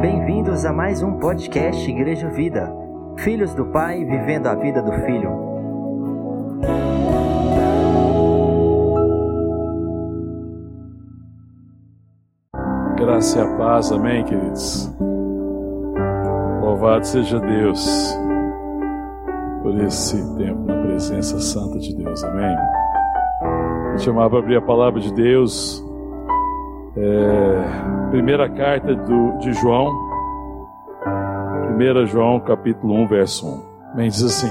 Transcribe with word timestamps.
Bem-vindos 0.00 0.64
a 0.64 0.72
mais 0.72 1.02
um 1.02 1.18
podcast 1.18 1.90
Igreja 1.90 2.28
Vida. 2.28 2.72
Filhos 3.16 3.52
do 3.52 3.66
Pai 3.66 4.04
vivendo 4.04 4.46
a 4.46 4.54
vida 4.54 4.80
do 4.80 4.92
Filho. 4.92 5.30
Graça 12.96 13.40
e 13.40 13.42
a 13.42 13.56
paz, 13.56 13.90
amém, 13.90 14.24
queridos. 14.24 14.88
Louvado 16.60 17.04
seja 17.04 17.40
Deus 17.40 18.16
por 19.62 19.80
esse 19.80 20.16
tempo 20.36 20.60
na 20.60 20.80
presença 20.80 21.40
santa 21.40 21.80
de 21.80 21.96
Deus, 21.96 22.22
amém. 22.22 22.56
Vou 23.88 23.98
chamar 23.98 24.30
para 24.30 24.38
abrir 24.38 24.58
a 24.58 24.62
palavra 24.62 25.00
de 25.00 25.12
Deus, 25.12 25.84
é, 27.00 28.10
primeira 28.10 28.48
carta 28.48 28.94
do, 28.94 29.38
de 29.38 29.52
João, 29.52 29.88
1 31.76 32.06
João 32.06 32.40
capítulo 32.40 32.94
1, 32.94 33.06
verso 33.06 33.46
1. 33.46 33.96
Bem, 33.96 34.08
diz 34.08 34.22
assim: 34.22 34.50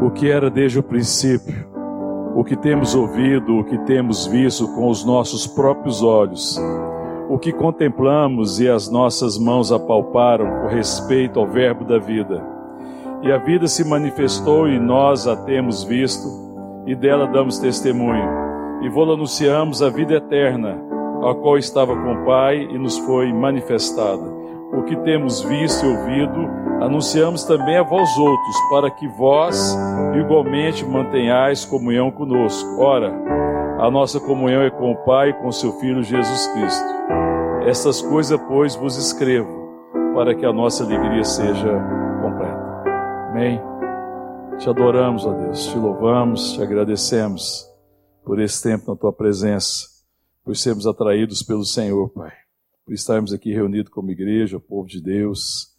O 0.00 0.10
que 0.10 0.30
era 0.30 0.48
desde 0.48 0.78
o 0.78 0.82
princípio, 0.82 1.66
o 2.36 2.44
que 2.44 2.56
temos 2.56 2.94
ouvido, 2.94 3.58
o 3.58 3.64
que 3.64 3.78
temos 3.78 4.26
visto 4.26 4.68
com 4.74 4.88
os 4.88 5.04
nossos 5.04 5.46
próprios 5.46 6.02
olhos, 6.02 6.60
o 7.28 7.36
que 7.36 7.52
contemplamos 7.52 8.60
e 8.60 8.68
as 8.68 8.88
nossas 8.88 9.38
mãos 9.38 9.72
apalparam 9.72 10.46
com 10.60 10.68
respeito 10.68 11.40
ao 11.40 11.48
Verbo 11.48 11.84
da 11.84 11.98
vida. 11.98 12.42
E 13.22 13.30
a 13.30 13.38
vida 13.38 13.66
se 13.66 13.84
manifestou 13.84 14.68
e 14.68 14.78
nós 14.78 15.26
a 15.26 15.36
temos 15.36 15.84
visto, 15.84 16.28
e 16.86 16.94
dela 16.94 17.26
damos 17.26 17.58
testemunho. 17.58 18.39
E 18.82 18.88
vou 18.88 19.10
anunciamos 19.12 19.82
a 19.82 19.90
vida 19.90 20.14
eterna, 20.14 20.78
a 21.22 21.34
qual 21.34 21.58
estava 21.58 21.94
com 21.94 22.12
o 22.12 22.24
Pai 22.24 22.62
e 22.62 22.78
nos 22.78 22.98
foi 22.98 23.32
manifestada 23.32 24.40
o 24.72 24.82
que 24.84 24.96
temos 24.96 25.42
visto 25.42 25.84
e 25.84 25.88
ouvido, 25.88 26.48
anunciamos 26.80 27.44
também 27.44 27.76
a 27.76 27.82
vós 27.82 28.16
outros, 28.16 28.56
para 28.70 28.90
que 28.90 29.08
vós 29.08 29.76
igualmente 30.18 30.84
mantenhais 30.84 31.64
comunhão 31.64 32.10
conosco. 32.10 32.80
Ora, 32.80 33.12
a 33.78 33.90
nossa 33.90 34.20
comunhão 34.20 34.62
é 34.62 34.70
com 34.70 34.92
o 34.92 34.96
Pai 34.96 35.30
e 35.30 35.34
com 35.34 35.50
seu 35.50 35.72
Filho 35.72 36.02
Jesus 36.02 36.46
Cristo. 36.48 36.88
Estas 37.66 38.00
coisas, 38.00 38.40
pois, 38.48 38.76
vos 38.76 38.96
escrevo, 38.96 39.68
para 40.14 40.34
que 40.34 40.46
a 40.46 40.52
nossa 40.52 40.84
alegria 40.84 41.24
seja 41.24 41.80
completa. 42.22 42.84
Amém. 43.30 43.60
Te 44.58 44.68
adoramos, 44.68 45.26
ó 45.26 45.32
Deus, 45.32 45.66
te 45.66 45.78
louvamos, 45.78 46.52
te 46.52 46.62
agradecemos 46.62 47.69
por 48.24 48.40
esse 48.40 48.62
tempo 48.62 48.90
na 48.90 48.96
tua 48.96 49.12
presença, 49.12 49.86
por 50.44 50.56
sermos 50.56 50.86
atraídos 50.86 51.42
pelo 51.42 51.64
Senhor, 51.64 52.08
Pai 52.10 52.32
por 52.90 52.94
estarmos 52.94 53.32
aqui 53.32 53.52
reunidos 53.52 53.92
como 53.92 54.10
igreja, 54.10 54.58
povo 54.58 54.88
de 54.88 55.00
Deus, 55.00 55.72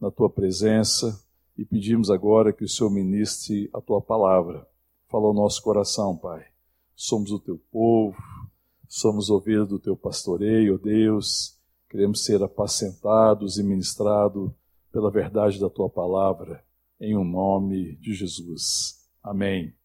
na 0.00 0.10
tua 0.10 0.28
presença 0.28 1.24
e 1.56 1.64
pedimos 1.64 2.10
agora 2.10 2.52
que 2.52 2.64
o 2.64 2.68
Senhor 2.68 2.90
ministre 2.90 3.70
a 3.72 3.80
tua 3.80 4.00
palavra. 4.00 4.66
Fala 5.06 5.26
ao 5.26 5.32
nosso 5.32 5.62
coração, 5.62 6.16
Pai. 6.16 6.44
Somos 6.96 7.30
o 7.30 7.38
teu 7.38 7.60
povo, 7.70 8.16
somos 8.88 9.30
ovelhas 9.30 9.68
do 9.68 9.78
teu 9.78 9.96
pastoreio, 9.96 10.80
Deus. 10.80 11.56
Queremos 11.88 12.24
ser 12.24 12.42
apacentados 12.42 13.56
e 13.56 13.62
ministrados 13.62 14.50
pela 14.90 15.12
verdade 15.12 15.60
da 15.60 15.70
tua 15.70 15.88
palavra, 15.88 16.64
em 17.00 17.14
o 17.14 17.20
um 17.20 17.24
nome 17.24 17.94
de 17.98 18.14
Jesus. 18.14 19.08
Amém. 19.22 19.77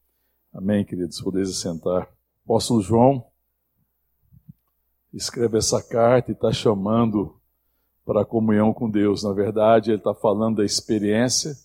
Amém, 0.54 0.86
queridos. 0.86 1.20
Podeis 1.20 1.56
sentar. 1.58 2.08
Apóstolo 2.46 2.80
João, 2.80 3.26
escreve 5.12 5.58
essa 5.58 5.82
carta 5.82 6.30
e 6.30 6.36
está 6.36 6.52
chamando 6.52 7.36
para 8.06 8.22
a 8.22 8.26
comunhão 8.26 8.72
com 8.72 8.88
Deus. 8.88 9.24
Na 9.24 9.34
verdade, 9.34 9.90
ele 9.90 9.98
está 9.98 10.14
falando 10.14 10.58
da 10.58 10.66
experiência 10.66 11.56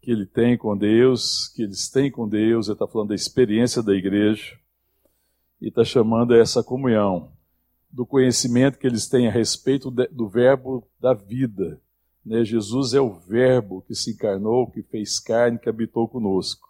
que 0.00 0.10
ele 0.10 0.24
tem 0.24 0.56
com 0.56 0.74
Deus, 0.74 1.48
que 1.48 1.62
eles 1.62 1.90
têm 1.90 2.10
com 2.10 2.26
Deus, 2.26 2.68
ele 2.68 2.74
está 2.74 2.86
falando 2.86 3.08
da 3.08 3.14
experiência 3.14 3.82
da 3.82 3.94
igreja 3.94 4.58
e 5.60 5.68
está 5.68 5.84
chamando 5.84 6.34
essa 6.34 6.62
comunhão, 6.62 7.30
do 7.90 8.06
conhecimento 8.06 8.78
que 8.78 8.86
eles 8.86 9.08
têm 9.08 9.28
a 9.28 9.30
respeito 9.30 9.90
do 9.90 10.26
verbo 10.26 10.88
da 10.98 11.12
vida. 11.12 11.78
Né? 12.24 12.44
Jesus 12.46 12.94
é 12.94 13.00
o 13.00 13.12
verbo 13.12 13.82
que 13.82 13.94
se 13.94 14.12
encarnou, 14.12 14.70
que 14.70 14.82
fez 14.82 15.20
carne, 15.20 15.58
que 15.58 15.68
habitou 15.68 16.08
conosco. 16.08 16.69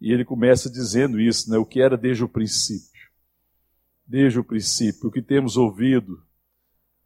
E 0.00 0.12
ele 0.12 0.24
começa 0.24 0.70
dizendo 0.70 1.20
isso, 1.20 1.50
né? 1.50 1.58
o 1.58 1.66
que 1.66 1.80
era 1.80 1.96
desde 1.96 2.24
o 2.24 2.28
princípio 2.28 2.98
desde 4.08 4.40
o 4.40 4.44
princípio, 4.44 5.10
o 5.10 5.12
que 5.12 5.20
temos 5.20 5.58
ouvido, 5.58 6.22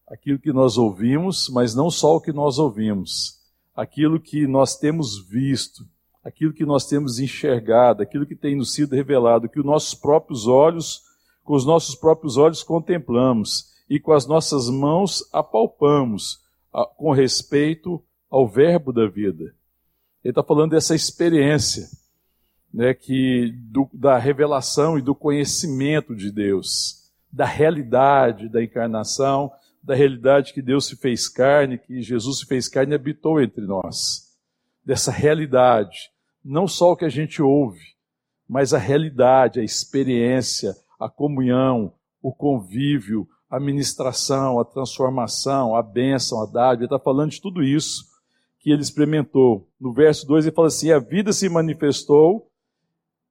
aquilo 0.09 0.39
que 0.39 0.53
nós 0.53 0.79
ouvimos, 0.79 1.49
mas 1.49 1.75
não 1.75 1.91
só 1.91 2.15
o 2.15 2.21
que 2.21 2.33
nós 2.33 2.59
ouvimos, 2.61 3.41
aquilo 3.75 4.21
que 4.21 4.47
nós 4.47 4.79
temos 4.79 5.19
visto, 5.29 5.85
aquilo 6.23 6.53
que 6.53 6.65
nós 6.65 6.87
temos 6.87 7.19
enxergado, 7.19 8.03
aquilo 8.03 8.25
que 8.25 8.37
tem 8.37 8.55
nos 8.55 8.73
sido 8.73 8.95
revelado, 8.95 9.49
que 9.49 9.59
os 9.59 9.67
nossos 9.67 9.95
próprios 9.95 10.47
olhos, 10.47 11.03
com 11.43 11.55
os 11.55 11.67
nossos 11.67 11.97
próprios 11.97 12.37
olhos 12.37 12.63
contemplamos 12.63 13.73
e 13.91 13.99
com 13.99 14.13
as 14.13 14.25
nossas 14.25 14.71
mãos 14.71 15.29
apalpamos 15.33 16.41
com 16.97 17.11
respeito 17.11 18.01
ao 18.31 18.47
verbo 18.47 18.93
da 18.93 19.09
vida. 19.09 19.53
Ele 20.23 20.31
está 20.31 20.43
falando 20.45 20.71
dessa 20.71 20.95
experiência 20.95 21.89
né, 22.73 22.95
que 22.95 23.53
do, 23.71 23.89
da 23.93 24.17
revelação 24.19 24.99
e 24.99 25.03
do 25.03 25.15
conhecimento 25.15 26.15
de 26.15 26.31
Deus, 26.31 27.11
da 27.31 27.45
realidade 27.45 28.49
da 28.49 28.63
encarnação, 28.63 29.51
da 29.83 29.95
realidade 29.95 30.53
que 30.53 30.63
Deus 30.63 30.87
se 30.87 30.97
fez 30.97 31.29
carne, 31.29 31.79
que 31.79 32.01
Jesus 32.01 32.41
se 32.41 32.47
fez 32.47 32.69
carne 32.69 32.93
e 32.93 32.95
habitou 32.95 33.41
entre 33.41 33.67
nós. 33.67 34.31
Dessa 34.85 35.11
realidade, 35.11 36.11
não 36.45 36.69
só 36.69 36.93
o 36.93 36.97
que 36.97 37.05
a 37.05 37.11
gente 37.11 37.43
ouve, 37.43 37.81
mas 38.49 38.73
a 38.73 38.79
realidade, 38.79 39.61
a 39.61 39.65
experiência, 39.65 40.75
a 40.99 41.09
comunhão, 41.09 41.93
o 42.23 42.33
convívio, 42.33 43.27
a 43.51 43.59
ministração, 43.59 44.61
a 44.61 44.65
transformação, 44.65 45.75
a 45.75 45.83
bênção, 45.83 46.43
a 46.43 46.47
dádiva. 46.47 46.85
Ele 46.85 46.85
está 46.85 46.99
falando 46.99 47.31
de 47.31 47.41
tudo 47.41 47.63
isso 47.63 48.05
que 48.61 48.71
ele 48.71 48.83
experimentou. 48.83 49.69
No 49.81 49.93
verso 49.93 50.27
2 50.27 50.47
ele 50.47 50.55
fala 50.55 50.69
assim: 50.69 50.91
a 50.91 50.99
vida 50.99 51.33
se 51.33 51.49
manifestou 51.49 52.52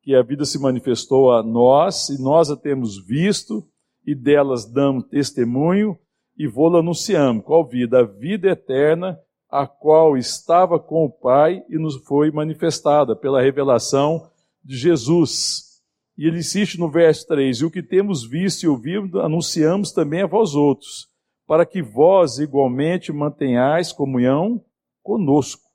que 0.02 0.16
a 0.16 0.24
vida 0.24 0.46
se 0.46 0.60
manifestou 0.60 1.32
a 1.32 1.44
nós, 1.44 2.10
e 2.10 2.22
nós 2.22 2.50
a 2.50 2.58
temos 2.58 2.98
visto, 3.06 3.64
e 4.06 4.16
delas 4.16 4.66
damos 4.66 5.06
testemunho, 5.06 5.98
e 6.38 6.48
vou-la 6.48 6.80
anunciamos. 6.80 7.44
Qual 7.44 7.68
vida? 7.68 8.00
A 8.00 8.04
vida 8.04 8.50
eterna, 8.50 9.20
a 9.50 9.68
qual 9.68 10.18
estava 10.18 10.80
com 10.80 11.06
o 11.06 11.12
Pai 11.12 11.64
e 11.70 11.78
nos 11.78 11.98
foi 12.06 12.32
manifestada 12.32 13.16
pela 13.16 13.42
revelação 13.42 14.30
de 14.64 14.76
Jesus. 14.76 15.72
E 16.18 16.26
ele 16.26 16.40
insiste 16.40 16.80
no 16.80 16.90
verso 16.90 17.28
3: 17.28 17.58
E 17.58 17.66
o 17.66 17.72
que 17.72 17.84
temos 17.84 18.28
visto 18.28 18.64
e 18.64 18.68
ouvido, 18.68 19.22
anunciamos 19.22 19.92
também 19.92 20.22
a 20.22 20.28
vós 20.28 20.56
outros, 20.56 21.08
para 21.46 21.66
que 21.66 21.82
vós 21.82 22.40
igualmente 22.40 23.12
mantenhais 23.12 23.92
comunhão 23.92 24.64
conosco. 25.04 25.70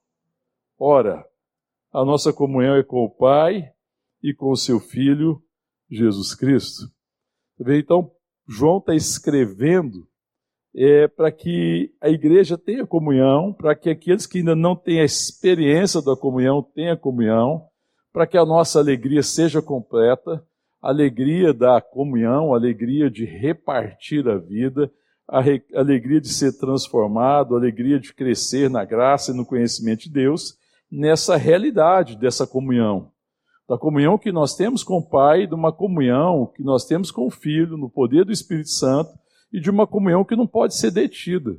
Ora, 0.78 1.24
a 1.92 2.04
nossa 2.04 2.32
comunhão 2.32 2.76
é 2.76 2.82
com 2.82 3.04
o 3.04 3.10
Pai 3.10 3.72
e 4.26 4.34
com 4.34 4.50
o 4.50 4.56
seu 4.56 4.80
Filho 4.80 5.40
Jesus 5.88 6.34
Cristo. 6.34 6.82
Então, 7.60 8.10
João 8.48 8.78
está 8.78 8.92
escrevendo 8.92 10.08
é, 10.74 11.06
para 11.06 11.30
que 11.30 11.92
a 12.00 12.10
igreja 12.10 12.58
tenha 12.58 12.84
comunhão, 12.84 13.52
para 13.52 13.76
que 13.76 13.88
aqueles 13.88 14.26
que 14.26 14.38
ainda 14.38 14.56
não 14.56 14.74
têm 14.74 15.00
a 15.00 15.04
experiência 15.04 16.02
da 16.02 16.16
comunhão 16.16 16.60
tenham 16.60 16.96
comunhão, 16.96 17.68
para 18.12 18.26
que 18.26 18.36
a 18.36 18.44
nossa 18.44 18.80
alegria 18.80 19.22
seja 19.22 19.62
completa, 19.62 20.44
alegria 20.82 21.54
da 21.54 21.80
comunhão, 21.80 22.52
alegria 22.52 23.08
de 23.08 23.24
repartir 23.24 24.28
a 24.28 24.36
vida, 24.36 24.90
a, 25.28 25.40
re, 25.40 25.62
alegria 25.72 26.20
de 26.20 26.32
ser 26.32 26.58
transformado, 26.58 27.54
a 27.54 27.58
alegria 27.58 28.00
de 28.00 28.12
crescer 28.12 28.68
na 28.68 28.84
graça 28.84 29.30
e 29.30 29.36
no 29.36 29.46
conhecimento 29.46 30.00
de 30.00 30.10
Deus, 30.10 30.58
nessa 30.90 31.36
realidade 31.36 32.16
dessa 32.16 32.44
comunhão 32.44 33.12
da 33.68 33.76
comunhão 33.76 34.16
que 34.16 34.30
nós 34.30 34.54
temos 34.54 34.84
com 34.84 34.98
o 34.98 35.08
Pai, 35.08 35.46
de 35.46 35.54
uma 35.54 35.72
comunhão 35.72 36.46
que 36.54 36.62
nós 36.62 36.84
temos 36.84 37.10
com 37.10 37.26
o 37.26 37.30
Filho, 37.30 37.76
no 37.76 37.90
poder 37.90 38.24
do 38.24 38.32
Espírito 38.32 38.70
Santo, 38.70 39.10
e 39.52 39.60
de 39.60 39.70
uma 39.70 39.86
comunhão 39.86 40.24
que 40.24 40.36
não 40.36 40.46
pode 40.46 40.76
ser 40.76 40.90
detida. 40.90 41.56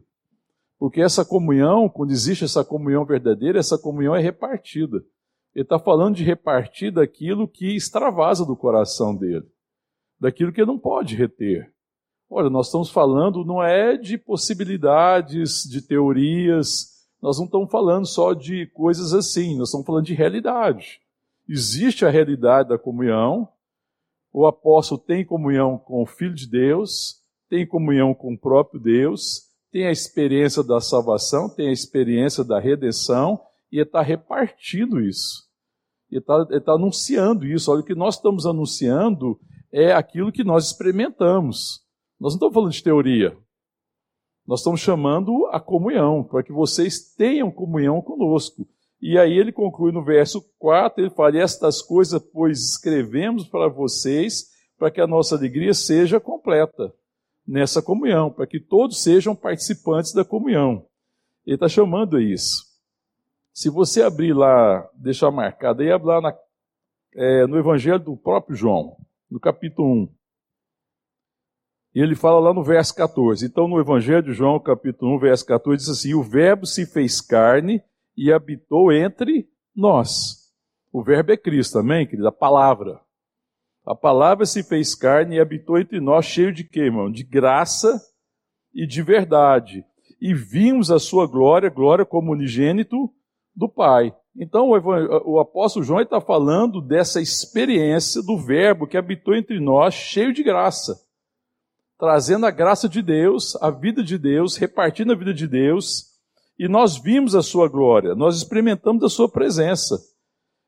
Porque 0.79 1.01
essa 1.01 1.25
comunhão, 1.25 1.89
quando 1.89 2.11
existe 2.11 2.45
essa 2.45 2.63
comunhão 2.63 3.03
verdadeira, 3.03 3.59
essa 3.59 3.77
comunhão 3.77 4.15
é 4.15 4.21
repartida. 4.21 4.97
Ele 5.53 5.63
está 5.63 5.79
falando 5.79 6.15
de 6.15 6.23
repartir 6.23 6.91
daquilo 6.91 7.47
que 7.47 7.75
extravasa 7.75 8.45
do 8.45 8.55
coração 8.55 9.15
dele, 9.15 9.45
daquilo 10.19 10.53
que 10.53 10.61
ele 10.61 10.71
não 10.71 10.77
pode 10.77 11.15
reter. 11.15 11.73
Olha, 12.29 12.49
nós 12.49 12.67
estamos 12.67 12.89
falando 12.89 13.43
não 13.43 13.63
é 13.63 13.97
de 13.97 14.17
possibilidades, 14.17 15.63
de 15.63 15.81
teorias, 15.81 16.97
nós 17.21 17.37
não 17.39 17.45
estamos 17.45 17.71
falando 17.71 18.05
só 18.05 18.33
de 18.33 18.67
coisas 18.67 19.13
assim, 19.13 19.57
nós 19.57 19.69
estamos 19.69 19.87
falando 19.87 20.05
de 20.05 20.13
realidade. 20.13 20.99
Existe 21.47 22.05
a 22.05 22.09
realidade 22.09 22.69
da 22.69 22.77
comunhão. 22.77 23.47
O 24.33 24.45
apóstolo 24.45 24.99
tem 24.99 25.25
comunhão 25.25 25.77
com 25.77 26.01
o 26.01 26.05
Filho 26.05 26.35
de 26.35 26.49
Deus, 26.49 27.23
tem 27.49 27.65
comunhão 27.65 28.13
com 28.13 28.33
o 28.33 28.37
próprio 28.37 28.79
Deus, 28.79 29.47
tem 29.71 29.87
a 29.87 29.91
experiência 29.91 30.63
da 30.63 30.79
salvação, 30.81 31.49
tem 31.49 31.69
a 31.69 31.73
experiência 31.73 32.43
da 32.43 32.59
redenção, 32.59 33.41
e 33.71 33.79
está 33.79 34.01
repartindo 34.01 35.01
isso. 35.01 35.47
Está 36.11 36.45
tá 36.45 36.73
anunciando 36.73 37.45
isso. 37.45 37.71
Olha, 37.71 37.81
o 37.81 37.85
que 37.85 37.95
nós 37.95 38.15
estamos 38.15 38.45
anunciando 38.45 39.39
é 39.71 39.91
aquilo 39.91 40.31
que 40.31 40.43
nós 40.43 40.67
experimentamos. 40.67 41.85
Nós 42.19 42.33
não 42.33 42.37
estamos 42.37 42.53
falando 42.53 42.71
de 42.71 42.83
teoria. 42.83 43.37
Nós 44.45 44.61
estamos 44.61 44.79
chamando 44.79 45.47
a 45.47 45.59
comunhão, 45.59 46.23
para 46.23 46.41
que 46.41 46.53
vocês 46.53 47.13
tenham 47.13 47.51
comunhão 47.51 48.01
conosco. 48.01 48.67
E 49.01 49.17
aí 49.17 49.37
ele 49.37 49.51
conclui 49.51 49.91
no 49.91 50.03
verso 50.03 50.41
4, 50.57 51.03
ele 51.03 51.13
fala: 51.13 51.37
Estas 51.37 51.81
coisas, 51.81 52.21
pois, 52.33 52.59
escrevemos 52.59 53.47
para 53.47 53.67
vocês, 53.67 54.47
para 54.77 54.89
que 54.89 54.99
a 54.99 55.07
nossa 55.07 55.35
alegria 55.35 55.73
seja 55.73 56.19
completa 56.19 56.93
nessa 57.47 57.81
comunhão, 57.81 58.31
para 58.31 58.47
que 58.47 58.59
todos 58.59 59.01
sejam 59.01 59.35
participantes 59.35 60.13
da 60.13 60.25
comunhão. 60.25 60.85
Ele 61.45 61.55
está 61.55 61.69
chamando 61.69 62.19
isso. 62.19 62.65
Se 63.53 63.69
você 63.69 64.01
abrir 64.01 64.33
lá, 64.33 64.87
deixar 64.93 65.31
marcado 65.31 65.81
aí, 65.81 65.91
abrir 65.91 66.07
lá 66.07 66.21
na, 66.21 66.37
é, 67.15 67.47
no 67.47 67.57
Evangelho 67.57 67.99
do 67.99 68.17
próprio 68.17 68.55
João, 68.55 68.97
no 69.29 69.39
capítulo 69.39 69.87
1. 70.03 70.09
E 71.95 72.01
ele 72.01 72.15
fala 72.15 72.39
lá 72.39 72.53
no 72.53 72.63
verso 72.63 72.93
14. 72.93 73.45
Então, 73.45 73.67
no 73.67 73.79
Evangelho 73.79 74.21
de 74.21 74.33
João, 74.33 74.59
capítulo 74.59 75.15
1, 75.15 75.19
verso 75.19 75.45
14, 75.45 75.77
diz 75.77 75.89
assim: 75.89 76.13
O 76.13 76.21
Verbo 76.21 76.65
se 76.65 76.85
fez 76.85 77.21
carne 77.21 77.81
e 78.17 78.31
habitou 78.31 78.91
entre 78.91 79.47
nós. 79.75 80.51
O 80.91 81.03
Verbo 81.03 81.31
é 81.31 81.37
Cristo, 81.37 81.77
amém, 81.77 82.07
querida? 82.07 82.29
A 82.29 82.31
palavra. 82.31 82.99
A 83.85 83.95
palavra 83.95 84.45
se 84.45 84.63
fez 84.63 84.95
carne 84.95 85.35
e 85.35 85.39
habitou 85.39 85.77
entre 85.77 85.99
nós, 85.99 86.25
cheio 86.25 86.51
de 86.51 86.63
quê, 86.63 86.81
irmão? 86.81 87.11
De 87.11 87.23
graça 87.23 88.01
e 88.73 88.87
de 88.87 89.01
verdade. 89.01 89.85
E 90.19 90.33
vimos 90.33 90.89
a 90.89 90.99
sua 90.99 91.27
glória, 91.27 91.69
glória 91.69 92.05
como 92.05 92.31
unigênito 92.31 93.13
do 93.55 93.69
Pai. 93.69 94.13
Então, 94.35 94.69
o, 94.69 95.39
apóstolo 95.39 95.85
João 95.85 96.01
está 96.01 96.19
falando 96.19 96.81
dessa 96.81 97.21
experiência 97.21 98.21
do 98.21 98.37
Verbo 98.37 98.87
que 98.87 98.97
habitou 98.97 99.35
entre 99.35 99.59
nós, 99.59 99.93
cheio 99.93 100.33
de 100.33 100.43
graça 100.43 101.07
trazendo 101.97 102.45
a 102.45 102.51
graça 102.51 102.87
de 102.87 103.01
Deus, 103.01 103.55
a 103.61 103.71
vida 103.71 104.03
de 104.03 104.17
Deus, 104.17 104.55
repartindo 104.55 105.11
a 105.11 105.15
vida 105.15 105.33
de 105.33 105.47
Deus, 105.47 106.06
e 106.57 106.67
nós 106.67 106.97
vimos 106.97 107.35
a 107.35 107.43
sua 107.43 107.67
glória, 107.67 108.15
nós 108.15 108.37
experimentamos 108.37 109.03
a 109.03 109.09
sua 109.09 109.29
presença. 109.29 109.97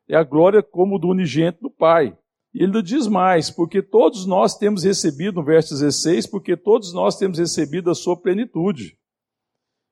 É 0.07 0.15
a 0.15 0.23
glória 0.23 0.61
como 0.61 0.99
do 0.99 1.07
unigênito 1.07 1.61
do 1.61 1.69
Pai. 1.69 2.17
E 2.53 2.63
ele 2.63 2.81
diz 2.81 3.07
mais, 3.07 3.49
porque 3.51 3.81
todos 3.81 4.25
nós 4.25 4.57
temos 4.57 4.83
recebido, 4.83 5.35
no 5.35 5.43
verso 5.43 5.73
16, 5.73 6.25
porque 6.27 6.57
todos 6.57 6.93
nós 6.93 7.15
temos 7.15 7.37
recebido 7.37 7.91
a 7.91 7.95
sua 7.95 8.19
plenitude. 8.19 8.97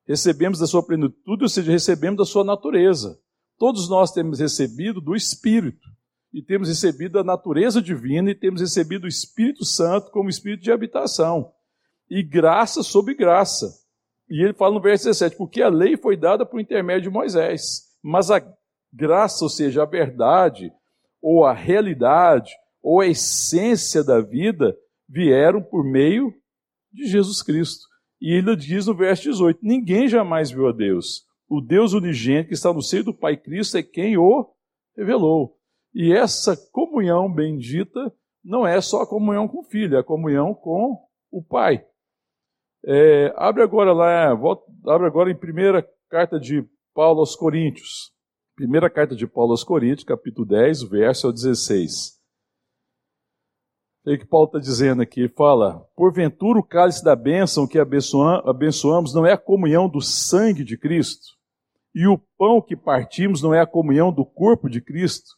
Recebemos 0.08 0.60
da 0.60 0.66
sua 0.66 0.84
plenitude, 0.84 1.44
ou 1.44 1.50
seja, 1.50 1.72
recebemos 1.72 2.18
da 2.18 2.26
sua 2.26 2.44
natureza. 2.44 3.20
Todos 3.58 3.90
nós 3.90 4.12
temos 4.12 4.40
recebido 4.40 5.02
do 5.02 5.16
Espírito 5.16 5.88
e 6.34 6.42
temos 6.42 6.68
recebido 6.68 7.20
a 7.20 7.24
natureza 7.24 7.82
divina 7.82 8.32
e 8.32 8.36
temos 8.36 8.62
recebido 8.62 9.06
o 9.06 9.08
Espírito 9.08 9.66
Santo 9.66 10.12
como 10.12 10.30
Espírito 10.30 10.64
de 10.64 10.72
habitação. 10.72 11.52
E 12.10 12.24
graça 12.24 12.84
sobre 12.84 13.16
graça. 13.16 13.87
E 14.30 14.44
ele 14.44 14.54
fala 14.54 14.76
no 14.76 14.82
verso 14.82 15.06
17: 15.06 15.36
porque 15.36 15.62
a 15.62 15.70
lei 15.70 15.98
foi 15.98 16.18
dada 16.18 16.46
por 16.46 16.60
intermédio 16.60 17.10
de 17.10 17.10
Moisés, 17.10 17.84
mas 18.04 18.30
a 18.30 18.42
graça, 18.92 19.44
ou 19.44 19.50
seja, 19.50 19.84
a 19.84 19.86
verdade, 19.86 20.72
ou 21.22 21.46
a 21.46 21.54
realidade, 21.54 22.52
ou 22.82 23.02
a 23.02 23.08
essência 23.08 24.04
da 24.04 24.22
vida, 24.22 24.76
vieram 25.08 25.62
por 25.62 25.84
meio 25.84 26.34
de 26.92 27.08
Jesus 27.08 27.42
Cristo. 27.42 27.86
E 28.20 28.34
ele 28.34 28.56
diz 28.56 28.88
no 28.88 28.96
verso 28.96 29.24
18: 29.24 29.60
Ninguém 29.62 30.08
jamais 30.08 30.52
viu 30.52 30.68
a 30.68 30.72
Deus. 30.72 31.26
O 31.50 31.62
Deus 31.62 31.94
unigênito 31.94 32.50
que 32.50 32.54
está 32.54 32.74
no 32.74 32.82
seio 32.82 33.06
do 33.06 33.14
Pai 33.14 33.38
Cristo 33.38 33.78
é 33.78 33.84
quem 33.84 34.18
o 34.18 34.50
revelou. 34.96 35.58
E 35.94 36.12
essa 36.12 36.58
comunhão 36.72 37.32
bendita 37.32 38.14
não 38.44 38.68
é 38.68 38.80
só 38.82 39.02
a 39.02 39.08
comunhão 39.08 39.48
com 39.48 39.60
o 39.60 39.64
filho, 39.64 39.96
é 39.96 40.00
a 40.00 40.04
comunhão 40.04 40.54
com 40.54 40.98
o 41.32 41.44
pai. 41.44 41.86
É, 42.90 43.34
abre 43.36 43.62
agora 43.62 43.92
lá, 43.92 44.34
volta, 44.34 44.64
abre 44.88 45.08
agora 45.08 45.30
em 45.30 45.36
primeira 45.36 45.86
carta 46.10 46.40
de 46.40 46.66
Paulo 46.96 47.20
aos 47.20 47.36
Coríntios. 47.36 48.14
Primeira 48.56 48.90
carta 48.90 49.14
de 49.14 49.28
Paulo 49.28 49.52
aos 49.52 49.62
Coríntios, 49.62 50.06
capítulo 50.06 50.48
10, 50.48 50.84
verso 50.84 51.34
16. 51.34 52.18
O 54.06 54.18
que 54.18 54.26
Paulo 54.26 54.46
está 54.46 54.60
dizendo 54.60 55.02
aqui? 55.02 55.28
Fala, 55.28 55.86
porventura 55.98 56.58
o 56.60 56.64
cálice 56.64 57.04
da 57.04 57.14
bênção 57.14 57.68
que 57.68 57.78
abençoamos 57.78 59.14
não 59.14 59.26
é 59.26 59.34
a 59.34 59.38
comunhão 59.38 59.90
do 59.90 60.00
sangue 60.00 60.64
de 60.64 60.78
Cristo? 60.78 61.36
E 61.94 62.08
o 62.08 62.18
pão 62.38 62.62
que 62.62 62.78
partimos 62.78 63.42
não 63.42 63.54
é 63.54 63.60
a 63.60 63.68
comunhão 63.68 64.14
do 64.14 64.26
corpo 64.26 64.70
de 64.70 64.80
Cristo? 64.80 65.32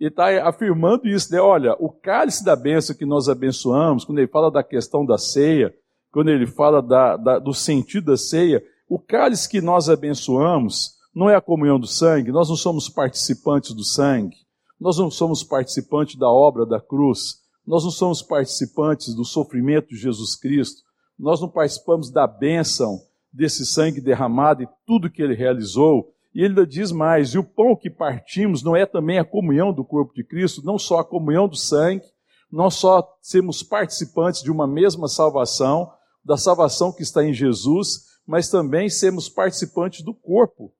Ele 0.00 0.08
está 0.08 0.48
afirmando 0.48 1.06
isso, 1.06 1.30
né? 1.30 1.38
Olha, 1.38 1.76
o 1.78 1.92
cálice 1.92 2.42
da 2.42 2.56
bênção 2.56 2.96
que 2.96 3.04
nós 3.04 3.28
abençoamos, 3.28 4.06
quando 4.06 4.20
ele 4.20 4.28
fala 4.28 4.50
da 4.50 4.64
questão 4.64 5.04
da 5.04 5.18
ceia, 5.18 5.70
quando 6.14 6.28
ele 6.28 6.46
fala 6.46 6.80
da, 6.80 7.16
da, 7.16 7.38
do 7.40 7.52
sentido 7.52 8.12
da 8.12 8.16
ceia, 8.16 8.64
o 8.88 9.00
cálice 9.00 9.48
que 9.48 9.60
nós 9.60 9.88
abençoamos 9.88 10.92
não 11.12 11.28
é 11.28 11.34
a 11.34 11.40
comunhão 11.40 11.78
do 11.78 11.88
sangue, 11.88 12.30
nós 12.30 12.48
não 12.48 12.54
somos 12.54 12.88
participantes 12.88 13.74
do 13.74 13.82
sangue, 13.82 14.36
nós 14.80 14.96
não 14.96 15.10
somos 15.10 15.42
participantes 15.42 16.14
da 16.14 16.30
obra 16.30 16.64
da 16.64 16.80
cruz, 16.80 17.40
nós 17.66 17.82
não 17.82 17.90
somos 17.90 18.22
participantes 18.22 19.12
do 19.12 19.24
sofrimento 19.24 19.88
de 19.88 19.96
Jesus 19.96 20.36
Cristo, 20.36 20.82
nós 21.18 21.40
não 21.40 21.48
participamos 21.48 22.12
da 22.12 22.28
bênção 22.28 23.00
desse 23.32 23.66
sangue 23.66 24.00
derramado 24.00 24.62
e 24.62 24.68
tudo 24.86 25.10
que 25.10 25.20
ele 25.20 25.34
realizou, 25.34 26.14
e 26.32 26.42
ele 26.42 26.50
ainda 26.50 26.64
diz 26.64 26.92
mais: 26.92 27.30
e 27.30 27.38
o 27.38 27.44
pão 27.44 27.74
que 27.74 27.90
partimos 27.90 28.62
não 28.62 28.76
é 28.76 28.86
também 28.86 29.18
a 29.18 29.24
comunhão 29.24 29.72
do 29.72 29.84
corpo 29.84 30.14
de 30.14 30.22
Cristo, 30.22 30.64
não 30.64 30.78
só 30.78 31.00
a 31.00 31.04
comunhão 31.04 31.48
do 31.48 31.56
sangue, 31.56 32.06
não 32.52 32.70
só 32.70 33.04
sermos 33.20 33.64
participantes 33.64 34.44
de 34.44 34.52
uma 34.52 34.64
mesma 34.64 35.08
salvação, 35.08 35.90
da 36.24 36.36
salvação 36.36 36.92
que 36.92 37.02
está 37.02 37.24
em 37.24 37.32
Jesus, 37.32 38.06
mas 38.26 38.48
também 38.48 38.88
sermos 38.88 39.28
participantes 39.28 40.02
do 40.02 40.14
corpo. 40.14 40.72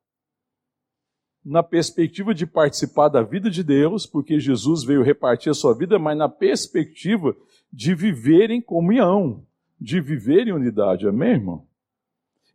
Na 1.45 1.63
perspectiva 1.63 2.35
de 2.35 2.47
participar 2.47 3.09
da 3.09 3.23
vida 3.23 3.51
de 3.51 3.63
Deus, 3.63 4.07
porque 4.07 4.41
Jesus 4.41 4.83
veio 4.83 5.03
repartir 5.03 5.51
a 5.51 5.55
sua 5.55 5.77
vida, 5.77 5.99
mas 5.99 6.17
na 6.17 6.29
perspectiva 6.29 7.37
de 7.71 7.95
viver 7.95 8.51
em 8.51 8.63
comunhão, 8.63 9.45
de 9.79 10.01
viver 10.01 10.49
em 10.49 10.53
unidade. 10.53 11.07
Amém, 11.07 11.33
irmão? 11.33 11.67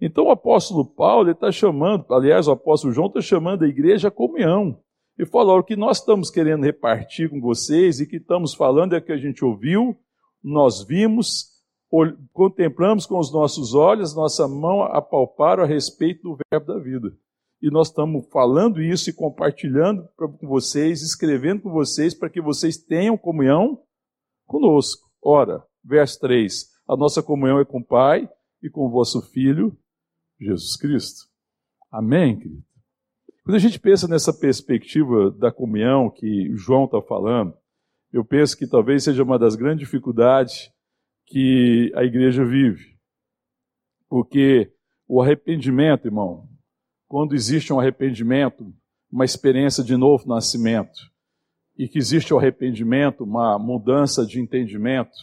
Então 0.02 0.26
o 0.26 0.32
apóstolo 0.32 0.86
Paulo 0.86 1.30
está 1.30 1.52
chamando, 1.52 2.06
aliás, 2.14 2.48
o 2.48 2.52
apóstolo 2.52 2.94
João 2.94 3.08
está 3.08 3.22
chamando 3.22 3.64
a 3.64 3.68
igreja 3.68 4.08
a 4.08 4.12
comunhão. 4.12 4.82
E 5.18 5.26
falou: 5.26 5.60
o 5.60 5.64
que 5.64 5.76
nós 5.76 6.00
estamos 6.00 6.32
querendo 6.32 6.64
repartir 6.64 7.30
com 7.30 7.42
vocês 7.42 8.00
e 8.00 8.08
que 8.08 8.16
estamos 8.16 8.54
falando 8.54 8.96
é 8.96 9.02
que 9.02 9.12
a 9.12 9.18
gente 9.18 9.44
ouviu, 9.44 9.98
nós 10.42 10.86
vimos, 10.86 11.59
contemplamos 12.34 13.06
com 13.06 13.18
os 13.18 13.32
nossos 13.32 13.74
olhos, 13.74 14.16
nossa 14.16 14.48
mão 14.48 14.84
apalparam 14.84 15.64
a 15.64 15.68
respeito 15.68 16.22
do 16.24 16.38
verbo 16.52 16.68
da 16.68 16.80
vida. 16.80 17.12
E 17.62 17.70
nós 17.70 17.88
estamos 17.90 18.26
falando 18.30 18.82
isso 18.82 19.10
e 19.10 19.14
compartilhando 19.14 20.08
com 20.16 20.48
vocês, 20.48 21.02
escrevendo 21.02 21.64
com 21.64 21.72
vocês, 21.72 22.14
para 22.14 22.30
que 22.30 22.40
vocês 22.40 22.78
tenham 22.78 23.18
comunhão 23.18 23.82
conosco. 24.46 25.10
Ora, 25.22 25.64
verso 25.84 26.20
3: 26.22 26.70
a 26.88 26.96
nossa 26.96 27.22
comunhão 27.22 27.60
é 27.60 27.66
com 27.66 27.80
o 27.80 27.86
Pai 27.86 28.30
e 28.64 28.70
com 28.70 28.86
o 28.86 28.90
vosso 28.90 29.22
Filho, 29.22 29.76
Jesus 30.40 30.78
Cristo. 30.78 31.28
Amém, 31.92 32.38
querido? 32.38 32.64
Quando 33.44 33.56
a 33.56 33.60
gente 33.60 33.80
pensa 33.80 34.08
nessa 34.08 34.32
perspectiva 34.32 35.32
da 35.32 35.52
comunhão 35.52 36.10
que 36.10 36.52
João 36.56 36.86
está 36.86 37.02
falando, 37.02 37.54
eu 38.14 38.24
penso 38.24 38.56
que 38.56 38.68
talvez 38.68 39.04
seja 39.04 39.24
uma 39.24 39.40
das 39.40 39.56
grandes 39.56 39.80
dificuldades 39.80 40.72
que 41.30 41.92
a 41.96 42.04
igreja 42.04 42.44
vive. 42.44 42.98
Porque 44.10 44.74
o 45.08 45.22
arrependimento, 45.22 46.08
irmão, 46.08 46.50
quando 47.08 47.36
existe 47.36 47.72
um 47.72 47.80
arrependimento, 47.80 48.74
uma 49.12 49.26
experiência 49.26 49.84
de 49.84 49.96
novo 49.96 50.28
nascimento, 50.28 51.00
e 51.78 51.88
que 51.88 51.98
existe 51.98 52.34
o 52.34 52.38
arrependimento, 52.38 53.24
uma 53.24 53.58
mudança 53.58 54.26
de 54.26 54.42
entendimento, 54.42 55.18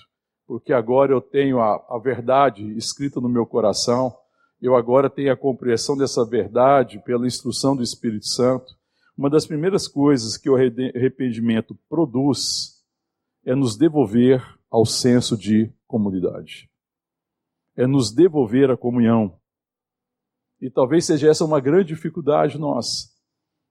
porque 0.46 0.72
agora 0.72 1.12
eu 1.12 1.20
tenho 1.20 1.60
a, 1.60 1.74
a 1.88 1.98
verdade 1.98 2.64
escrita 2.76 3.20
no 3.20 3.28
meu 3.28 3.44
coração, 3.44 4.16
eu 4.62 4.74
agora 4.74 5.10
tenho 5.10 5.32
a 5.32 5.36
compreensão 5.36 5.96
dessa 5.96 6.24
verdade 6.24 7.02
pela 7.04 7.26
instrução 7.26 7.76
do 7.76 7.82
Espírito 7.82 8.26
Santo. 8.26 8.74
Uma 9.18 9.28
das 9.28 9.44
primeiras 9.44 9.86
coisas 9.86 10.36
que 10.36 10.48
o 10.48 10.56
arrependimento 10.56 11.76
produz 11.88 12.82
é 13.44 13.54
nos 13.54 13.76
devolver 13.76 14.55
ao 14.70 14.84
senso 14.84 15.36
de 15.36 15.72
comunidade. 15.86 16.70
É 17.76 17.86
nos 17.86 18.12
devolver 18.12 18.70
a 18.70 18.76
comunhão. 18.76 19.38
E 20.60 20.70
talvez 20.70 21.04
seja 21.04 21.28
essa 21.28 21.44
uma 21.44 21.60
grande 21.60 21.88
dificuldade 21.88 22.58
nossa, 22.58 23.08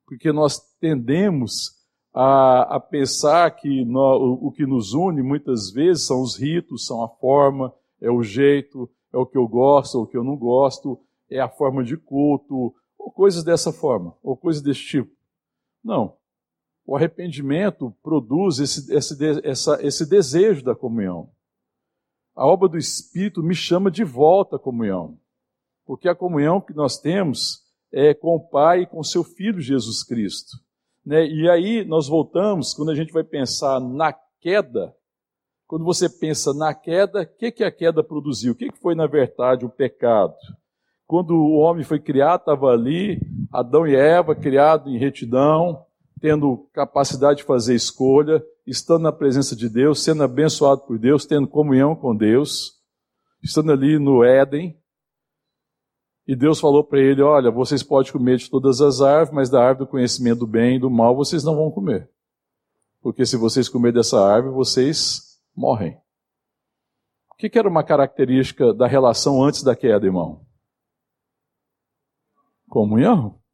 porque 0.06 0.32
nós 0.32 0.60
tendemos 0.80 1.72
a, 2.14 2.76
a 2.76 2.80
pensar 2.80 3.50
que 3.52 3.84
o, 3.84 4.48
o 4.48 4.52
que 4.52 4.66
nos 4.66 4.94
une 4.94 5.22
muitas 5.22 5.72
vezes 5.72 6.06
são 6.06 6.22
os 6.22 6.40
ritos, 6.40 6.86
são 6.86 7.04
a 7.04 7.10
forma, 7.10 7.74
é 8.00 8.10
o 8.10 8.24
jeito, 8.24 8.90
é 9.12 9.18
o 9.18 9.26
que 9.26 9.38
eu 9.38 9.48
gosto, 9.48 9.96
ou 9.96 10.04
o 10.04 10.08
que 10.08 10.16
eu 10.16 10.24
não 10.24 10.38
gosto, 10.38 11.00
é 11.30 11.40
a 11.40 11.50
forma 11.50 11.84
de 11.84 11.98
culto, 11.98 12.74
ou 12.98 13.12
coisas 13.12 13.44
dessa 13.44 13.74
forma, 13.74 14.16
ou 14.24 14.38
coisas 14.38 14.62
desse 14.62 14.82
tipo. 14.82 15.12
Não. 15.84 16.16
O 16.86 16.96
arrependimento 16.96 17.96
produz 18.04 18.60
esse, 18.60 18.94
esse, 18.94 19.18
essa, 19.44 19.80
esse 19.82 20.08
desejo 20.08 20.64
da 20.64 20.76
comunhão. 20.76 21.30
A 22.36 22.46
obra 22.46 22.68
do 22.70 22.78
Espírito 22.78 23.42
me 23.42 23.56
chama 23.56 23.90
de 23.90 24.04
volta 24.04 24.58
à 24.58 24.60
comunhão. 24.60 25.18
Porque 25.86 26.08
a 26.08 26.16
comunhão 26.16 26.62
que 26.62 26.74
nós 26.74 27.00
temos 27.00 27.64
é 27.92 28.14
com 28.14 28.36
o 28.36 28.40
Pai 28.40 28.82
e 28.82 28.88
com 28.88 29.02
seu 29.04 29.24
Filho 29.24 29.62
Jesus 29.62 30.04
Cristo. 30.04 30.58
Né? 31.06 31.26
E 31.28 31.50
aí 31.50 31.86
nós 31.86 32.08
voltamos, 32.08 32.74
quando 32.74 32.92
a 32.92 32.96
gente 32.96 33.14
vai 33.14 33.24
pensar 33.24 33.80
na 33.80 34.14
queda, 34.42 34.94
quando 35.68 35.86
você 35.86 36.10
pensa 36.10 36.54
na 36.54 36.74
queda, 36.74 37.22
o 37.22 37.26
que, 37.26 37.52
que 37.52 37.64
a 37.64 37.72
queda 37.72 38.04
produziu? 38.04 38.54
O 38.54 38.56
que, 38.56 38.70
que 38.70 38.80
foi, 38.80 38.96
na 38.96 39.08
verdade, 39.08 39.66
o 39.66 39.70
pecado? 39.70 40.36
Quando 41.08 41.36
o 41.36 41.58
homem 41.58 41.84
foi 41.84 42.00
criado, 42.00 42.42
estava 42.42 42.68
ali, 42.68 43.20
Adão 43.52 43.88
e 43.88 43.96
Eva, 43.96 44.36
criados 44.36 44.92
em 44.92 44.98
retidão, 44.98 45.85
tendo 46.26 46.68
capacidade 46.74 47.42
de 47.42 47.44
fazer 47.44 47.76
escolha, 47.76 48.44
estando 48.66 49.04
na 49.04 49.12
presença 49.12 49.56
de 49.56 49.70
Deus, 49.70 50.04
sendo 50.04 50.24
abençoado 50.24 50.82
por 50.82 50.98
Deus, 50.98 51.24
tendo 51.24 51.48
comunhão 51.48 51.96
com 51.96 52.16
Deus, 52.16 52.82
estando 53.44 53.72
ali 53.72 54.00
no 54.00 54.24
Éden. 54.24 54.76
E 56.28 56.36
Deus 56.36 56.60
falou 56.60 56.84
para 56.84 57.00
ele: 57.00 57.22
Olha, 57.22 57.52
vocês 57.52 57.84
podem 57.84 58.12
comer 58.12 58.38
de 58.38 58.50
todas 58.50 58.82
as 58.82 59.02
árvores, 59.02 59.36
mas 59.36 59.50
da 59.52 59.62
árvore 59.62 59.86
do 59.86 59.92
conhecimento 59.92 60.40
do 60.40 60.48
bem 60.48 60.78
e 60.78 60.80
do 60.80 60.90
mal 60.90 61.16
vocês 61.16 61.44
não 61.44 61.56
vão 61.56 61.70
comer. 61.70 62.10
Porque 63.04 63.24
se 63.24 63.38
vocês 63.38 63.70
comerem 63.70 63.94
dessa 63.94 64.20
árvore, 64.20 64.56
vocês 64.56 65.40
morrem. 65.56 65.96
O 67.30 67.36
que, 67.36 67.52
que 67.52 67.60
era 67.60 67.70
uma 67.70 67.84
característica 67.84 68.74
da 68.74 68.88
relação 68.88 69.44
antes 69.44 69.62
da 69.62 69.76
queda, 69.76 70.08
irmão? 70.08 70.44
Comunhão. 72.68 73.45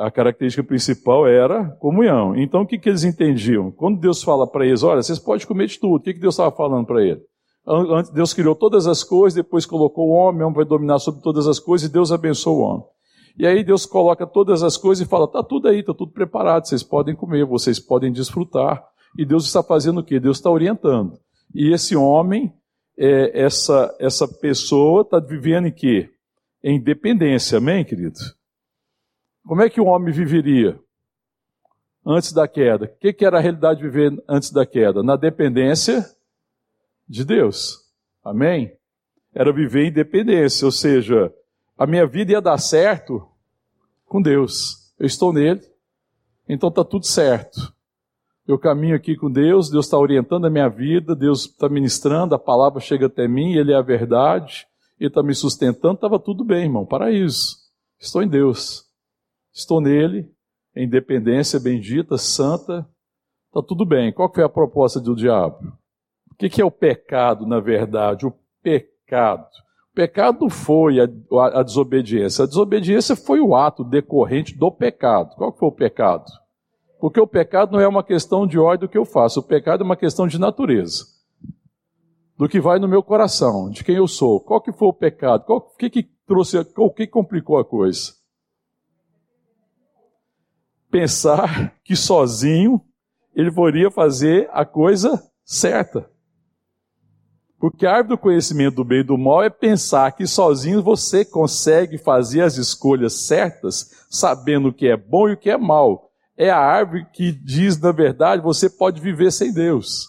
A 0.00 0.10
característica 0.10 0.64
principal 0.64 1.26
era 1.26 1.70
comunhão. 1.78 2.34
Então 2.34 2.62
o 2.62 2.66
que, 2.66 2.78
que 2.78 2.88
eles 2.88 3.04
entendiam? 3.04 3.70
Quando 3.70 4.00
Deus 4.00 4.22
fala 4.22 4.46
para 4.46 4.64
eles, 4.64 4.82
olha, 4.82 5.02
vocês 5.02 5.18
podem 5.18 5.46
comer 5.46 5.66
de 5.66 5.78
tudo, 5.78 5.96
o 5.96 6.00
que, 6.00 6.14
que 6.14 6.20
Deus 6.20 6.34
estava 6.34 6.50
falando 6.50 6.86
para 6.86 7.04
eles? 7.04 7.22
Antes, 7.66 8.10
Deus 8.10 8.32
criou 8.32 8.54
todas 8.54 8.86
as 8.86 9.04
coisas, 9.04 9.34
depois 9.34 9.66
colocou 9.66 10.08
o 10.08 10.12
homem, 10.12 10.40
o 10.40 10.46
homem 10.46 10.56
vai 10.56 10.64
dominar 10.64 10.98
sobre 10.98 11.20
todas 11.20 11.46
as 11.46 11.58
coisas 11.58 11.88
e 11.88 11.92
Deus 11.92 12.10
abençoa 12.10 12.52
o 12.52 12.60
homem. 12.60 12.84
E 13.38 13.46
aí 13.46 13.62
Deus 13.62 13.84
coloca 13.84 14.26
todas 14.26 14.62
as 14.62 14.76
coisas 14.76 15.06
e 15.06 15.08
fala: 15.08 15.26
está 15.26 15.42
tudo 15.42 15.68
aí, 15.68 15.80
está 15.80 15.92
tudo 15.92 16.12
preparado, 16.12 16.66
vocês 16.66 16.82
podem 16.82 17.14
comer, 17.14 17.44
vocês 17.44 17.78
podem 17.78 18.10
desfrutar. 18.10 18.82
E 19.18 19.24
Deus 19.26 19.44
está 19.44 19.62
fazendo 19.62 20.00
o 20.00 20.04
quê? 20.04 20.18
Deus 20.18 20.38
está 20.38 20.50
orientando. 20.50 21.18
E 21.54 21.72
esse 21.72 21.94
homem, 21.94 22.52
é, 22.98 23.42
essa, 23.42 23.94
essa 24.00 24.26
pessoa 24.26 25.02
está 25.02 25.20
vivendo 25.20 25.66
em 25.66 25.72
quê? 25.72 26.08
Em 26.62 26.80
dependência, 26.80 27.58
amém, 27.58 27.84
querido? 27.84 28.18
Como 29.46 29.62
é 29.62 29.70
que 29.70 29.80
o 29.80 29.86
homem 29.86 30.12
viveria 30.12 30.78
antes 32.04 32.32
da 32.32 32.46
queda? 32.46 32.84
O 32.84 32.98
que, 32.98 33.12
que 33.12 33.24
era 33.24 33.38
a 33.38 33.40
realidade 33.40 33.80
de 33.80 33.88
viver 33.88 34.22
antes 34.28 34.50
da 34.50 34.64
queda? 34.66 35.02
Na 35.02 35.16
dependência 35.16 36.04
de 37.08 37.24
Deus. 37.24 37.78
Amém? 38.24 38.76
Era 39.34 39.52
viver 39.52 39.86
em 39.86 39.92
dependência, 39.92 40.64
ou 40.64 40.72
seja, 40.72 41.32
a 41.76 41.86
minha 41.86 42.06
vida 42.06 42.32
ia 42.32 42.40
dar 42.40 42.58
certo 42.58 43.26
com 44.06 44.20
Deus. 44.20 44.92
Eu 44.98 45.06
estou 45.06 45.32
nele, 45.32 45.62
então 46.48 46.68
está 46.68 46.84
tudo 46.84 47.06
certo. 47.06 47.72
Eu 48.46 48.58
caminho 48.58 48.96
aqui 48.96 49.16
com 49.16 49.30
Deus, 49.30 49.70
Deus 49.70 49.86
está 49.86 49.96
orientando 49.96 50.46
a 50.46 50.50
minha 50.50 50.68
vida, 50.68 51.14
Deus 51.14 51.46
está 51.46 51.68
ministrando, 51.68 52.34
a 52.34 52.38
palavra 52.38 52.80
chega 52.80 53.06
até 53.06 53.28
mim, 53.28 53.54
Ele 53.54 53.72
é 53.72 53.76
a 53.76 53.82
verdade, 53.82 54.66
Ele 54.98 55.08
está 55.08 55.22
me 55.22 55.34
sustentando, 55.34 55.94
estava 55.94 56.18
tudo 56.18 56.44
bem, 56.44 56.64
irmão, 56.64 56.84
paraíso. 56.84 57.56
Estou 57.98 58.22
em 58.22 58.28
Deus. 58.28 58.89
Estou 59.52 59.80
nele, 59.80 60.30
em 60.74 60.88
dependência 60.88 61.58
bendita, 61.58 62.16
santa, 62.16 62.86
está 63.48 63.62
tudo 63.66 63.84
bem. 63.84 64.12
Qual 64.12 64.32
foi 64.32 64.44
a 64.44 64.48
proposta 64.48 65.00
do 65.00 65.14
diabo? 65.14 65.72
O 66.30 66.34
que 66.36 66.60
é 66.60 66.64
o 66.64 66.70
pecado, 66.70 67.46
na 67.46 67.60
verdade? 67.60 68.26
O 68.26 68.32
pecado. 68.62 69.46
O 69.90 69.94
pecado 69.94 70.48
foi 70.48 71.00
a, 71.00 71.08
a, 71.58 71.62
desobediência. 71.62 72.44
A 72.44 72.46
desobediência 72.46 73.16
foi 73.16 73.40
o 73.40 73.54
ato 73.54 73.82
decorrente 73.82 74.56
do 74.56 74.70
pecado. 74.70 75.34
Qual 75.36 75.52
foi 75.52 75.68
o 75.68 75.72
pecado? 75.72 76.30
Porque 77.00 77.20
o 77.20 77.26
pecado 77.26 77.72
não 77.72 77.80
é 77.80 77.88
uma 77.88 78.04
questão 78.04 78.46
de 78.46 78.56
do 78.78 78.88
que 78.88 78.96
eu 78.96 79.04
faço, 79.04 79.40
o 79.40 79.42
pecado 79.42 79.82
é 79.82 79.84
uma 79.84 79.96
questão 79.96 80.28
de 80.28 80.38
natureza. 80.38 81.04
Do 82.36 82.48
que 82.48 82.60
vai 82.60 82.78
no 82.78 82.88
meu 82.88 83.02
coração, 83.02 83.68
de 83.68 83.82
quem 83.82 83.96
eu 83.96 84.06
sou. 84.06 84.40
Qual 84.40 84.60
que 84.60 84.72
foi 84.72 84.88
o 84.88 84.92
pecado? 84.92 85.44
o 85.48 85.60
que, 85.76 85.90
que 85.90 86.02
trouxe, 86.26 86.58
o 86.76 86.90
que 86.90 87.06
complicou 87.06 87.58
a 87.58 87.64
coisa? 87.64 88.19
Pensar 90.90 91.74
que 91.84 91.94
sozinho 91.94 92.80
ele 93.34 93.52
poderia 93.52 93.90
fazer 93.90 94.48
a 94.52 94.64
coisa 94.64 95.22
certa. 95.44 96.10
Porque 97.58 97.86
a 97.86 97.92
árvore 97.92 98.16
do 98.16 98.18
conhecimento 98.18 98.76
do 98.76 98.84
bem 98.84 99.00
e 99.00 99.04
do 99.04 99.18
mal 99.18 99.42
é 99.42 99.50
pensar 99.50 100.10
que 100.12 100.26
sozinho 100.26 100.82
você 100.82 101.24
consegue 101.24 101.98
fazer 101.98 102.40
as 102.40 102.56
escolhas 102.56 103.26
certas, 103.26 104.06
sabendo 104.08 104.68
o 104.68 104.72
que 104.72 104.88
é 104.88 104.96
bom 104.96 105.28
e 105.28 105.34
o 105.34 105.36
que 105.36 105.50
é 105.50 105.58
mal. 105.58 106.10
É 106.36 106.48
a 106.48 106.58
árvore 106.58 107.06
que 107.12 107.30
diz, 107.30 107.78
na 107.78 107.92
verdade, 107.92 108.42
você 108.42 108.70
pode 108.70 108.98
viver 108.98 109.30
sem 109.30 109.52
Deus. 109.52 110.08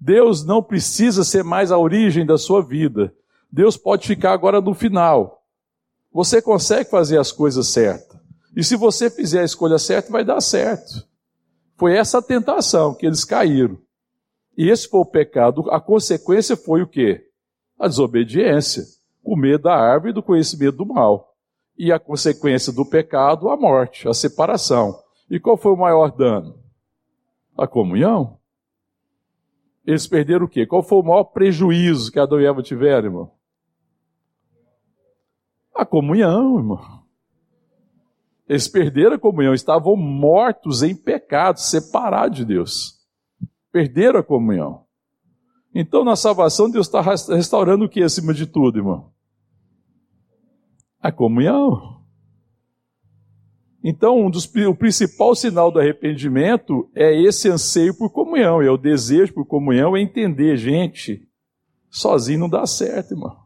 Deus 0.00 0.44
não 0.44 0.60
precisa 0.60 1.22
ser 1.22 1.44
mais 1.44 1.70
a 1.70 1.78
origem 1.78 2.26
da 2.26 2.36
sua 2.36 2.60
vida. 2.60 3.14
Deus 3.50 3.76
pode 3.76 4.04
ficar 4.04 4.32
agora 4.32 4.60
no 4.60 4.74
final. 4.74 5.44
Você 6.12 6.42
consegue 6.42 6.90
fazer 6.90 7.18
as 7.18 7.30
coisas 7.30 7.68
certas. 7.68 8.13
E 8.56 8.62
se 8.62 8.76
você 8.76 9.10
fizer 9.10 9.40
a 9.40 9.44
escolha 9.44 9.78
certa, 9.78 10.12
vai 10.12 10.24
dar 10.24 10.40
certo. 10.40 11.06
Foi 11.76 11.96
essa 11.96 12.18
a 12.18 12.22
tentação 12.22 12.94
que 12.94 13.04
eles 13.04 13.24
caíram. 13.24 13.78
E 14.56 14.70
esse 14.70 14.88
foi 14.88 15.00
o 15.00 15.06
pecado. 15.06 15.68
A 15.70 15.80
consequência 15.80 16.56
foi 16.56 16.82
o 16.82 16.86
quê? 16.86 17.28
A 17.78 17.88
desobediência. 17.88 18.84
Comer 19.22 19.58
da 19.58 19.74
árvore 19.74 20.12
do 20.12 20.22
conhecimento 20.22 20.76
do 20.76 20.86
mal. 20.86 21.34
E 21.76 21.90
a 21.90 21.98
consequência 21.98 22.72
do 22.72 22.84
pecado, 22.84 23.48
a 23.48 23.56
morte, 23.56 24.08
a 24.08 24.14
separação. 24.14 24.96
E 25.28 25.40
qual 25.40 25.56
foi 25.56 25.72
o 25.72 25.76
maior 25.76 26.12
dano? 26.12 26.56
A 27.56 27.66
comunhão. 27.66 28.38
Eles 29.84 30.06
perderam 30.06 30.46
o 30.46 30.48
quê? 30.48 30.64
Qual 30.64 30.82
foi 30.82 30.98
o 30.98 31.02
maior 31.02 31.24
prejuízo 31.24 32.12
que 32.12 32.20
Adão 32.20 32.40
e 32.40 32.46
Eva 32.46 32.62
tiveram, 32.62 33.08
irmão? 33.08 33.32
A 35.74 35.84
comunhão, 35.84 36.56
irmão. 36.56 37.03
Eles 38.48 38.68
perderam 38.68 39.14
a 39.14 39.18
comunhão, 39.18 39.54
estavam 39.54 39.96
mortos 39.96 40.82
em 40.82 40.94
pecado, 40.94 41.58
separados 41.58 42.38
de 42.38 42.44
Deus. 42.44 42.98
Perderam 43.72 44.20
a 44.20 44.22
comunhão. 44.22 44.84
Então, 45.74 46.04
na 46.04 46.14
salvação, 46.14 46.70
Deus 46.70 46.86
está 46.86 47.00
restaurando 47.00 47.84
o 47.84 47.88
que 47.88 48.02
acima 48.02 48.32
de 48.32 48.46
tudo, 48.46 48.78
irmão? 48.78 49.12
A 51.00 51.10
comunhão. 51.10 52.04
Então, 53.82 54.24
um 54.24 54.30
dos, 54.30 54.46
o 54.46 54.74
principal 54.74 55.34
sinal 55.34 55.70
do 55.70 55.80
arrependimento 55.80 56.88
é 56.94 57.20
esse 57.20 57.48
anseio 57.48 57.94
por 57.96 58.10
comunhão, 58.10 58.62
é 58.62 58.70
o 58.70 58.78
desejo 58.78 59.34
por 59.34 59.44
comunhão, 59.44 59.96
é 59.96 60.00
entender, 60.00 60.56
gente, 60.56 61.28
sozinho 61.90 62.40
não 62.40 62.48
dá 62.48 62.66
certo, 62.66 63.12
irmão. 63.12 63.36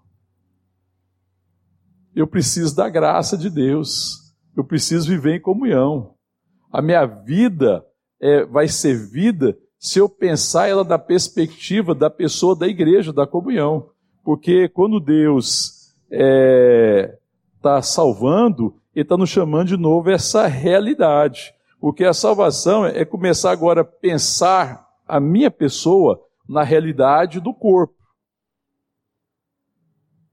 Eu 2.14 2.26
preciso 2.26 2.76
da 2.76 2.88
graça 2.88 3.36
de 3.38 3.48
Deus. 3.48 4.27
Eu 4.58 4.64
preciso 4.64 5.08
viver 5.08 5.36
em 5.36 5.40
comunhão. 5.40 6.16
A 6.72 6.82
minha 6.82 7.06
vida 7.06 7.86
é, 8.20 8.44
vai 8.44 8.66
ser 8.66 9.08
vida 9.08 9.56
se 9.78 10.00
eu 10.00 10.08
pensar 10.08 10.66
ela 10.66 10.84
da 10.84 10.98
perspectiva 10.98 11.94
da 11.94 12.10
pessoa 12.10 12.58
da 12.58 12.66
igreja, 12.66 13.12
da 13.12 13.24
comunhão. 13.24 13.90
Porque 14.24 14.68
quando 14.68 14.98
Deus 14.98 15.94
está 16.10 16.16
é, 16.24 17.18
tá 17.62 17.80
salvando, 17.80 18.74
Ele 18.92 19.04
está 19.04 19.16
nos 19.16 19.30
chamando 19.30 19.68
de 19.68 19.76
novo 19.76 20.10
essa 20.10 20.48
realidade. 20.48 21.54
Porque 21.80 22.04
a 22.04 22.12
salvação 22.12 22.84
é 22.84 23.04
começar 23.04 23.52
agora 23.52 23.82
a 23.82 23.84
pensar 23.84 24.88
a 25.06 25.20
minha 25.20 25.52
pessoa 25.52 26.20
na 26.48 26.64
realidade 26.64 27.38
do 27.38 27.54
corpo. 27.54 27.94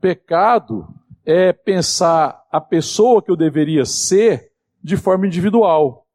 Pecado 0.01 0.87
é 1.25 1.51
pensar 1.51 2.45
a 2.51 2.61
pessoa 2.61 3.21
que 3.21 3.31
eu 3.31 3.35
deveria 3.35 3.83
ser 3.83 4.51
de 4.81 4.95
forma 4.95 5.25
individual. 5.25 6.05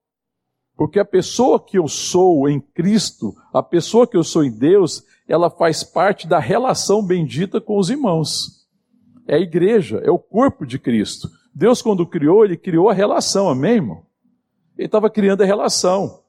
Porque 0.77 1.01
a 1.01 1.05
pessoa 1.05 1.63
que 1.63 1.77
eu 1.77 1.89
sou 1.89 2.49
em 2.49 2.61
Cristo, 2.61 3.35
a 3.53 3.63
pessoa 3.63 4.07
que 4.07 4.17
eu 4.17 4.23
sou 4.23 4.45
em 4.45 4.51
Deus, 4.51 5.05
ela 5.29 5.51
faz 5.51 5.83
parte 5.83 6.27
da 6.27 6.39
relação 6.39 7.05
bendita 7.05 7.61
com 7.61 7.77
os 7.77 7.91
irmãos. 7.91 8.67
É 9.27 9.35
a 9.35 9.41
igreja, 9.41 10.01
é 10.05 10.11
o 10.11 10.19
corpo 10.19 10.65
de 10.65 10.79
Cristo. 10.79 11.29
Deus, 11.55 11.83
quando 11.83 12.07
criou, 12.07 12.45
ele 12.45 12.57
criou 12.57 12.89
a 12.89 12.95
relação, 12.95 13.49
amém, 13.49 13.75
irmão? 13.75 14.07
Ele 14.79 14.87
estava 14.87 15.11
criando 15.11 15.43
a 15.43 15.47
relação. 15.47 16.23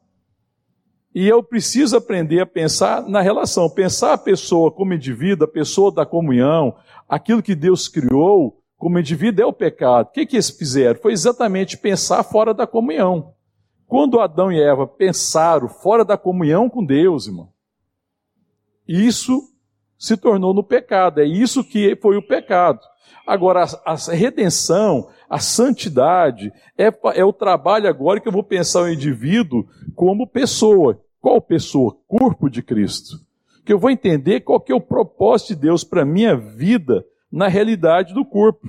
E 1.13 1.27
eu 1.27 1.43
preciso 1.43 1.95
aprender 1.95 2.39
a 2.39 2.45
pensar 2.45 3.07
na 3.07 3.21
relação, 3.21 3.69
pensar 3.69 4.13
a 4.13 4.17
pessoa 4.17 4.71
como 4.71 4.93
indivíduo, 4.93 5.45
a 5.45 5.51
pessoa 5.51 5.91
da 5.91 6.05
comunhão, 6.05 6.75
aquilo 7.07 7.43
que 7.43 7.53
Deus 7.53 7.88
criou 7.88 8.60
como 8.81 8.97
indivíduo 8.97 9.43
é 9.43 9.45
o 9.45 9.53
pecado. 9.53 10.07
O 10.07 10.11
que, 10.11 10.25
que 10.25 10.35
eles 10.35 10.50
fizeram? 10.50 11.00
Foi 11.00 11.13
exatamente 11.13 11.77
pensar 11.77 12.23
fora 12.23 12.51
da 12.51 12.65
comunhão. 12.65 13.35
Quando 13.85 14.19
Adão 14.19 14.51
e 14.51 14.59
Eva 14.59 14.88
pensaram 14.88 15.69
fora 15.69 16.03
da 16.03 16.17
comunhão 16.17 16.67
com 16.67 16.83
Deus, 16.83 17.27
irmão, 17.27 17.50
isso 18.88 19.39
se 20.00 20.17
tornou 20.17 20.51
no 20.51 20.63
pecado. 20.63 21.21
É 21.21 21.25
isso 21.25 21.63
que 21.63 21.95
foi 21.97 22.17
o 22.17 22.25
pecado. 22.25 22.79
Agora, 23.27 23.65
a, 23.85 23.91
a 23.93 24.13
redenção, 24.15 25.09
a 25.29 25.38
santidade, 25.38 26.51
é, 26.75 26.91
é 27.13 27.23
o 27.23 27.31
trabalho 27.31 27.88
agora 27.88 28.19
que 28.19 28.27
eu 28.27 28.33
vou 28.33 28.43
pensar 28.43 28.81
o 28.81 28.89
indivíduo 28.89 29.63
como 29.93 30.25
pessoa. 30.25 31.00
Qual 31.19 31.39
pessoa? 31.39 31.95
Corpo 32.07 32.50
de 32.50 32.63
Cristo. 32.63 33.17
Que 33.63 33.73
eu 33.73 33.77
vou 33.77 33.91
entender 33.91 34.39
qual 34.39 34.59
que 34.59 34.71
é 34.71 34.75
o 34.75 34.81
propósito 34.81 35.50
de 35.50 35.61
Deus 35.61 35.83
para 35.83 36.01
a 36.01 36.05
minha 36.05 36.35
vida 36.35 37.05
na 37.31 37.47
realidade 37.47 38.13
do 38.13 38.25
corpo. 38.25 38.67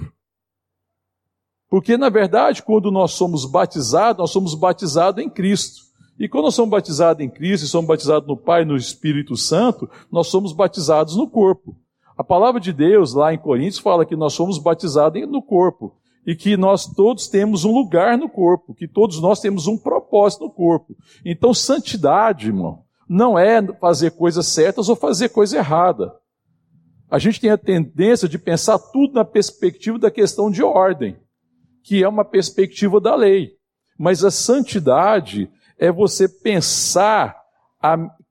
Porque, 1.69 1.97
na 1.97 2.11
verdade, 2.11 2.63
quando 2.63 2.91
nós 2.91 3.13
somos 3.13 3.47
batizados, 3.47 4.19
nós 4.19 4.31
somos 4.31 4.55
batizados 4.55 5.25
em 5.25 5.29
Cristo. 5.29 5.83
E 6.19 6.29
quando 6.29 6.45
nós 6.45 6.55
somos 6.55 6.71
batizados 6.71 7.25
em 7.25 7.31
Cristo 7.31 7.65
e 7.65 7.69
somos 7.69 7.89
batizados 7.89 8.29
no 8.29 8.37
Pai 8.37 8.63
e 8.63 8.67
no 8.67 8.77
Espírito 8.77 9.37
Santo, 9.37 9.89
nós 10.11 10.29
somos 10.29 10.53
batizados 10.53 11.17
no 11.17 11.29
corpo. 11.29 11.75
A 12.17 12.23
palavra 12.23 12.61
de 12.61 12.73
Deus, 12.73 13.15
lá 13.15 13.33
em 13.33 13.39
Coríntios, 13.39 13.79
fala 13.79 14.05
que 14.05 14.15
nós 14.15 14.35
somos 14.35 14.59
batizados 14.59 15.27
no 15.27 15.43
corpo. 15.43 15.97
E 16.25 16.37
que 16.37 16.57
nós 16.57 16.87
todos 16.87 17.27
temos 17.27 17.65
um 17.65 17.73
lugar 17.73 18.17
no 18.17 18.29
corpo, 18.29 18.75
que 18.75 18.87
todos 18.87 19.21
nós 19.21 19.41
temos 19.41 19.67
um 19.67 19.77
propósito 19.77 20.45
no 20.45 20.51
corpo. 20.51 20.95
Então, 21.25 21.53
santidade, 21.53 22.47
irmão, 22.47 22.85
não 23.09 23.37
é 23.37 23.61
fazer 23.79 24.13
coisas 24.13 24.47
certas 24.47 24.89
ou 24.89 24.95
fazer 24.95 25.31
coisa 25.31 25.57
errada. 25.57 26.15
A 27.13 27.19
gente 27.19 27.39
tem 27.39 27.51
a 27.51 27.59
tendência 27.59 28.27
de 28.27 28.39
pensar 28.39 28.79
tudo 28.79 29.13
na 29.13 29.25
perspectiva 29.25 29.99
da 29.99 30.11
questão 30.11 30.51
de 30.51 30.63
ordem 30.63 31.15
que 31.83 32.03
é 32.03 32.09
uma 32.09 32.25
perspectiva 32.25 32.99
da 32.99 33.15
lei. 33.15 33.57
Mas 33.99 34.25
a 34.25 34.31
santidade 34.31 35.51
é 35.79 35.93
você 35.93 36.27
pensar 36.27 37.37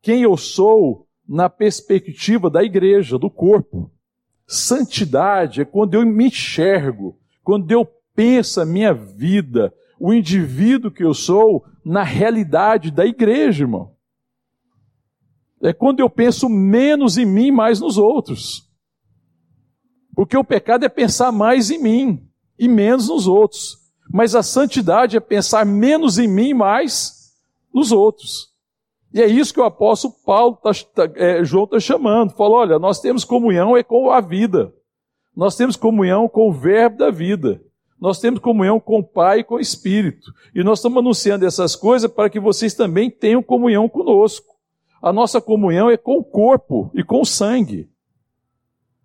quem 0.02 0.24
eu 0.24 0.36
sou 0.36 1.06
na 1.28 1.48
perspectiva 1.48 2.50
da 2.50 2.64
igreja, 2.64 3.20
do 3.20 3.30
corpo. 3.30 3.92
Santidade 4.48 5.62
é 5.62 5.66
quando 5.66 5.94
eu 5.94 6.04
me 6.04 6.26
enxergo, 6.26 7.20
quando 7.44 7.72
eu 7.72 7.88
penso 8.16 8.62
a 8.62 8.66
minha 8.66 8.96
vida, 8.96 9.72
o 10.00 10.12
indivíduo 10.12 10.90
que 10.90 11.04
eu 11.04 11.14
sou, 11.14 11.64
na 11.86 12.02
realidade 12.02 12.90
da 12.90 13.06
igreja, 13.06 13.64
irmão. 13.64 13.92
É 15.62 15.72
quando 15.72 16.00
eu 16.00 16.10
penso 16.10 16.50
menos 16.50 17.20
em 17.20 17.26
mim, 17.26 17.52
mais 17.52 17.80
nos 17.80 17.98
outros. 18.00 18.71
Porque 20.16 20.38
o 20.38 20.44
pecado 20.44 20.86
é 20.86 20.90
pensar 20.90 21.32
mais 21.32 21.72
em 21.72 21.82
mim 21.82 22.28
e 22.58 22.68
menos 22.68 23.08
nos 23.10 23.28
outros. 23.28 23.78
Mas 24.12 24.36
a 24.36 24.44
santidade 24.44 25.16
é 25.16 25.20
pensar 25.20 25.66
menos 25.66 26.20
em 26.20 26.28
mim 26.28 26.50
e 26.50 26.54
mais 26.54 27.32
nos 27.74 27.92
outros. 27.92 28.52
E 29.14 29.22
é 29.22 29.28
isso 29.28 29.54
que 29.54 29.60
o 29.60 29.66
apóstolo 29.66 30.14
Paulo, 30.26 30.58
tá, 30.58 30.72
tá, 30.96 31.10
é, 31.16 31.44
João 31.44 31.66
está 31.66 31.80
chamando. 31.80 32.32
Falou: 32.32 32.58
olha, 32.58 32.80
nós 32.80 33.00
temos 33.00 33.24
comunhão 33.24 33.76
é 33.76 33.84
com 33.84 34.12
a 34.12 34.22
vida. 34.22 34.74
Nós 35.36 35.56
temos 35.56 35.76
comunhão 35.76 36.28
com 36.28 36.50
o 36.50 36.54
verbo 36.54 36.98
da 36.98 37.12
vida. 37.12 37.62
Nós 38.00 38.20
temos 38.20 38.40
comunhão 38.40 38.80
com 38.80 39.00
o 39.00 39.04
Pai 39.04 39.40
e 39.40 39.44
com 39.44 39.56
o 39.56 39.60
Espírito. 39.60 40.34
E 40.56 40.64
nós 40.64 40.80
estamos 40.80 40.98
anunciando 40.98 41.46
essas 41.46 41.76
coisas 41.76 42.12
para 42.12 42.30
que 42.30 42.40
vocês 42.40 42.74
também 42.74 43.12
tenham 43.12 43.44
comunhão 43.44 43.88
conosco. 43.88 44.56
A 45.02 45.14
nossa 45.14 45.40
comunhão 45.40 45.90
é 45.90 45.98
com 45.98 46.18
o 46.18 46.24
corpo 46.24 46.90
e 46.96 47.04
com 47.04 47.22
o 47.22 47.26
sangue. 47.26 47.91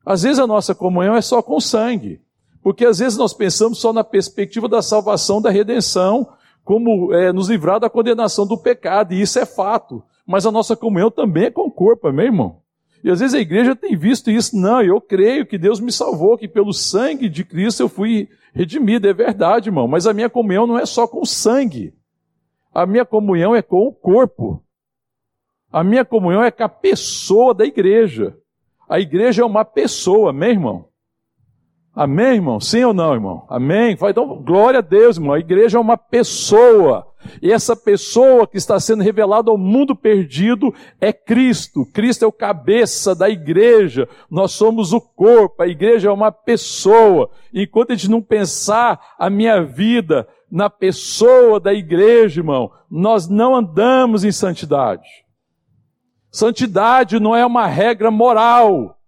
Às 0.07 0.23
vezes 0.23 0.39
a 0.39 0.47
nossa 0.47 0.73
comunhão 0.73 1.17
é 1.17 1.21
só 1.21 1.43
com 1.43 1.59
sangue. 1.59 2.21
Porque 2.63 2.87
às 2.87 3.01
vezes 3.01 3.19
nós 3.19 3.35
pensamos 3.35 3.81
só 3.81 3.93
na 3.93 4.05
perspectiva 4.05 4.69
da 4.69 4.81
salvação, 4.81 5.43
da 5.43 5.51
redenção, 5.51 6.29
como 6.65 7.13
é, 7.13 7.33
nos 7.33 7.49
livrar 7.49 7.81
da 7.81 7.91
condenação 7.91 8.47
do 8.47 8.57
pecado, 8.57 9.13
e 9.13 9.21
isso 9.21 9.39
é 9.39 9.45
fato. 9.45 10.03
Mas 10.25 10.47
a 10.47 10.53
nossa 10.53 10.77
comunhão 10.77 11.11
também 11.11 11.47
é 11.47 11.51
com 11.51 11.63
o 11.63 11.71
corpo, 11.71 12.07
amém, 12.07 12.27
irmão? 12.27 12.61
E 13.03 13.11
às 13.11 13.21
vezes 13.21 13.35
a 13.35 13.41
igreja 13.41 13.77
tem 13.77 13.97
visto 13.97 14.31
isso. 14.31 14.57
Não, 14.57 14.83
eu 14.83 15.01
creio 15.01 15.47
que 15.47 15.59
Deus 15.59 15.79
me 15.79 15.93
salvou, 15.93 16.39
que 16.39 16.49
pelo 16.49 16.73
sangue 16.73 17.29
de 17.29 17.45
Cristo 17.45 17.83
eu 17.83 17.89
fui 17.89 18.29
redimido. 18.53 19.09
É 19.09 19.13
verdade, 19.13 19.69
irmão. 19.69 19.87
Mas 19.87 20.07
a 20.07 20.13
minha 20.13 20.31
comunhão 20.31 20.67
não 20.67 20.79
é 20.79 20.87
só 20.87 21.07
com 21.07 21.21
o 21.21 21.27
sangue. 21.27 21.95
A 22.75 22.85
minha 22.85 23.05
comunhão 23.05 23.55
é 23.55 23.63
com 23.63 23.87
o 23.87 23.93
corpo. 23.93 24.61
A 25.71 25.85
minha 25.85 26.05
comunhão 26.05 26.43
é 26.43 26.51
com 26.51 26.65
a 26.65 26.69
pessoa 26.69 27.55
da 27.55 27.65
igreja. 27.65 28.37
A 28.89 29.01
igreja 29.01 29.43
é 29.43 29.45
uma 29.45 29.65
pessoa, 29.65 30.31
amém, 30.31 30.51
irmão? 30.51 30.89
Amém, 31.97 32.35
irmão? 32.35 32.61
Sim 32.61 32.85
ou 32.85 32.93
não, 32.93 33.15
irmão? 33.15 33.47
Amém? 33.49 33.97
Então, 33.99 34.43
glória 34.43 34.81
a 34.81 34.83
Deus, 34.83 35.17
irmão. 35.17 35.33
A 35.33 35.39
igreja 35.39 35.79
é 35.79 35.81
uma 35.81 35.97
pessoa. 35.97 37.07
E 37.41 37.51
essa 37.51 37.75
pessoa 37.75 38.47
que 38.47 38.59
está 38.59 38.79
sendo 38.79 39.03
revelada 39.03 39.51
ao 39.51 39.57
mundo 39.57 39.97
perdido 39.97 40.75
é 41.01 41.11
Cristo. 41.11 41.87
Cristo 41.95 42.23
é 42.23 42.29
o 42.29 42.33
cabeça 42.33 43.15
da 43.15 43.31
igreja. 43.31 44.07
Nós 44.31 44.53
somos 44.53 44.93
o 44.93 45.01
corpo. 45.01 45.63
A 45.63 45.67
igreja 45.67 46.11
é 46.11 46.13
uma 46.13 46.31
pessoa. 46.31 47.31
Enquanto 47.53 47.93
a 47.93 47.95
gente 47.95 48.11
não 48.11 48.21
pensar 48.21 49.15
a 49.19 49.31
minha 49.31 49.63
vida 49.63 50.29
na 50.51 50.69
pessoa 50.69 51.59
da 51.59 51.73
igreja, 51.73 52.41
irmão, 52.41 52.71
nós 52.91 53.27
não 53.27 53.57
andamos 53.57 54.23
em 54.23 54.31
santidade. 54.31 55.26
Santidade 56.37 57.19
não 57.19 57.35
é 57.35 57.47
uma 57.47 57.67
regra 57.67 58.11
moral. 58.11 58.99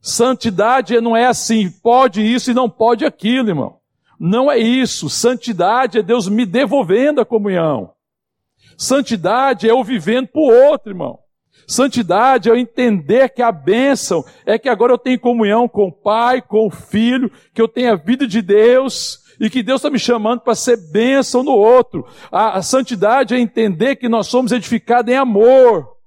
Santidade 0.00 0.98
não 0.98 1.14
é 1.14 1.26
assim, 1.26 1.70
pode 1.70 2.22
isso 2.22 2.50
e 2.50 2.54
não 2.54 2.66
pode 2.66 3.04
aquilo, 3.04 3.50
irmão. 3.50 3.76
Não 4.18 4.50
é 4.50 4.56
isso. 4.56 5.10
Santidade 5.10 5.98
é 5.98 6.02
Deus 6.02 6.28
me 6.28 6.46
devolvendo 6.46 7.20
a 7.20 7.26
comunhão. 7.26 7.92
Santidade 8.74 9.68
é 9.68 9.70
eu 9.70 9.84
vivendo 9.84 10.28
para 10.28 10.40
o 10.40 10.70
outro, 10.70 10.92
irmão. 10.92 11.18
Santidade 11.66 12.48
é 12.48 12.52
eu 12.52 12.56
entender 12.56 13.28
que 13.28 13.42
a 13.42 13.52
bênção 13.52 14.24
é 14.46 14.58
que 14.58 14.70
agora 14.70 14.94
eu 14.94 14.98
tenho 14.98 15.20
comunhão 15.20 15.68
com 15.68 15.88
o 15.88 15.92
Pai, 15.92 16.40
com 16.40 16.66
o 16.66 16.70
Filho, 16.70 17.30
que 17.52 17.60
eu 17.60 17.68
tenho 17.68 17.92
a 17.92 17.96
vida 17.96 18.26
de 18.26 18.40
Deus 18.40 19.20
e 19.38 19.50
que 19.50 19.62
Deus 19.62 19.80
está 19.80 19.90
me 19.90 19.98
chamando 19.98 20.40
para 20.40 20.54
ser 20.54 20.78
bênção 20.90 21.42
no 21.42 21.52
outro. 21.52 22.06
A, 22.32 22.56
a 22.56 22.62
santidade 22.62 23.34
é 23.34 23.38
entender 23.38 23.96
que 23.96 24.08
nós 24.08 24.26
somos 24.26 24.52
edificados 24.52 25.12
em 25.12 25.18
amor, 25.18 25.99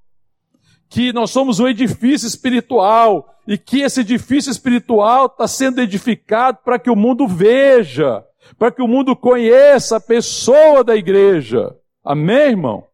que 0.94 1.12
nós 1.12 1.32
somos 1.32 1.60
um 1.60 1.68
edifício 1.68 2.28
espiritual, 2.28 3.36
e 3.48 3.58
que 3.58 3.82
esse 3.82 4.02
edifício 4.02 4.52
espiritual 4.52 5.26
está 5.26 5.48
sendo 5.48 5.82
edificado 5.82 6.60
para 6.64 6.78
que 6.78 6.88
o 6.88 6.96
mundo 6.96 7.28
veja, 7.28 8.24
para 8.60 8.72
que 8.72 8.80
o 8.80 8.88
mundo 8.88 9.16
conheça 9.16 9.98
a 9.98 10.00
pessoa 10.00 10.84
da 10.84 10.96
igreja. 10.96 11.76
Amém, 12.06 12.50
irmão? 12.50 12.86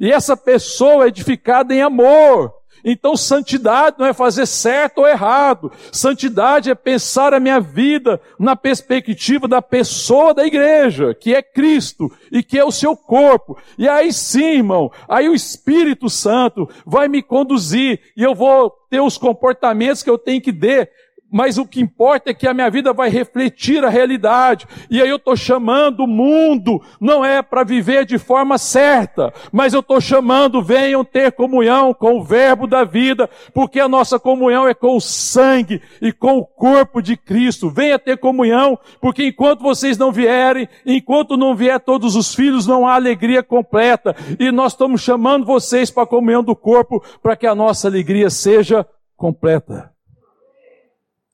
E 0.00 0.10
essa 0.10 0.36
pessoa 0.36 1.04
é 1.04 1.08
edificada 1.08 1.72
em 1.72 1.80
amor. 1.80 2.52
Então, 2.84 3.16
santidade 3.16 3.96
não 3.98 4.06
é 4.06 4.12
fazer 4.12 4.46
certo 4.46 4.98
ou 4.98 5.08
errado. 5.08 5.70
Santidade 5.92 6.70
é 6.70 6.74
pensar 6.74 7.32
a 7.32 7.40
minha 7.40 7.60
vida 7.60 8.20
na 8.38 8.56
perspectiva 8.56 9.46
da 9.46 9.62
pessoa 9.62 10.34
da 10.34 10.46
igreja, 10.46 11.14
que 11.14 11.34
é 11.34 11.42
Cristo 11.42 12.10
e 12.30 12.42
que 12.42 12.58
é 12.58 12.64
o 12.64 12.72
seu 12.72 12.96
corpo. 12.96 13.56
E 13.78 13.88
aí 13.88 14.12
sim, 14.12 14.56
irmão, 14.56 14.90
aí 15.08 15.28
o 15.28 15.34
Espírito 15.34 16.10
Santo 16.10 16.68
vai 16.84 17.08
me 17.08 17.22
conduzir 17.22 18.00
e 18.16 18.22
eu 18.22 18.34
vou 18.34 18.70
ter 18.90 19.00
os 19.00 19.16
comportamentos 19.16 20.02
que 20.02 20.10
eu 20.10 20.18
tenho 20.18 20.40
que 20.40 20.52
ter 20.52 20.90
mas 21.32 21.56
o 21.56 21.64
que 21.64 21.80
importa 21.80 22.30
é 22.30 22.34
que 22.34 22.46
a 22.46 22.52
minha 22.52 22.70
vida 22.70 22.92
vai 22.92 23.08
refletir 23.08 23.82
a 23.82 23.88
realidade. 23.88 24.66
E 24.90 25.00
aí 25.00 25.08
eu 25.08 25.16
estou 25.16 25.34
chamando 25.34 26.00
o 26.00 26.06
mundo, 26.06 26.82
não 27.00 27.24
é 27.24 27.40
para 27.40 27.64
viver 27.64 28.04
de 28.04 28.18
forma 28.18 28.58
certa, 28.58 29.32
mas 29.50 29.72
eu 29.72 29.80
estou 29.80 29.98
chamando, 29.98 30.62
venham 30.62 31.02
ter 31.02 31.32
comunhão 31.32 31.94
com 31.94 32.18
o 32.18 32.22
verbo 32.22 32.66
da 32.66 32.84
vida, 32.84 33.30
porque 33.54 33.80
a 33.80 33.88
nossa 33.88 34.20
comunhão 34.20 34.68
é 34.68 34.74
com 34.74 34.94
o 34.94 35.00
sangue 35.00 35.80
e 36.02 36.12
com 36.12 36.36
o 36.36 36.44
corpo 36.44 37.00
de 37.00 37.16
Cristo. 37.16 37.70
Venha 37.70 37.98
ter 37.98 38.18
comunhão, 38.18 38.78
porque 39.00 39.24
enquanto 39.26 39.62
vocês 39.62 39.96
não 39.96 40.12
vierem, 40.12 40.68
enquanto 40.84 41.36
não 41.36 41.56
vier 41.56 41.80
todos 41.80 42.14
os 42.14 42.34
filhos, 42.34 42.66
não 42.66 42.86
há 42.86 42.94
alegria 42.94 43.42
completa. 43.42 44.14
E 44.38 44.52
nós 44.52 44.72
estamos 44.72 45.00
chamando 45.00 45.46
vocês 45.46 45.90
para 45.90 46.02
a 46.02 46.06
comunhão 46.06 46.44
do 46.44 46.54
corpo, 46.54 47.02
para 47.22 47.36
que 47.36 47.46
a 47.46 47.54
nossa 47.54 47.88
alegria 47.88 48.28
seja 48.28 48.86
completa. 49.16 49.91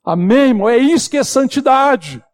Amém, 0.08 0.48
irmão? 0.48 0.70
É 0.70 0.78
isso 0.78 1.10
que 1.10 1.18
é 1.18 1.22
santidade. 1.22 2.24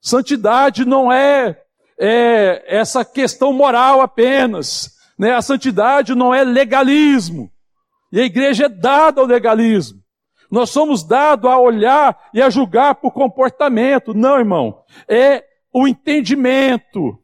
Santidade 0.00 0.84
não 0.84 1.10
é, 1.10 1.60
é 1.98 2.62
essa 2.64 3.04
questão 3.04 3.52
moral 3.52 4.02
apenas. 4.02 4.94
Né? 5.18 5.32
A 5.32 5.42
santidade 5.42 6.14
não 6.14 6.32
é 6.32 6.44
legalismo. 6.44 7.50
E 8.12 8.20
a 8.20 8.24
igreja 8.24 8.66
é 8.66 8.68
dada 8.68 9.20
ao 9.20 9.26
legalismo. 9.26 10.00
Nós 10.48 10.70
somos 10.70 11.02
dados 11.02 11.50
a 11.50 11.58
olhar 11.58 12.30
e 12.32 12.40
a 12.40 12.48
julgar 12.48 12.94
por 12.94 13.10
comportamento. 13.10 14.14
Não, 14.14 14.38
irmão. 14.38 14.84
É 15.08 15.44
o 15.72 15.88
entendimento 15.88 17.18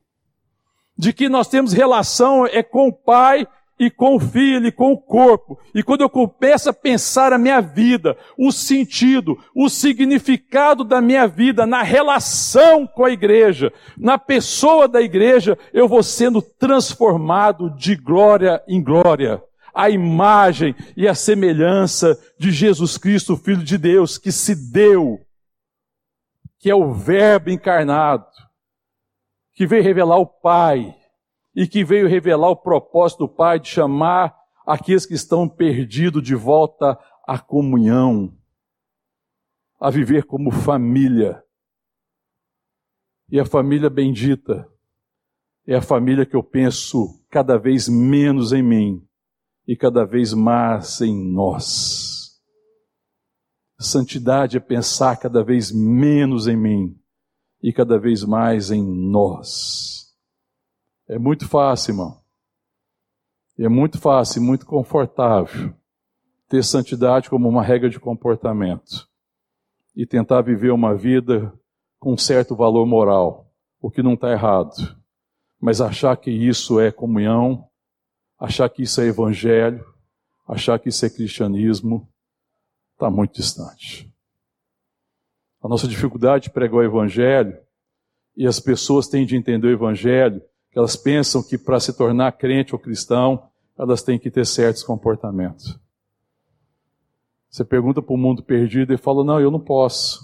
de 0.98 1.12
que 1.12 1.28
nós 1.28 1.46
temos 1.46 1.72
relação 1.72 2.46
é 2.46 2.64
com 2.64 2.88
o 2.88 2.92
Pai 2.92 3.46
e 3.78 3.90
com 3.90 4.16
o 4.16 4.20
filho 4.20 4.66
e 4.66 4.72
com 4.72 4.92
o 4.92 4.98
corpo. 4.98 5.58
E 5.74 5.82
quando 5.82 6.00
eu 6.00 6.08
começo 6.08 6.70
a 6.70 6.72
pensar 6.72 7.32
a 7.32 7.38
minha 7.38 7.60
vida, 7.60 8.16
o 8.38 8.50
sentido, 8.50 9.38
o 9.54 9.68
significado 9.68 10.82
da 10.82 11.00
minha 11.00 11.26
vida 11.26 11.66
na 11.66 11.82
relação 11.82 12.86
com 12.86 13.04
a 13.04 13.10
igreja, 13.10 13.72
na 13.96 14.18
pessoa 14.18 14.88
da 14.88 15.00
igreja, 15.02 15.58
eu 15.72 15.86
vou 15.86 16.02
sendo 16.02 16.40
transformado 16.40 17.70
de 17.76 17.94
glória 17.94 18.62
em 18.66 18.82
glória. 18.82 19.42
A 19.74 19.90
imagem 19.90 20.74
e 20.96 21.06
a 21.06 21.14
semelhança 21.14 22.18
de 22.38 22.50
Jesus 22.50 22.96
Cristo, 22.96 23.36
Filho 23.36 23.62
de 23.62 23.76
Deus, 23.76 24.16
que 24.16 24.32
se 24.32 24.54
deu, 24.72 25.20
que 26.58 26.70
é 26.70 26.74
o 26.74 26.94
Verbo 26.94 27.50
encarnado, 27.50 28.24
que 29.54 29.66
veio 29.66 29.82
revelar 29.82 30.16
o 30.16 30.26
Pai, 30.26 30.94
e 31.56 31.66
que 31.66 31.82
veio 31.82 32.06
revelar 32.06 32.50
o 32.50 32.56
propósito 32.56 33.20
do 33.20 33.28
Pai 33.28 33.58
de 33.58 33.68
chamar 33.68 34.36
aqueles 34.66 35.06
que 35.06 35.14
estão 35.14 35.48
perdidos 35.48 36.22
de 36.22 36.34
volta 36.34 36.98
à 37.26 37.38
comunhão, 37.38 38.36
a 39.80 39.88
viver 39.88 40.24
como 40.24 40.50
família. 40.50 41.42
E 43.30 43.40
a 43.40 43.46
família 43.46 43.88
bendita 43.88 44.70
é 45.66 45.74
a 45.74 45.82
família 45.82 46.26
que 46.26 46.36
eu 46.36 46.42
penso 46.42 47.24
cada 47.30 47.56
vez 47.58 47.88
menos 47.88 48.52
em 48.52 48.62
mim 48.62 49.08
e 49.66 49.74
cada 49.74 50.04
vez 50.04 50.34
mais 50.34 51.00
em 51.00 51.32
nós. 51.32 52.38
Santidade 53.78 54.58
é 54.58 54.60
pensar 54.60 55.16
cada 55.16 55.42
vez 55.42 55.72
menos 55.72 56.46
em 56.46 56.56
mim 56.56 57.00
e 57.62 57.72
cada 57.72 57.98
vez 57.98 58.24
mais 58.24 58.70
em 58.70 58.82
nós. 58.82 59.95
É 61.08 61.18
muito 61.18 61.48
fácil, 61.48 61.92
irmão. 61.92 62.20
É 63.58 63.68
muito 63.68 63.98
fácil, 63.98 64.42
muito 64.42 64.66
confortável 64.66 65.72
ter 66.48 66.62
santidade 66.64 67.30
como 67.30 67.48
uma 67.48 67.62
regra 67.62 67.88
de 67.88 67.98
comportamento 67.98 69.08
e 69.94 70.04
tentar 70.04 70.42
viver 70.42 70.72
uma 70.72 70.94
vida 70.94 71.52
com 71.98 72.12
um 72.12 72.18
certo 72.18 72.54
valor 72.54 72.86
moral, 72.86 73.50
o 73.80 73.90
que 73.90 74.02
não 74.02 74.14
está 74.14 74.30
errado. 74.30 74.96
Mas 75.60 75.80
achar 75.80 76.16
que 76.16 76.30
isso 76.30 76.78
é 76.78 76.90
comunhão, 76.90 77.68
achar 78.38 78.68
que 78.68 78.82
isso 78.82 79.00
é 79.00 79.06
evangelho, 79.06 79.84
achar 80.46 80.78
que 80.78 80.88
isso 80.88 81.06
é 81.06 81.10
cristianismo, 81.10 82.08
está 82.92 83.10
muito 83.10 83.34
distante. 83.34 84.12
A 85.62 85.68
nossa 85.68 85.88
dificuldade 85.88 86.44
de 86.44 86.50
pregar 86.50 86.76
o 86.76 86.82
evangelho 86.82 87.58
e 88.36 88.46
as 88.46 88.60
pessoas 88.60 89.08
têm 89.08 89.24
de 89.24 89.36
entender 89.36 89.68
o 89.68 89.72
evangelho 89.72 90.42
elas 90.76 90.94
pensam 90.94 91.42
que 91.42 91.56
para 91.56 91.80
se 91.80 91.96
tornar 91.96 92.32
crente 92.32 92.74
ou 92.74 92.78
cristão, 92.78 93.48
elas 93.78 94.02
têm 94.02 94.18
que 94.18 94.30
ter 94.30 94.44
certos 94.44 94.82
comportamentos. 94.82 95.78
Você 97.48 97.64
pergunta 97.64 98.02
para 98.02 98.14
o 98.14 98.18
mundo 98.18 98.42
perdido 98.42 98.92
e 98.92 98.98
fala: 98.98 99.24
Não, 99.24 99.40
eu 99.40 99.50
não 99.50 99.58
posso. 99.60 100.20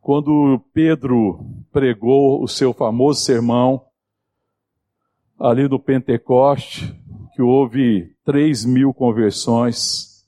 Quando 0.00 0.58
Pedro 0.72 1.44
pregou 1.70 2.42
o 2.42 2.48
seu 2.48 2.72
famoso 2.72 3.20
sermão, 3.20 3.84
ali 5.38 5.68
do 5.68 5.78
Pentecoste, 5.78 6.98
que 7.34 7.42
houve 7.42 8.14
3 8.24 8.64
mil 8.64 8.94
conversões, 8.94 10.26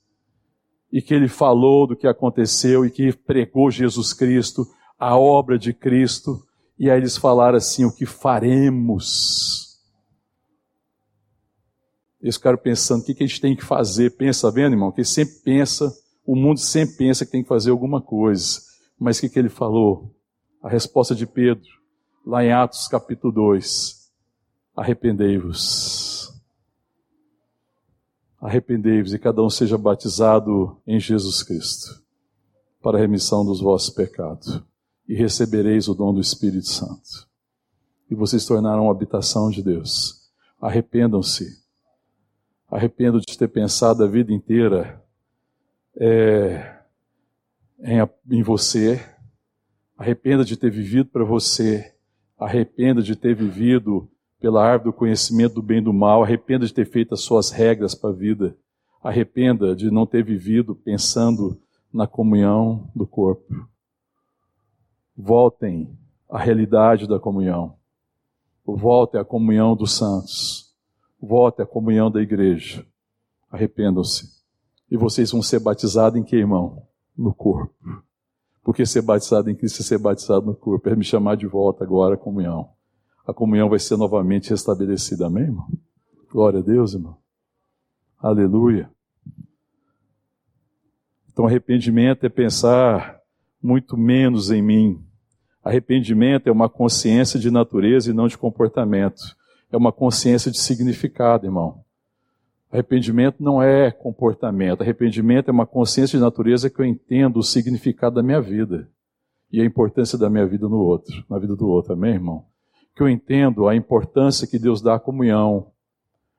e 0.91 1.01
que 1.01 1.11
ele 1.11 1.27
falou 1.27 1.87
do 1.87 1.95
que 1.95 2.05
aconteceu 2.05 2.85
e 2.85 2.91
que 2.91 3.11
pregou 3.11 3.71
Jesus 3.71 4.13
Cristo, 4.13 4.67
a 4.99 5.17
obra 5.17 5.57
de 5.57 5.73
Cristo, 5.73 6.45
e 6.77 6.89
aí 6.89 6.97
eles 6.97 7.17
falaram 7.17 7.57
assim: 7.57 7.85
o 7.85 7.91
que 7.91 8.05
faremos? 8.05 9.79
Eles 12.21 12.35
ficaram 12.35 12.57
pensando: 12.57 13.01
o 13.01 13.05
que 13.05 13.23
a 13.23 13.27
gente 13.27 13.41
tem 13.41 13.55
que 13.55 13.63
fazer? 13.63 14.11
Pensa, 14.11 14.51
vendo, 14.51 14.73
irmão? 14.73 14.91
Que 14.91 15.03
sempre 15.03 15.35
pensa, 15.43 15.93
o 16.25 16.35
mundo 16.35 16.59
sempre 16.59 16.95
pensa 16.95 17.25
que 17.25 17.31
tem 17.31 17.43
que 17.43 17.49
fazer 17.49 17.71
alguma 17.71 18.01
coisa. 18.01 18.61
Mas 18.99 19.17
o 19.17 19.21
que, 19.21 19.29
que 19.29 19.39
ele 19.39 19.49
falou? 19.49 20.15
A 20.61 20.69
resposta 20.69 21.13
de 21.13 21.27
Pedro, 21.27 21.67
lá 22.25 22.43
em 22.43 22.51
Atos 22.51 22.87
capítulo 22.87 23.31
2: 23.33 24.11
arrependei-vos. 24.75 26.33
Arrependei-vos 28.41 29.13
e 29.13 29.19
cada 29.19 29.41
um 29.41 29.49
seja 29.49 29.77
batizado 29.77 30.77
em 30.85 30.99
Jesus 30.99 31.43
Cristo 31.43 32.03
para 32.81 32.97
a 32.97 33.01
remissão 33.01 33.45
dos 33.45 33.61
vossos 33.61 33.89
pecados 33.89 34.61
e 35.07 35.15
recebereis 35.15 35.87
o 35.87 35.93
dom 35.93 36.13
do 36.13 36.21
Espírito 36.21 36.67
Santo. 36.67 37.27
E 38.09 38.15
vocês 38.15 38.45
tornaram 38.45 38.87
a 38.87 38.91
habitação 38.91 39.49
de 39.49 39.61
Deus. 39.61 40.31
Arrependam-se. 40.61 41.61
Arrependo 42.69 43.19
de 43.19 43.37
ter 43.37 43.47
pensado 43.47 44.03
a 44.03 44.07
vida 44.07 44.31
inteira 44.31 45.01
é, 45.95 46.79
em, 47.79 48.37
em 48.37 48.43
você. 48.43 49.03
Arrependa 49.97 50.43
de 50.43 50.57
ter 50.57 50.71
vivido 50.71 51.09
para 51.09 51.23
você. 51.23 51.93
Arrependa 52.37 53.01
de 53.01 53.15
ter 53.15 53.35
vivido 53.35 54.09
pela 54.39 54.65
árvore 54.65 54.91
do 54.91 54.97
conhecimento 54.97 55.55
do 55.55 55.61
bem 55.61 55.79
e 55.79 55.83
do 55.83 55.93
mal. 55.93 56.23
Arrependa 56.23 56.65
de 56.65 56.73
ter 56.73 56.85
feito 56.85 57.13
as 57.13 57.21
suas 57.21 57.51
regras 57.51 57.93
para 57.93 58.09
a 58.09 58.13
vida. 58.13 58.55
Arrependa 59.03 59.75
de 59.75 59.91
não 59.91 60.05
ter 60.05 60.23
vivido 60.23 60.75
pensando 60.75 61.59
na 61.91 62.07
comunhão 62.07 62.89
do 62.95 63.05
corpo 63.05 63.67
voltem 65.15 65.97
à 66.29 66.39
realidade 66.39 67.07
da 67.07 67.19
comunhão. 67.19 67.75
Voltem 68.65 69.19
à 69.19 69.25
comunhão 69.25 69.75
dos 69.75 69.97
santos. 69.97 70.73
Voltem 71.21 71.63
à 71.63 71.67
comunhão 71.67 72.09
da 72.09 72.21
igreja. 72.21 72.85
Arrependam-se. 73.49 74.41
E 74.89 74.97
vocês 74.97 75.31
vão 75.31 75.41
ser 75.41 75.59
batizados 75.59 76.19
em 76.19 76.23
que, 76.23 76.35
irmão? 76.35 76.87
No 77.17 77.33
corpo. 77.33 77.73
Porque 78.63 78.85
ser 78.85 79.01
batizado 79.01 79.49
em 79.49 79.55
Cristo 79.55 79.81
é 79.81 79.83
ser 79.83 79.97
batizado 79.97 80.45
no 80.45 80.55
corpo. 80.55 80.89
É 80.89 80.95
me 80.95 81.03
chamar 81.03 81.35
de 81.35 81.45
volta 81.45 81.83
agora 81.83 82.15
à 82.15 82.17
comunhão. 82.17 82.69
A 83.27 83.33
comunhão 83.33 83.69
vai 83.69 83.79
ser 83.79 83.97
novamente 83.97 84.49
restabelecida. 84.49 85.27
Amém, 85.27 85.43
irmão? 85.43 85.67
Glória 86.31 86.59
a 86.59 86.63
Deus, 86.63 86.93
irmão. 86.93 87.17
Aleluia. 88.19 88.89
Então, 91.31 91.45
arrependimento 91.45 92.25
é 92.25 92.29
pensar 92.29 93.22
muito 93.63 93.97
menos 93.97 94.51
em 94.51 94.61
mim. 94.61 95.01
Arrependimento 95.63 96.47
é 96.47 96.51
uma 96.51 96.67
consciência 96.67 97.39
de 97.39 97.49
natureza 97.49 98.11
e 98.11 98.13
não 98.13 98.27
de 98.27 98.37
comportamento. 98.37 99.21
É 99.71 99.77
uma 99.77 99.93
consciência 99.93 100.51
de 100.51 100.59
significado, 100.59 101.47
irmão. 101.47 101.81
Arrependimento 102.69 103.41
não 103.41 103.63
é 103.63 103.89
comportamento. 103.89 104.81
Arrependimento 104.81 105.47
é 105.47 105.51
uma 105.51 105.65
consciência 105.65 106.17
de 106.17 106.23
natureza 106.23 106.69
que 106.69 106.79
eu 106.81 106.85
entendo 106.85 107.37
o 107.37 107.43
significado 107.43 108.15
da 108.15 108.23
minha 108.23 108.41
vida 108.41 108.89
e 109.49 109.61
a 109.61 109.65
importância 109.65 110.17
da 110.17 110.29
minha 110.29 110.45
vida 110.45 110.67
no 110.67 110.77
outro, 110.77 111.23
na 111.29 111.39
vida 111.39 111.55
do 111.55 111.67
outro. 111.67 111.93
Amém, 111.93 112.15
irmão? 112.15 112.45
Que 112.95 113.01
eu 113.01 113.07
entendo 113.07 113.67
a 113.67 113.75
importância 113.75 114.47
que 114.47 114.59
Deus 114.59 114.81
dá 114.81 114.95
à 114.95 114.99
comunhão, 114.99 115.71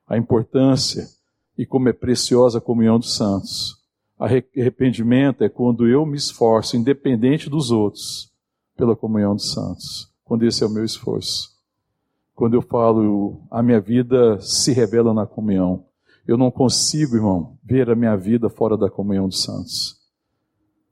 a 0.07 0.17
importância 0.17 1.07
e 1.57 1.65
como 1.65 1.89
é 1.89 1.93
preciosa 1.93 2.59
a 2.59 2.61
comunhão 2.61 2.99
dos 2.99 3.15
santos. 3.15 3.84
Arrependimento 4.17 5.43
é 5.43 5.49
quando 5.49 5.87
eu 5.87 6.05
me 6.05 6.15
esforço, 6.15 6.77
independente 6.77 7.49
dos 7.49 7.69
outros, 7.69 8.31
pela 8.75 8.95
comunhão 8.95 9.35
dos 9.35 9.51
santos. 9.51 10.09
Quando 10.23 10.45
esse 10.45 10.63
é 10.63 10.65
o 10.65 10.69
meu 10.69 10.85
esforço. 10.85 11.53
Quando 12.33 12.53
eu 12.53 12.61
falo, 12.61 13.41
a 13.51 13.61
minha 13.61 13.79
vida 13.79 14.39
se 14.39 14.71
revela 14.71 15.13
na 15.13 15.25
comunhão. 15.25 15.85
Eu 16.25 16.37
não 16.37 16.49
consigo, 16.49 17.15
irmão, 17.15 17.57
ver 17.63 17.89
a 17.89 17.95
minha 17.95 18.15
vida 18.15 18.49
fora 18.49 18.77
da 18.77 18.89
comunhão 18.89 19.27
dos 19.27 19.43
santos. 19.43 19.99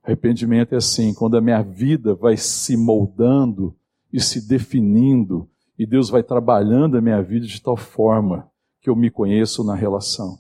Arrependimento 0.04 0.74
é 0.74 0.78
assim, 0.78 1.14
quando 1.14 1.38
a 1.38 1.42
minha 1.42 1.62
vida 1.62 2.14
vai 2.14 2.36
se 2.36 2.76
moldando 2.76 3.74
e 4.12 4.20
se 4.20 4.48
definindo, 4.48 5.50
e 5.80 5.86
Deus 5.86 6.10
vai 6.10 6.22
trabalhando 6.22 6.98
a 6.98 7.02
minha 7.02 7.22
vida 7.22 7.48
de 7.48 7.62
tal 7.62 7.76
forma 7.78 8.50
que 8.82 8.90
eu 8.90 8.96
me 8.96 9.10
conheço 9.10 9.64
na 9.64 9.76
relação. 9.76 10.38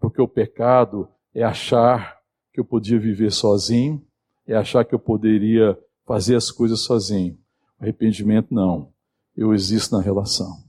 Porque 0.00 0.22
o 0.22 0.28
pecado 0.28 1.08
é 1.36 1.42
achar 1.42 2.16
que 2.50 2.58
eu 2.58 2.64
podia 2.64 2.98
viver 2.98 3.30
sozinho, 3.30 4.02
é 4.46 4.56
achar 4.56 4.86
que 4.86 4.94
eu 4.94 4.98
poderia 4.98 5.78
fazer 6.06 6.34
as 6.34 6.50
coisas 6.50 6.80
sozinho. 6.80 7.36
Arrependimento 7.78 8.54
não. 8.54 8.90
Eu 9.36 9.52
existo 9.52 9.94
na 9.94 10.00
relação. 10.00 10.64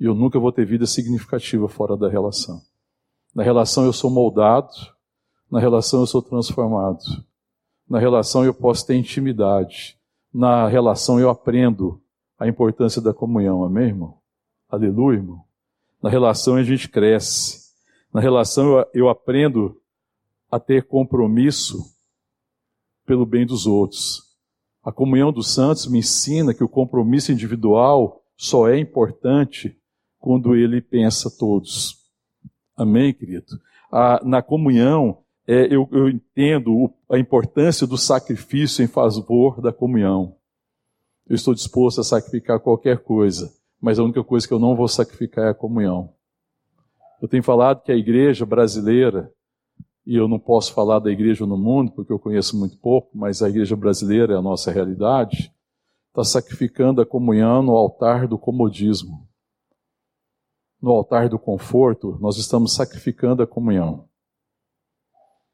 E 0.00 0.04
eu 0.04 0.16
nunca 0.16 0.36
vou 0.36 0.50
ter 0.50 0.66
vida 0.66 0.84
significativa 0.84 1.68
fora 1.68 1.96
da 1.96 2.08
relação. 2.08 2.60
Na 3.32 3.44
relação 3.44 3.84
eu 3.84 3.92
sou 3.92 4.10
moldado, 4.10 4.72
na 5.48 5.60
relação 5.60 6.00
eu 6.00 6.08
sou 6.08 6.22
transformado. 6.22 6.98
Na 7.88 8.00
relação 8.00 8.44
eu 8.44 8.52
posso 8.52 8.84
ter 8.84 8.96
intimidade. 8.96 9.96
Na 10.34 10.66
relação 10.66 11.20
eu 11.20 11.30
aprendo 11.30 12.02
a 12.36 12.48
importância 12.48 13.00
da 13.00 13.14
comunhão, 13.14 13.62
amém, 13.62 13.86
irmão? 13.86 14.18
Aleluia, 14.68 15.18
irmão. 15.18 15.44
Na 16.02 16.10
relação 16.10 16.56
a 16.56 16.64
gente 16.64 16.88
cresce. 16.88 17.67
Na 18.12 18.20
relação 18.20 18.84
eu 18.94 19.08
aprendo 19.08 19.80
a 20.50 20.58
ter 20.58 20.86
compromisso 20.86 21.78
pelo 23.04 23.26
bem 23.26 23.46
dos 23.46 23.66
outros. 23.66 24.22
A 24.82 24.92
comunhão 24.92 25.32
dos 25.32 25.52
santos 25.52 25.86
me 25.86 25.98
ensina 25.98 26.54
que 26.54 26.64
o 26.64 26.68
compromisso 26.68 27.32
individual 27.32 28.22
só 28.36 28.68
é 28.68 28.78
importante 28.78 29.76
quando 30.18 30.54
ele 30.54 30.80
pensa 30.80 31.30
todos. 31.30 31.98
Amém, 32.76 33.12
querido? 33.12 33.60
Na 34.24 34.42
comunhão, 34.42 35.22
é, 35.46 35.74
eu, 35.74 35.88
eu, 35.92 36.08
entendo 36.08 36.92
a 37.10 37.18
importância 37.18 37.86
do 37.86 37.96
sacrifício 37.96 38.84
em 38.84 38.86
favor 38.86 39.60
da 39.60 39.72
comunhão. 39.72 40.36
Eu 41.26 41.34
estou 41.34 41.54
disposto 41.54 42.00
a 42.00 42.04
sacrificar 42.04 42.60
qualquer 42.60 42.98
coisa, 42.98 43.50
mas 43.80 43.98
a 43.98 44.04
única 44.04 44.22
coisa 44.22 44.46
que 44.46 44.52
eu 44.52 44.58
não 44.58 44.76
vou 44.76 44.88
sacrificar 44.88 45.46
é 45.46 45.50
a 45.50 45.54
comunhão. 45.54 46.14
Eu 47.20 47.28
tenho 47.28 47.42
falado 47.42 47.82
que 47.82 47.92
a 47.92 47.96
igreja 47.96 48.46
brasileira, 48.46 49.32
e 50.06 50.16
eu 50.16 50.28
não 50.28 50.38
posso 50.38 50.72
falar 50.72 50.98
da 50.98 51.10
igreja 51.10 51.44
no 51.46 51.56
mundo, 51.56 51.92
porque 51.92 52.12
eu 52.12 52.18
conheço 52.18 52.58
muito 52.58 52.78
pouco, 52.78 53.10
mas 53.14 53.42
a 53.42 53.48
igreja 53.48 53.76
brasileira 53.76 54.34
é 54.34 54.36
a 54.36 54.42
nossa 54.42 54.70
realidade, 54.70 55.52
está 56.08 56.24
sacrificando 56.24 57.00
a 57.00 57.06
comunhão 57.06 57.62
no 57.62 57.76
altar 57.76 58.26
do 58.26 58.38
comodismo 58.38 59.28
no 60.80 60.92
altar 60.92 61.28
do 61.28 61.38
conforto, 61.38 62.16
nós 62.20 62.36
estamos 62.36 62.74
sacrificando 62.74 63.42
a 63.42 63.46
comunhão. 63.46 64.08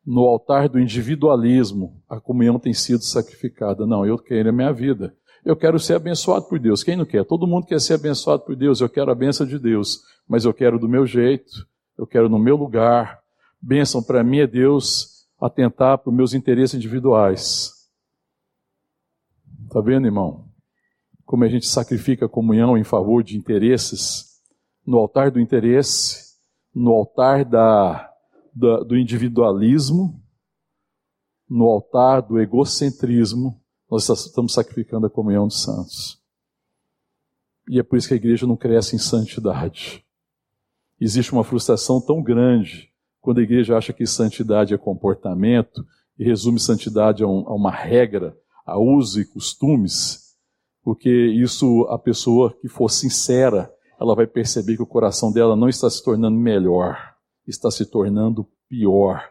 No 0.04 0.22
altar 0.22 0.68
do 0.68 0.78
individualismo, 0.78 2.02
a 2.08 2.20
comunhão 2.20 2.58
tem 2.58 2.74
sido 2.74 3.02
sacrificada. 3.02 3.86
Não, 3.86 4.04
eu 4.04 4.18
quero 4.18 4.50
a 4.50 4.52
minha 4.52 4.72
vida. 4.72 5.16
Eu 5.44 5.54
quero 5.54 5.78
ser 5.78 5.94
abençoado 5.94 6.46
por 6.46 6.58
Deus. 6.58 6.82
Quem 6.82 6.96
não 6.96 7.04
quer? 7.04 7.24
Todo 7.24 7.46
mundo 7.46 7.66
quer 7.66 7.80
ser 7.80 7.94
abençoado 7.94 8.42
por 8.42 8.56
Deus. 8.56 8.80
Eu 8.80 8.88
quero 8.88 9.10
a 9.10 9.14
benção 9.14 9.46
de 9.46 9.58
Deus, 9.58 10.02
mas 10.26 10.44
eu 10.44 10.54
quero 10.54 10.78
do 10.78 10.88
meu 10.88 11.06
jeito, 11.06 11.66
eu 11.98 12.06
quero 12.06 12.28
no 12.28 12.38
meu 12.38 12.56
lugar. 12.56 13.20
Bênção 13.60 14.02
para 14.02 14.24
mim 14.24 14.38
é 14.38 14.46
Deus 14.46 15.26
atentar 15.40 15.98
para 15.98 16.10
os 16.10 16.16
meus 16.16 16.32
interesses 16.32 16.74
individuais. 16.74 17.72
Está 19.66 19.80
vendo, 19.80 20.06
irmão? 20.06 20.48
Como 21.26 21.44
a 21.44 21.48
gente 21.48 21.66
sacrifica 21.66 22.26
a 22.26 22.28
comunhão 22.28 22.78
em 22.78 22.84
favor 22.84 23.22
de 23.22 23.36
interesses 23.36 24.34
no 24.86 24.98
altar 24.98 25.30
do 25.30 25.40
interesse, 25.40 26.34
no 26.74 26.92
altar 26.92 27.44
da, 27.44 28.10
da, 28.54 28.80
do 28.80 28.96
individualismo, 28.96 30.20
no 31.48 31.64
altar 31.64 32.20
do 32.22 32.38
egocentrismo, 32.38 33.60
nós 33.90 34.08
estamos 34.08 34.52
sacrificando 34.52 35.06
a 35.06 35.10
comunhão 35.10 35.46
dos 35.46 35.62
santos. 35.62 36.20
E 37.68 37.78
é 37.78 37.82
por 37.82 37.96
isso 37.96 38.08
que 38.08 38.14
a 38.14 38.16
igreja 38.16 38.46
não 38.46 38.56
cresce 38.56 38.96
em 38.96 38.98
santidade. 38.98 40.04
Existe 41.00 41.32
uma 41.32 41.44
frustração 41.44 42.00
tão 42.00 42.22
grande 42.22 42.90
quando 43.20 43.38
a 43.38 43.42
igreja 43.42 43.76
acha 43.76 43.92
que 43.92 44.06
santidade 44.06 44.74
é 44.74 44.78
comportamento 44.78 45.84
e 46.18 46.24
resume 46.24 46.60
santidade 46.60 47.22
a, 47.22 47.26
um, 47.26 47.48
a 47.48 47.54
uma 47.54 47.70
regra, 47.70 48.36
a 48.66 48.78
uso 48.78 49.20
e 49.20 49.24
costumes, 49.24 50.36
porque 50.82 51.10
isso 51.10 51.86
a 51.88 51.98
pessoa 51.98 52.54
que 52.60 52.68
for 52.68 52.90
sincera 52.90 53.72
ela 54.00 54.14
vai 54.14 54.26
perceber 54.26 54.76
que 54.76 54.82
o 54.82 54.86
coração 54.86 55.32
dela 55.32 55.56
não 55.56 55.68
está 55.68 55.88
se 55.88 56.02
tornando 56.02 56.36
melhor, 56.36 57.14
está 57.46 57.70
se 57.70 57.86
tornando 57.86 58.46
pior. 58.68 59.30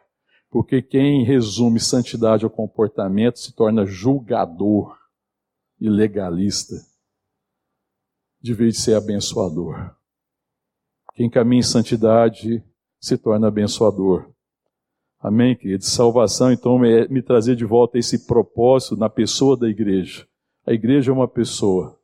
Porque 0.54 0.84
quem 0.84 1.24
resume 1.24 1.80
santidade 1.80 2.46
ao 2.46 2.50
comportamento 2.52 3.40
se 3.40 3.56
torna 3.56 3.88
julgador 3.88 4.96
e 5.82 5.90
legalista, 5.90 6.76
de 8.40 8.54
vez 8.54 8.76
de 8.76 8.82
ser 8.82 8.94
abençoador. 8.94 9.96
Quem 11.16 11.28
caminha 11.28 11.62
em 11.62 11.64
santidade 11.64 12.64
se 13.00 13.18
torna 13.18 13.48
abençoador. 13.48 14.32
Amém, 15.20 15.56
querido? 15.56 15.86
Salvação, 15.86 16.52
então, 16.52 16.86
é 16.86 17.08
me 17.08 17.24
trazer 17.24 17.56
de 17.56 17.66
volta 17.66 17.98
esse 17.98 18.28
propósito 18.28 18.96
na 18.96 19.10
pessoa 19.10 19.58
da 19.58 19.68
igreja. 19.68 20.28
A 20.68 20.72
igreja 20.72 21.10
é 21.10 21.14
uma 21.16 21.28
pessoa. 21.28 22.00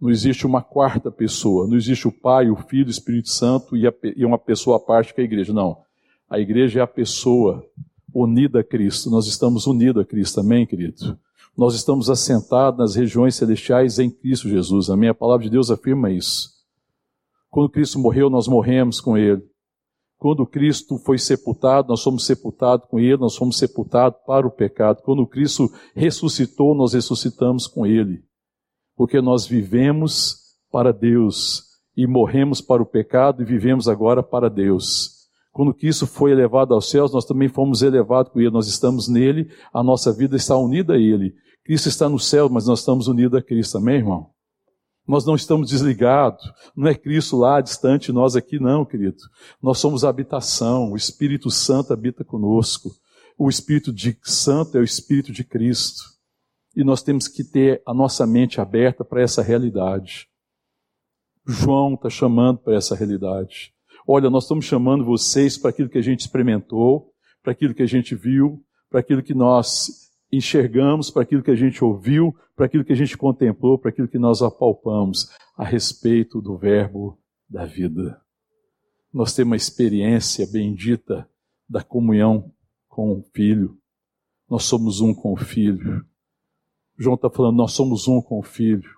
Não 0.00 0.08
existe 0.08 0.46
uma 0.46 0.62
quarta 0.62 1.10
pessoa. 1.10 1.66
Não 1.66 1.76
existe 1.76 2.06
o 2.06 2.12
Pai, 2.12 2.48
o 2.48 2.54
Filho, 2.54 2.86
o 2.86 2.90
Espírito 2.90 3.28
Santo 3.28 3.76
e, 3.76 3.82
e 4.16 4.24
uma 4.24 4.38
pessoa 4.38 4.76
à 4.76 4.80
parte 4.80 5.12
que 5.12 5.20
é 5.20 5.24
a 5.24 5.26
igreja. 5.26 5.52
Não. 5.52 5.84
A 6.32 6.38
igreja 6.38 6.80
é 6.80 6.82
a 6.82 6.86
pessoa 6.86 7.62
unida 8.14 8.60
a 8.60 8.64
Cristo. 8.64 9.10
Nós 9.10 9.26
estamos 9.26 9.66
unidos 9.66 10.02
a 10.02 10.06
Cristo. 10.06 10.40
Amém, 10.40 10.66
querido? 10.66 11.18
Nós 11.54 11.74
estamos 11.74 12.08
assentados 12.08 12.78
nas 12.78 12.94
regiões 12.94 13.34
celestiais 13.34 13.98
em 13.98 14.10
Cristo 14.10 14.48
Jesus. 14.48 14.88
Amém? 14.88 15.10
A 15.10 15.14
palavra 15.14 15.44
de 15.44 15.50
Deus 15.50 15.70
afirma 15.70 16.10
isso. 16.10 16.50
Quando 17.50 17.68
Cristo 17.68 17.98
morreu, 17.98 18.30
nós 18.30 18.48
morremos 18.48 18.98
com 18.98 19.18
Ele. 19.18 19.42
Quando 20.16 20.46
Cristo 20.46 20.96
foi 20.96 21.18
sepultado, 21.18 21.88
nós 21.88 22.00
somos 22.00 22.24
sepultados 22.24 22.88
com 22.88 22.98
Ele, 22.98 23.18
nós 23.18 23.36
fomos 23.36 23.58
sepultados 23.58 24.18
para 24.26 24.46
o 24.46 24.50
pecado. 24.50 25.02
Quando 25.02 25.26
Cristo 25.26 25.70
ressuscitou, 25.94 26.74
nós 26.74 26.94
ressuscitamos 26.94 27.66
com 27.66 27.84
Ele 27.84 28.24
porque 28.96 29.20
nós 29.20 29.46
vivemos 29.46 30.56
para 30.70 30.92
Deus 30.92 31.64
e 31.96 32.06
morremos 32.06 32.60
para 32.60 32.82
o 32.82 32.86
pecado 32.86 33.42
e 33.42 33.44
vivemos 33.44 33.88
agora 33.88 34.22
para 34.22 34.48
Deus. 34.48 35.11
Quando 35.52 35.74
Cristo 35.74 36.06
foi 36.06 36.32
elevado 36.32 36.72
aos 36.72 36.88
céus, 36.88 37.12
nós 37.12 37.26
também 37.26 37.48
fomos 37.48 37.82
elevados 37.82 38.32
com 38.32 38.40
Ele, 38.40 38.50
nós 38.50 38.66
estamos 38.66 39.06
nele, 39.06 39.50
a 39.72 39.82
nossa 39.82 40.10
vida 40.10 40.34
está 40.34 40.56
unida 40.56 40.94
a 40.94 40.98
Ele. 40.98 41.34
Cristo 41.62 41.88
está 41.88 42.08
no 42.08 42.18
céu, 42.18 42.48
mas 42.48 42.66
nós 42.66 42.80
estamos 42.80 43.06
unidos 43.06 43.38
a 43.38 43.42
Cristo, 43.42 43.76
amém, 43.76 43.96
irmão? 43.96 44.30
Nós 45.06 45.26
não 45.26 45.34
estamos 45.34 45.68
desligados, 45.68 46.42
não 46.74 46.88
é 46.88 46.94
Cristo 46.94 47.36
lá 47.36 47.60
distante, 47.60 48.12
nós 48.12 48.34
aqui 48.34 48.58
não, 48.58 48.84
querido. 48.84 49.18
Nós 49.60 49.78
somos 49.78 50.04
habitação, 50.04 50.92
o 50.92 50.96
Espírito 50.96 51.50
Santo 51.50 51.92
habita 51.92 52.24
conosco. 52.24 52.90
O 53.36 53.48
Espírito 53.48 53.92
de 53.92 54.16
Santo 54.22 54.78
é 54.78 54.80
o 54.80 54.84
Espírito 54.84 55.32
de 55.32 55.44
Cristo. 55.44 56.02
E 56.74 56.84
nós 56.84 57.02
temos 57.02 57.28
que 57.28 57.44
ter 57.44 57.82
a 57.84 57.92
nossa 57.92 58.26
mente 58.26 58.60
aberta 58.60 59.04
para 59.04 59.20
essa 59.20 59.42
realidade. 59.42 60.28
João 61.44 61.94
está 61.94 62.08
chamando 62.08 62.58
para 62.58 62.76
essa 62.76 62.94
realidade. 62.94 63.71
Olha, 64.06 64.28
nós 64.28 64.44
estamos 64.44 64.64
chamando 64.64 65.04
vocês 65.04 65.56
para 65.56 65.70
aquilo 65.70 65.88
que 65.88 65.98
a 65.98 66.02
gente 66.02 66.20
experimentou, 66.20 67.12
para 67.42 67.52
aquilo 67.52 67.74
que 67.74 67.82
a 67.82 67.86
gente 67.86 68.14
viu, 68.14 68.64
para 68.90 69.00
aquilo 69.00 69.22
que 69.22 69.34
nós 69.34 70.10
enxergamos, 70.30 71.10
para 71.10 71.22
aquilo 71.22 71.42
que 71.42 71.50
a 71.50 71.56
gente 71.56 71.84
ouviu, 71.84 72.34
para 72.56 72.66
aquilo 72.66 72.84
que 72.84 72.92
a 72.92 72.96
gente 72.96 73.16
contemplou, 73.16 73.78
para 73.78 73.90
aquilo 73.90 74.08
que 74.08 74.18
nós 74.18 74.42
apalpamos 74.42 75.30
a 75.56 75.64
respeito 75.64 76.40
do 76.40 76.56
Verbo 76.56 77.18
da 77.48 77.64
vida. 77.64 78.20
Nós 79.12 79.34
temos 79.34 79.50
uma 79.50 79.56
experiência 79.56 80.46
bendita 80.46 81.28
da 81.68 81.82
comunhão 81.82 82.50
com 82.88 83.12
o 83.12 83.22
Filho. 83.34 83.78
Nós 84.48 84.64
somos 84.64 85.00
um 85.00 85.14
com 85.14 85.32
o 85.32 85.36
Filho. 85.36 86.04
João 86.98 87.14
está 87.14 87.30
falando, 87.30 87.56
nós 87.56 87.72
somos 87.72 88.08
um 88.08 88.20
com 88.20 88.38
o 88.38 88.42
Filho. 88.42 88.90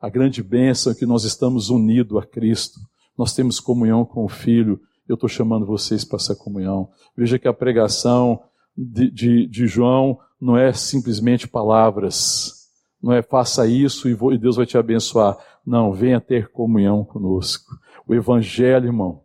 A 0.00 0.08
grande 0.10 0.42
bênção 0.42 0.92
é 0.92 0.94
que 0.94 1.06
nós 1.06 1.24
estamos 1.24 1.70
unidos 1.70 2.22
a 2.22 2.26
Cristo. 2.26 2.78
Nós 3.16 3.34
temos 3.34 3.60
comunhão 3.60 4.04
com 4.04 4.24
o 4.24 4.28
Filho. 4.28 4.80
Eu 5.08 5.14
estou 5.14 5.28
chamando 5.28 5.66
vocês 5.66 6.04
para 6.04 6.16
essa 6.16 6.34
comunhão. 6.34 6.88
Veja 7.16 7.38
que 7.38 7.48
a 7.48 7.52
pregação 7.52 8.42
de, 8.76 9.10
de, 9.10 9.46
de 9.46 9.66
João 9.66 10.18
não 10.40 10.56
é 10.56 10.72
simplesmente 10.72 11.46
palavras. 11.46 12.70
Não 13.02 13.12
é 13.12 13.22
faça 13.22 13.66
isso 13.66 14.08
e, 14.08 14.14
vou, 14.14 14.32
e 14.32 14.38
Deus 14.38 14.56
vai 14.56 14.66
te 14.66 14.78
abençoar. 14.78 15.36
Não, 15.66 15.92
venha 15.92 16.20
ter 16.20 16.50
comunhão 16.50 17.04
conosco. 17.04 17.78
O 18.06 18.14
Evangelho, 18.14 18.86
irmão, 18.86 19.24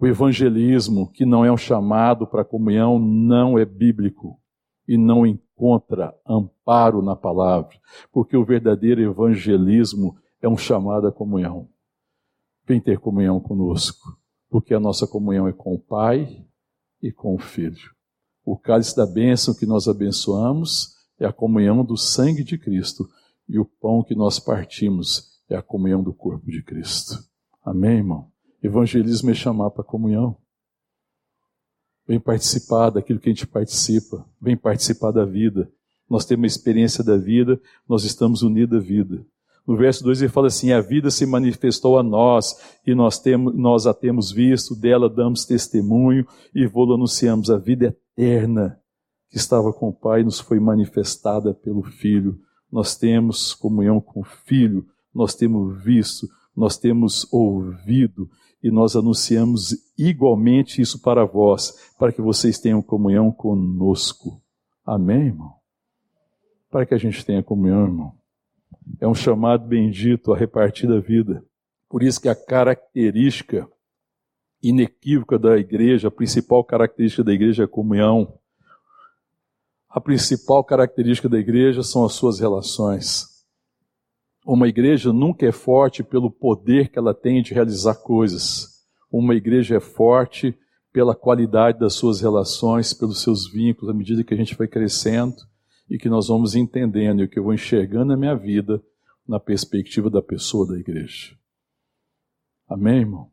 o 0.00 0.06
evangelismo, 0.06 1.10
que 1.12 1.26
não 1.26 1.44
é 1.44 1.52
um 1.52 1.58
chamado 1.58 2.26
para 2.26 2.42
comunhão, 2.42 2.98
não 2.98 3.58
é 3.58 3.66
bíblico 3.66 4.40
e 4.88 4.96
não 4.96 5.26
encontra 5.26 6.14
amparo 6.26 7.02
na 7.02 7.14
palavra, 7.14 7.76
porque 8.10 8.34
o 8.34 8.44
verdadeiro 8.44 9.02
evangelismo 9.02 10.16
é 10.40 10.48
um 10.48 10.56
chamado 10.56 11.06
à 11.06 11.12
comunhão. 11.12 11.68
Vem 12.70 12.80
ter 12.80 13.00
comunhão 13.00 13.40
conosco, 13.40 14.16
porque 14.48 14.72
a 14.72 14.78
nossa 14.78 15.04
comunhão 15.04 15.48
é 15.48 15.52
com 15.52 15.74
o 15.74 15.78
Pai 15.80 16.46
e 17.02 17.10
com 17.10 17.34
o 17.34 17.38
Filho. 17.40 17.90
O 18.44 18.56
cálice 18.56 18.94
da 18.94 19.04
bênção 19.04 19.52
que 19.52 19.66
nós 19.66 19.88
abençoamos 19.88 20.94
é 21.18 21.26
a 21.26 21.32
comunhão 21.32 21.84
do 21.84 21.96
sangue 21.96 22.44
de 22.44 22.56
Cristo, 22.56 23.10
e 23.48 23.58
o 23.58 23.64
pão 23.64 24.04
que 24.04 24.14
nós 24.14 24.38
partimos 24.38 25.42
é 25.48 25.56
a 25.56 25.62
comunhão 25.62 26.00
do 26.00 26.14
corpo 26.14 26.48
de 26.48 26.62
Cristo. 26.62 27.18
Amém, 27.64 27.96
irmão? 27.96 28.30
Evangelismo 28.62 29.30
é 29.30 29.34
chamar 29.34 29.72
para 29.72 29.82
comunhão. 29.82 30.36
Vem 32.06 32.20
participar 32.20 32.90
daquilo 32.90 33.18
que 33.18 33.30
a 33.30 33.32
gente 33.32 33.48
participa. 33.48 34.24
Vem 34.40 34.56
participar 34.56 35.10
da 35.10 35.24
vida. 35.24 35.68
Nós 36.08 36.24
temos 36.24 36.42
uma 36.42 36.46
experiência 36.46 37.02
da 37.02 37.16
vida, 37.16 37.60
nós 37.88 38.04
estamos 38.04 38.42
unidos 38.42 38.78
à 38.78 38.80
vida. 38.80 39.26
No 39.66 39.76
verso 39.76 40.02
2 40.02 40.22
ele 40.22 40.30
fala 40.30 40.48
assim: 40.48 40.72
A 40.72 40.80
vida 40.80 41.10
se 41.10 41.24
manifestou 41.26 41.98
a 41.98 42.02
nós 42.02 42.56
e 42.86 42.94
nós, 42.94 43.18
temos, 43.18 43.54
nós 43.54 43.86
a 43.86 43.94
temos 43.94 44.32
visto, 44.32 44.74
dela 44.74 45.08
damos 45.08 45.44
testemunho 45.44 46.26
e 46.54 46.66
vou 46.66 46.92
anunciamos. 46.92 47.50
A 47.50 47.58
vida 47.58 47.96
eterna 48.16 48.78
que 49.28 49.36
estava 49.36 49.72
com 49.72 49.88
o 49.88 49.92
Pai 49.92 50.22
nos 50.22 50.40
foi 50.40 50.58
manifestada 50.58 51.54
pelo 51.54 51.82
Filho. 51.82 52.38
Nós 52.70 52.96
temos 52.96 53.54
comunhão 53.54 54.00
com 54.00 54.20
o 54.20 54.24
Filho, 54.24 54.86
nós 55.14 55.34
temos 55.34 55.82
visto, 55.82 56.28
nós 56.56 56.76
temos 56.76 57.26
ouvido 57.32 58.28
e 58.62 58.70
nós 58.70 58.94
anunciamos 58.94 59.74
igualmente 59.96 60.82
isso 60.82 61.00
para 61.00 61.24
vós, 61.24 61.92
para 61.98 62.12
que 62.12 62.20
vocês 62.20 62.58
tenham 62.58 62.82
comunhão 62.82 63.32
conosco. 63.32 64.40
Amém, 64.84 65.28
irmão? 65.28 65.54
Para 66.70 66.84
que 66.84 66.94
a 66.94 66.98
gente 66.98 67.24
tenha 67.24 67.42
comunhão, 67.42 67.84
irmão. 67.84 68.19
É 69.00 69.06
um 69.06 69.14
chamado 69.14 69.66
bendito 69.66 70.32
a 70.32 70.36
repartir 70.36 70.88
da 70.88 71.00
vida. 71.00 71.44
Por 71.88 72.02
isso 72.02 72.20
que 72.20 72.28
a 72.28 72.34
característica 72.34 73.68
inequívoca 74.62 75.38
da 75.38 75.56
igreja, 75.56 76.08
a 76.08 76.10
principal 76.10 76.62
característica 76.62 77.24
da 77.24 77.32
igreja 77.32 77.62
é 77.62 77.64
a 77.64 77.68
comunhão. 77.68 78.38
A 79.88 80.00
principal 80.00 80.62
característica 80.62 81.28
da 81.28 81.38
igreja 81.38 81.82
são 81.82 82.04
as 82.04 82.12
suas 82.12 82.38
relações. 82.38 83.26
Uma 84.46 84.68
igreja 84.68 85.12
nunca 85.12 85.46
é 85.46 85.52
forte 85.52 86.02
pelo 86.02 86.30
poder 86.30 86.88
que 86.88 86.98
ela 86.98 87.14
tem 87.14 87.42
de 87.42 87.54
realizar 87.54 87.94
coisas. 87.94 88.84
Uma 89.10 89.34
igreja 89.34 89.76
é 89.76 89.80
forte 89.80 90.56
pela 90.92 91.14
qualidade 91.14 91.78
das 91.78 91.94
suas 91.94 92.20
relações, 92.20 92.92
pelos 92.92 93.22
seus 93.22 93.50
vínculos, 93.50 93.90
à 93.90 93.94
medida 93.96 94.22
que 94.22 94.34
a 94.34 94.36
gente 94.36 94.54
vai 94.54 94.68
crescendo 94.68 95.49
e 95.90 95.98
que 95.98 96.08
nós 96.08 96.28
vamos 96.28 96.54
entendendo 96.54 97.22
e 97.24 97.28
que 97.28 97.38
eu 97.38 97.42
vou 97.42 97.52
enxergando 97.52 98.06
na 98.06 98.16
minha 98.16 98.36
vida 98.36 98.80
na 99.26 99.40
perspectiva 99.40 100.08
da 100.08 100.22
pessoa 100.22 100.66
da 100.66 100.78
igreja. 100.78 101.36
Amém, 102.68 103.00
irmão? 103.00 103.30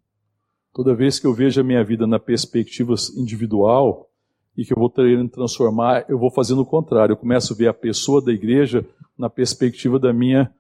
Toda 0.74 0.96
vez 0.96 1.20
que 1.20 1.28
eu 1.28 1.34
vejo 1.34 1.62
a 1.62 1.64
minha 1.64 1.84
vida 1.84 2.08
na 2.08 2.20
perspectiva 2.20 2.96
individual 3.16 4.10
e 4.56 4.66
que 4.66 4.74
eu 4.74 4.78
vou 4.78 4.90
querendo 4.90 5.30
transformar, 5.30 6.06
eu 6.10 6.18
vou 6.18 6.32
fazendo 6.32 6.62
o 6.62 6.66
contrário. 6.66 7.14
Eu 7.14 7.18
começo 7.18 7.54
a 7.54 7.56
ver 7.56 7.68
a 7.68 7.74
pessoa 7.74 8.24
da 8.24 8.32
igreja 8.32 8.84
na 9.18 9.30
perspectiva 9.30 10.00
da 10.00 10.12
minha, 10.12 10.52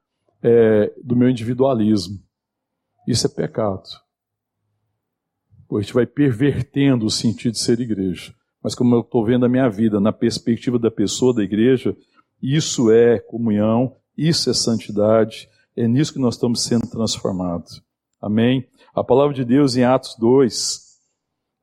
é, 0.41 0.93
do 1.03 1.15
meu 1.15 1.29
individualismo. 1.29 2.19
Isso 3.07 3.25
é 3.25 3.29
pecado. 3.29 3.87
A 5.71 5.81
gente 5.81 5.93
vai 5.93 6.05
pervertendo 6.05 7.05
o 7.05 7.11
sentido 7.11 7.53
de 7.53 7.59
ser 7.59 7.79
igreja. 7.79 8.33
Mas 8.67 8.75
como 8.75 8.93
eu 8.95 8.99
estou 8.99 9.23
vendo 9.23 9.45
a 9.45 9.49
minha 9.49 9.69
vida 9.69 9.97
na 9.97 10.11
perspectiva 10.11 10.77
da 10.77 10.91
pessoa 10.91 11.33
da 11.33 11.41
igreja, 11.41 11.95
isso 12.43 12.91
é 12.91 13.17
comunhão, 13.17 13.95
isso 14.17 14.49
é 14.49 14.53
santidade, 14.53 15.47
é 15.73 15.87
nisso 15.87 16.11
que 16.11 16.19
nós 16.19 16.33
estamos 16.33 16.63
sendo 16.63 16.85
transformados. 16.85 17.81
Amém? 18.21 18.67
A 18.93 19.01
palavra 19.05 19.33
de 19.33 19.45
Deus 19.45 19.77
em 19.77 19.85
Atos 19.85 20.17
2, 20.19 20.81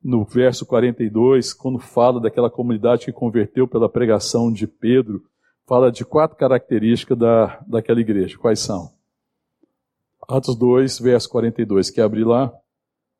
no 0.03 0.23
verso 0.25 0.65
42, 0.65 1.53
quando 1.53 1.77
fala 1.77 2.19
daquela 2.19 2.49
comunidade 2.49 3.05
que 3.05 3.13
converteu 3.13 3.67
pela 3.67 3.87
pregação 3.87 4.51
de 4.51 4.65
Pedro, 4.65 5.21
fala 5.67 5.91
de 5.91 6.03
quatro 6.03 6.35
características 6.35 7.19
da, 7.19 7.63
daquela 7.67 8.01
igreja. 8.01 8.35
Quais 8.35 8.61
são? 8.61 8.89
Atos 10.27 10.55
2, 10.55 10.97
verso 10.97 11.29
42. 11.29 11.91
Quer 11.91 12.01
abrir 12.01 12.23
lá? 12.23 12.51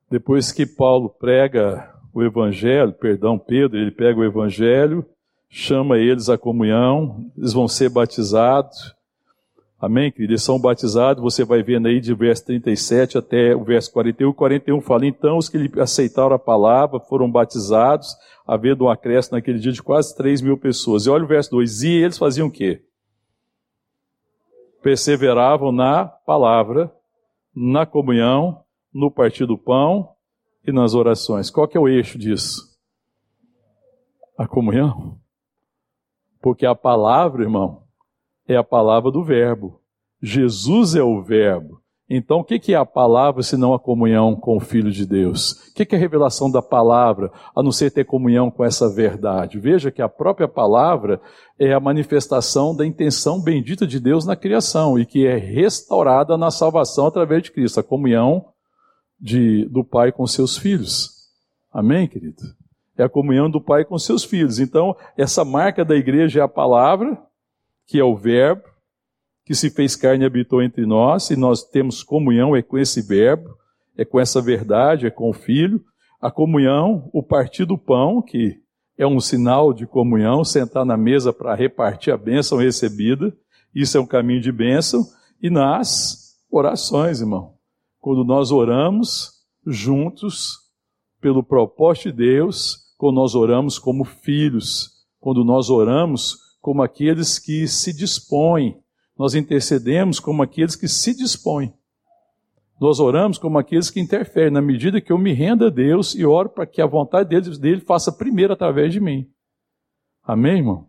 Depois 0.09 0.51
que 0.51 0.65
Paulo 0.65 1.07
prega 1.07 1.94
o 2.15 2.23
evangelho, 2.23 2.93
perdão, 2.93 3.37
Pedro, 3.37 3.77
ele 3.77 3.91
pega 3.91 4.17
o 4.17 4.23
evangelho, 4.23 5.05
chama 5.49 5.97
eles 5.97 6.29
à 6.29 6.37
comunhão, 6.37 7.29
eles 7.37 7.51
vão 7.51 7.67
ser 7.67 7.89
batizados, 7.89 8.95
Amém, 9.77 10.09
querido? 10.09 10.31
Eles 10.31 10.41
são 10.41 10.57
batizados, 10.57 11.21
você 11.21 11.43
vai 11.43 11.61
vendo 11.61 11.87
aí 11.87 11.99
de 11.99 12.13
verso 12.13 12.45
37 12.45 13.17
até 13.17 13.53
o 13.53 13.63
verso 13.63 13.91
41. 13.91 14.31
41 14.31 14.81
fala, 14.81 15.05
então 15.05 15.37
os 15.37 15.49
que 15.49 15.57
lhe 15.57 15.69
aceitaram 15.79 16.33
a 16.33 16.39
palavra 16.39 16.97
foram 17.01 17.29
batizados, 17.29 18.15
havendo 18.47 18.85
um 18.85 18.89
acréscimo 18.89 19.35
naquele 19.35 19.59
dia 19.59 19.73
de 19.73 19.83
quase 19.83 20.15
3 20.15 20.41
mil 20.41 20.57
pessoas. 20.57 21.05
E 21.05 21.09
olha 21.09 21.25
o 21.25 21.27
verso 21.27 21.51
2, 21.51 21.83
e 21.83 21.89
eles 21.89 22.17
faziam 22.17 22.47
o 22.47 22.51
quê? 22.51 22.81
Perseveravam 24.81 25.73
na 25.73 26.05
palavra, 26.05 26.89
na 27.53 27.85
comunhão, 27.85 28.63
no 28.93 29.11
partir 29.11 29.45
do 29.45 29.57
pão 29.57 30.14
e 30.65 30.71
nas 30.71 30.93
orações. 30.93 31.49
Qual 31.49 31.67
que 31.67 31.77
é 31.77 31.79
o 31.79 31.87
eixo 31.87 32.17
disso? 32.17 32.61
A 34.37 34.47
comunhão. 34.47 35.17
Porque 36.41 36.65
a 36.65 36.75
palavra, 36.75 37.43
irmão, 37.43 37.83
é 38.47 38.55
a 38.55 38.63
palavra 38.63 39.11
do 39.11 39.23
Verbo. 39.23 39.81
Jesus 40.21 40.95
é 40.95 41.03
o 41.03 41.21
Verbo. 41.21 41.81
Então, 42.07 42.39
o 42.39 42.43
que 42.43 42.71
é 42.71 42.75
a 42.75 42.85
palavra 42.85 43.41
se 43.41 43.57
não 43.57 43.73
a 43.73 43.79
comunhão 43.79 44.35
com 44.35 44.57
o 44.57 44.59
Filho 44.59 44.91
de 44.91 45.07
Deus? 45.07 45.69
O 45.69 45.73
que 45.73 45.95
é 45.95 45.97
a 45.97 45.99
revelação 45.99 46.51
da 46.51 46.61
palavra, 46.61 47.31
a 47.55 47.63
não 47.63 47.71
ser 47.71 47.89
ter 47.89 48.05
comunhão 48.05 48.51
com 48.51 48.63
essa 48.63 48.87
verdade? 48.87 49.59
Veja 49.59 49.89
que 49.89 50.03
a 50.03 50.09
própria 50.09 50.47
palavra 50.47 51.19
é 51.59 51.73
a 51.73 51.79
manifestação 51.79 52.75
da 52.75 52.85
intenção 52.85 53.41
bendita 53.41 53.87
de 53.87 53.99
Deus 53.99 54.23
na 54.23 54.35
criação 54.35 54.99
e 54.99 55.05
que 55.05 55.25
é 55.25 55.35
restaurada 55.35 56.37
na 56.37 56.51
salvação 56.51 57.07
através 57.07 57.41
de 57.41 57.51
Cristo, 57.51 57.79
a 57.79 57.83
comunhão 57.83 58.45
de, 59.19 59.65
do 59.65 59.83
Pai 59.83 60.11
com 60.11 60.25
seus 60.27 60.57
filhos. 60.57 61.11
Amém, 61.71 62.07
querido? 62.07 62.41
É 62.97 63.03
a 63.03 63.09
comunhão 63.09 63.49
do 63.49 63.59
Pai 63.61 63.83
com 63.83 63.97
seus 63.97 64.23
filhos. 64.23 64.59
Então, 64.59 64.95
essa 65.17 65.43
marca 65.43 65.83
da 65.83 65.95
igreja 65.95 66.39
é 66.39 66.43
a 66.43 66.47
palavra, 66.47 67.17
que 67.85 67.99
é 67.99 68.03
o 68.03 68.15
Verbo, 68.15 68.63
que 69.45 69.53
se 69.53 69.69
fez 69.69 69.95
carne 69.95 70.23
e 70.23 70.27
habitou 70.27 70.61
entre 70.61 70.85
nós, 70.85 71.29
e 71.29 71.35
nós 71.35 71.63
temos 71.63 72.01
comunhão 72.01 72.55
é 72.55 72.61
com 72.61 72.77
esse 72.77 73.01
Verbo, 73.01 73.55
é 73.97 74.03
com 74.03 74.19
essa 74.19 74.41
verdade, 74.41 75.05
é 75.05 75.11
com 75.11 75.29
o 75.29 75.33
Filho. 75.33 75.83
A 76.19 76.31
comunhão, 76.31 77.09
o 77.13 77.21
partir 77.21 77.65
do 77.65 77.77
pão, 77.77 78.21
que 78.21 78.59
é 78.97 79.05
um 79.05 79.19
sinal 79.19 79.73
de 79.73 79.85
comunhão, 79.85 80.43
sentar 80.43 80.85
na 80.85 80.97
mesa 80.97 81.33
para 81.33 81.53
repartir 81.53 82.13
a 82.13 82.17
bênção 82.17 82.57
recebida, 82.57 83.35
isso 83.73 83.97
é 83.97 84.01
um 84.01 84.05
caminho 84.05 84.41
de 84.41 84.51
bênção, 84.51 85.05
e 85.41 85.49
nas 85.49 86.37
orações, 86.49 87.19
irmão. 87.19 87.54
Quando 88.05 88.23
nós 88.23 88.51
oramos 88.51 89.31
juntos, 89.65 90.59
pelo 91.19 91.41
propósito 91.41 92.11
de 92.11 92.17
Deus, 92.17 92.93
quando 92.99 93.15
nós 93.15 93.33
oramos 93.33 93.79
como 93.79 94.05
filhos, 94.05 94.91
quando 95.19 95.43
nós 95.43 95.71
oramos 95.71 96.37
como 96.61 96.83
aqueles 96.83 97.39
que 97.39 97.67
se 97.67 97.91
dispõem. 97.91 98.79
Nós 99.17 99.33
intercedemos 99.33 100.19
como 100.19 100.43
aqueles 100.43 100.75
que 100.75 100.87
se 100.87 101.17
dispõem. 101.17 101.73
Nós 102.79 102.99
oramos 102.99 103.39
como 103.39 103.57
aqueles 103.57 103.89
que 103.89 103.99
interferem, 103.99 104.51
na 104.51 104.61
medida 104.61 105.01
que 105.01 105.11
eu 105.11 105.17
me 105.17 105.33
rendo 105.33 105.65
a 105.65 105.71
Deus 105.71 106.13
e 106.13 106.23
oro 106.23 106.49
para 106.49 106.67
que 106.67 106.83
a 106.83 106.85
vontade 106.85 107.29
dele, 107.29 107.57
dele 107.57 107.81
faça 107.81 108.11
primeiro 108.11 108.53
através 108.53 108.93
de 108.93 108.99
mim. 108.99 109.27
Amém, 110.23 110.57
irmão? 110.57 110.85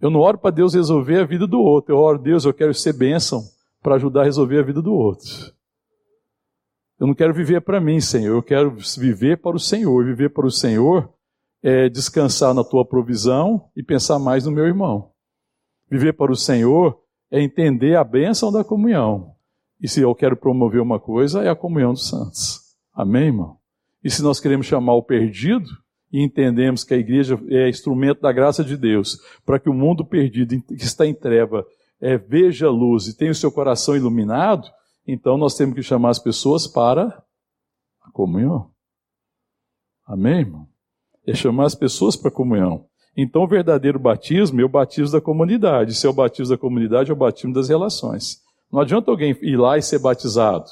Eu 0.00 0.10
não 0.10 0.20
oro 0.20 0.38
para 0.38 0.54
Deus 0.54 0.74
resolver 0.74 1.18
a 1.18 1.26
vida 1.26 1.44
do 1.44 1.58
outro. 1.58 1.92
Eu 1.92 1.98
oro, 1.98 2.20
Deus, 2.20 2.44
eu 2.44 2.54
quero 2.54 2.72
ser 2.72 2.92
bênção 2.92 3.42
para 3.82 3.96
ajudar 3.96 4.20
a 4.20 4.24
resolver 4.26 4.60
a 4.60 4.62
vida 4.62 4.80
do 4.80 4.94
outro. 4.94 5.55
Eu 6.98 7.06
não 7.06 7.14
quero 7.14 7.34
viver 7.34 7.60
para 7.60 7.80
mim, 7.80 8.00
Senhor. 8.00 8.36
Eu 8.36 8.42
quero 8.42 8.76
viver 8.98 9.38
para 9.38 9.56
o 9.56 9.60
Senhor. 9.60 10.04
Viver 10.04 10.30
para 10.30 10.46
o 10.46 10.50
Senhor 10.50 11.12
é 11.62 11.88
descansar 11.88 12.54
na 12.54 12.64
tua 12.64 12.84
provisão 12.84 13.70
e 13.76 13.82
pensar 13.82 14.18
mais 14.18 14.46
no 14.46 14.52
meu 14.52 14.66
irmão. 14.66 15.10
Viver 15.90 16.14
para 16.14 16.32
o 16.32 16.36
Senhor 16.36 16.98
é 17.30 17.42
entender 17.42 17.96
a 17.96 18.04
bênção 18.04 18.50
da 18.50 18.64
comunhão. 18.64 19.34
E 19.80 19.88
se 19.88 20.00
eu 20.00 20.14
quero 20.14 20.36
promover 20.36 20.80
uma 20.80 20.98
coisa, 20.98 21.42
é 21.42 21.48
a 21.48 21.56
comunhão 21.56 21.92
dos 21.92 22.08
santos. 22.08 22.60
Amém, 22.94 23.26
irmão? 23.26 23.58
E 24.02 24.10
se 24.10 24.22
nós 24.22 24.40
queremos 24.40 24.66
chamar 24.66 24.94
o 24.94 25.02
perdido 25.02 25.68
e 26.12 26.22
entendemos 26.22 26.82
que 26.82 26.94
a 26.94 26.96
igreja 26.96 27.38
é 27.48 27.68
instrumento 27.68 28.22
da 28.22 28.32
graça 28.32 28.64
de 28.64 28.76
Deus 28.76 29.18
para 29.44 29.58
que 29.58 29.68
o 29.68 29.74
mundo 29.74 30.04
perdido 30.04 30.62
que 30.62 30.74
está 30.74 31.06
em 31.06 31.14
treva 31.14 31.66
é, 32.00 32.16
veja 32.16 32.68
a 32.68 32.70
luz 32.70 33.06
e 33.06 33.16
tenha 33.16 33.32
o 33.32 33.34
seu 33.34 33.50
coração 33.50 33.96
iluminado, 33.96 34.68
então 35.06 35.36
nós 35.38 35.54
temos 35.54 35.74
que 35.74 35.82
chamar 35.82 36.10
as 36.10 36.18
pessoas 36.18 36.66
para 36.66 37.22
a 38.02 38.10
comunhão. 38.10 38.70
Amém, 40.06 40.40
irmão? 40.40 40.68
é 41.26 41.34
chamar 41.34 41.66
as 41.66 41.74
pessoas 41.74 42.16
para 42.16 42.28
a 42.28 42.32
comunhão. 42.32 42.86
Então, 43.16 43.42
o 43.42 43.48
verdadeiro 43.48 43.98
batismo 43.98 44.60
é 44.60 44.64
o 44.64 44.68
batismo 44.68 45.12
da 45.12 45.20
comunidade. 45.20 45.94
Se 45.94 46.06
é 46.06 46.10
o 46.10 46.12
batismo 46.12 46.54
da 46.54 46.58
comunidade, 46.58 47.10
é 47.10 47.12
o 47.12 47.16
batismo 47.16 47.52
das 47.52 47.68
relações. 47.68 48.38
Não 48.70 48.80
adianta 48.80 49.10
alguém 49.10 49.36
ir 49.42 49.56
lá 49.56 49.76
e 49.76 49.82
ser 49.82 49.98
batizado, 49.98 50.70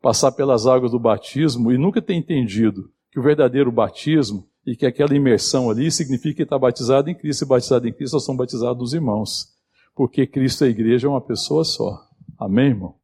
passar 0.00 0.32
pelas 0.32 0.66
águas 0.66 0.92
do 0.92 0.98
batismo 0.98 1.72
e 1.72 1.78
nunca 1.78 2.00
ter 2.00 2.14
entendido 2.14 2.90
que 3.10 3.18
o 3.18 3.22
verdadeiro 3.22 3.72
batismo 3.72 4.46
e 4.64 4.76
que 4.76 4.86
aquela 4.86 5.14
imersão 5.14 5.70
ali 5.70 5.90
significa 5.90 6.36
que 6.36 6.42
está 6.42 6.58
batizado 6.58 7.10
em 7.10 7.14
Cristo 7.14 7.44
e 7.44 7.48
batizado 7.48 7.88
em 7.88 7.92
Cristo, 7.92 8.14
nós 8.14 8.24
somos 8.24 8.38
batizados 8.38 8.82
os 8.82 8.94
irmãos. 8.94 9.48
Porque 9.94 10.26
Cristo 10.26 10.64
e 10.64 10.68
a 10.68 10.70
igreja 10.70 11.08
é 11.08 11.10
uma 11.10 11.20
pessoa 11.20 11.64
só. 11.64 12.00
Amém, 12.38 12.68
irmão? 12.68 12.99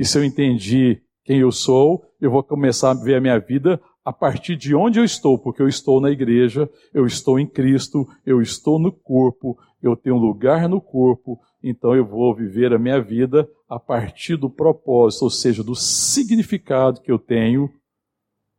E 0.00 0.04
se 0.06 0.16
eu 0.16 0.24
entendi 0.24 0.98
quem 1.22 1.40
eu 1.40 1.52
sou, 1.52 2.02
eu 2.18 2.30
vou 2.30 2.42
começar 2.42 2.92
a 2.92 2.94
ver 2.94 3.16
a 3.16 3.20
minha 3.20 3.38
vida 3.38 3.78
a 4.02 4.10
partir 4.10 4.56
de 4.56 4.74
onde 4.74 4.98
eu 4.98 5.04
estou, 5.04 5.38
porque 5.38 5.60
eu 5.60 5.68
estou 5.68 6.00
na 6.00 6.10
igreja, 6.10 6.70
eu 6.94 7.04
estou 7.04 7.38
em 7.38 7.46
Cristo, 7.46 8.08
eu 8.24 8.40
estou 8.40 8.78
no 8.78 8.90
corpo, 8.90 9.58
eu 9.82 9.94
tenho 9.94 10.16
lugar 10.16 10.66
no 10.70 10.80
corpo, 10.80 11.38
então 11.62 11.94
eu 11.94 12.02
vou 12.02 12.34
viver 12.34 12.72
a 12.72 12.78
minha 12.78 12.98
vida 12.98 13.46
a 13.68 13.78
partir 13.78 14.36
do 14.36 14.48
propósito, 14.48 15.24
ou 15.24 15.30
seja, 15.30 15.62
do 15.62 15.74
significado 15.74 17.02
que 17.02 17.12
eu 17.12 17.18
tenho 17.18 17.70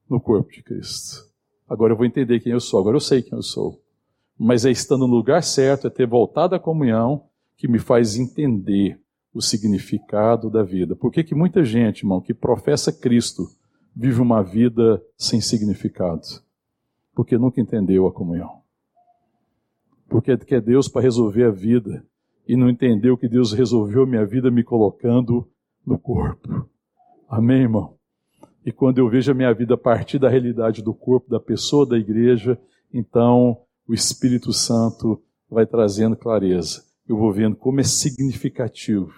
no 0.08 0.22
corpo 0.22 0.52
de 0.52 0.62
Cristo. 0.62 1.28
Agora 1.68 1.94
eu 1.94 1.98
vou 1.98 2.06
entender 2.06 2.39
quem 2.39 2.52
eu 2.52 2.60
sou, 2.60 2.80
agora 2.80 2.98
eu 2.98 3.02
sei 3.02 3.24
quem 3.24 3.34
eu 3.36 3.42
sou. 3.42 3.82
Mas 4.38 4.64
é 4.64 4.70
estando 4.70 5.08
no 5.08 5.16
lugar 5.16 5.42
certo, 5.42 5.88
é 5.88 5.89
ter 5.89 6.06
voltado 6.06 6.54
à 6.54 6.60
comunhão, 6.60 7.24
que 7.58 7.68
me 7.68 7.80
faz 7.80 8.16
entender 8.16 9.01
o 9.34 9.42
significado 9.42 10.50
da 10.50 10.64
vida. 10.64 10.96
Por 10.96 11.12
que, 11.12 11.24
que 11.24 11.36
muita 11.36 11.64
gente, 11.64 12.02
irmão, 12.02 12.22
que 12.22 12.34
professa 12.34 12.92
Cristo, 12.92 13.48
vive 13.96 14.22
uma 14.22 14.42
vida 14.42 15.02
sem 15.18 15.42
significado, 15.42 16.22
porque 17.14 17.38
nunca 17.38 17.62
entendeu 17.62 18.08
a 18.08 18.12
comunhão. 18.12 18.62
Porque 20.08 20.38
quer 20.38 20.62
Deus 20.62 20.88
para 20.88 21.02
resolver 21.02 21.46
a 21.46 21.52
vida 21.52 22.06
e 22.48 22.56
não 22.56 22.70
entendeu 22.70 23.18
que 23.18 23.28
Deus 23.28 23.54
resolveu 23.54 24.06
minha 24.06 24.26
vida 24.26 24.52
me 24.52 24.64
colocando 24.64 25.48
no 25.86 25.98
corpo. 25.98 26.68
Amém, 27.30 27.62
irmão? 27.62 27.96
E 28.66 28.72
quando 28.72 28.98
eu 28.98 29.10
vejo 29.10 29.32
a 29.32 29.36
minha 29.36 29.54
vida 29.54 29.74
a 29.74 29.78
partir 29.78 30.20
da 30.20 30.30
realidade 30.30 30.84
do 30.84 30.94
corpo, 30.94 31.30
da 31.30 31.40
pessoa 31.40 31.86
da 31.86 31.98
igreja, 31.98 32.60
então 32.94 33.62
o 33.88 33.94
Espírito 33.94 34.54
Santo 34.54 35.22
vai 35.50 35.66
trazendo 35.66 36.16
clareza. 36.16 36.84
Eu 37.12 37.18
vou 37.18 37.34
vendo 37.34 37.57
como 37.57 37.82
é 37.82 37.84
significativo 37.84 39.12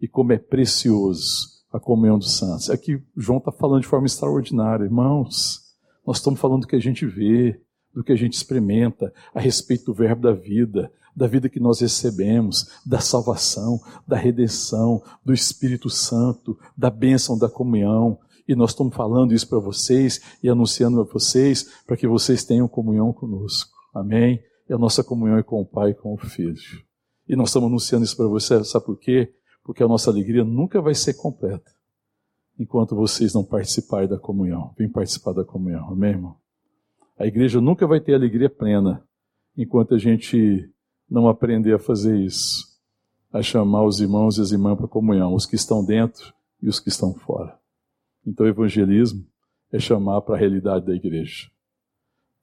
e 0.00 0.06
como 0.06 0.32
é 0.32 0.38
precioso 0.38 1.64
a 1.72 1.80
comunhão 1.80 2.16
dos 2.16 2.36
santos. 2.36 2.70
Aqui 2.70 3.02
João 3.16 3.38
está 3.38 3.50
falando 3.50 3.80
de 3.80 3.88
forma 3.88 4.06
extraordinária, 4.06 4.84
irmãos. 4.84 5.74
Nós 6.06 6.18
estamos 6.18 6.38
falando 6.38 6.60
do 6.60 6.68
que 6.68 6.76
a 6.76 6.80
gente 6.80 7.04
vê, 7.04 7.60
do 7.92 8.04
que 8.04 8.12
a 8.12 8.16
gente 8.16 8.34
experimenta 8.34 9.12
a 9.34 9.40
respeito 9.40 9.86
do 9.86 9.94
verbo 9.94 10.22
da 10.22 10.32
vida, 10.32 10.92
da 11.16 11.26
vida 11.26 11.48
que 11.48 11.58
nós 11.58 11.80
recebemos, 11.80 12.70
da 12.86 13.00
salvação, 13.00 13.80
da 14.06 14.16
redenção, 14.16 15.02
do 15.24 15.32
Espírito 15.32 15.90
Santo, 15.90 16.56
da 16.78 16.88
bênção 16.88 17.36
da 17.36 17.48
comunhão. 17.48 18.16
E 18.46 18.54
nós 18.54 18.70
estamos 18.70 18.94
falando 18.94 19.34
isso 19.34 19.48
para 19.48 19.58
vocês 19.58 20.20
e 20.40 20.48
anunciando 20.48 21.04
para 21.04 21.12
vocês, 21.12 21.68
para 21.84 21.96
que 21.96 22.06
vocês 22.06 22.44
tenham 22.44 22.68
comunhão 22.68 23.12
conosco. 23.12 23.72
Amém? 23.92 24.40
E 24.70 24.72
a 24.72 24.78
nossa 24.78 25.02
comunhão 25.02 25.36
é 25.36 25.42
com 25.42 25.60
o 25.60 25.66
Pai 25.66 25.90
e 25.90 25.94
com 25.94 26.14
o 26.14 26.16
Filho. 26.16 26.93
E 27.28 27.36
nós 27.36 27.48
estamos 27.48 27.68
anunciando 27.68 28.04
isso 28.04 28.16
para 28.16 28.26
vocês, 28.26 28.68
sabe 28.68 28.84
por 28.84 28.98
quê? 28.98 29.32
Porque 29.62 29.82
a 29.82 29.88
nossa 29.88 30.10
alegria 30.10 30.44
nunca 30.44 30.80
vai 30.80 30.94
ser 30.94 31.14
completa 31.14 31.72
enquanto 32.58 32.94
vocês 32.94 33.34
não 33.34 33.44
participarem 33.44 34.08
da 34.08 34.18
comunhão. 34.18 34.74
Vem 34.78 34.88
participar 34.88 35.32
da 35.32 35.44
comunhão, 35.44 35.88
amém, 35.90 36.10
irmão? 36.10 36.36
A 37.18 37.26
igreja 37.26 37.60
nunca 37.60 37.86
vai 37.86 38.00
ter 38.00 38.14
alegria 38.14 38.50
plena 38.50 39.02
enquanto 39.56 39.94
a 39.94 39.98
gente 39.98 40.70
não 41.08 41.28
aprender 41.28 41.74
a 41.74 41.78
fazer 41.78 42.18
isso, 42.18 42.64
a 43.32 43.42
chamar 43.42 43.84
os 43.84 44.00
irmãos 44.00 44.38
e 44.38 44.40
as 44.40 44.52
irmãs 44.52 44.76
para 44.76 44.86
a 44.86 44.88
comunhão, 44.88 45.34
os 45.34 45.46
que 45.46 45.54
estão 45.54 45.84
dentro 45.84 46.34
e 46.60 46.68
os 46.68 46.80
que 46.80 46.88
estão 46.88 47.14
fora. 47.14 47.58
Então, 48.26 48.46
o 48.46 48.48
evangelismo 48.48 49.24
é 49.72 49.78
chamar 49.78 50.22
para 50.22 50.34
a 50.34 50.38
realidade 50.38 50.86
da 50.86 50.94
igreja. 50.94 51.50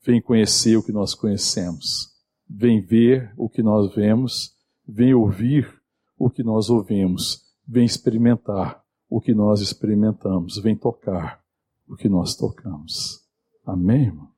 Vem 0.03 0.21
conhecer 0.21 0.77
o 0.77 0.84
que 0.84 0.91
nós 0.91 1.13
conhecemos, 1.13 2.11
vem 2.49 2.82
ver 2.82 3.34
o 3.38 3.49
que 3.49 3.61
nós 3.61 3.93
vemos, 3.93 4.55
vem 4.91 5.13
ouvir 5.13 5.81
o 6.17 6.29
que 6.29 6.43
nós 6.43 6.69
ouvimos, 6.69 7.41
vem 7.65 7.85
experimentar 7.85 8.83
o 9.09 9.21
que 9.21 9.33
nós 9.33 9.61
experimentamos, 9.61 10.57
vem 10.59 10.75
tocar 10.75 11.41
o 11.87 11.95
que 11.95 12.09
nós 12.09 12.35
tocamos. 12.35 13.21
Amém, 13.65 14.07
irmão? 14.07 14.29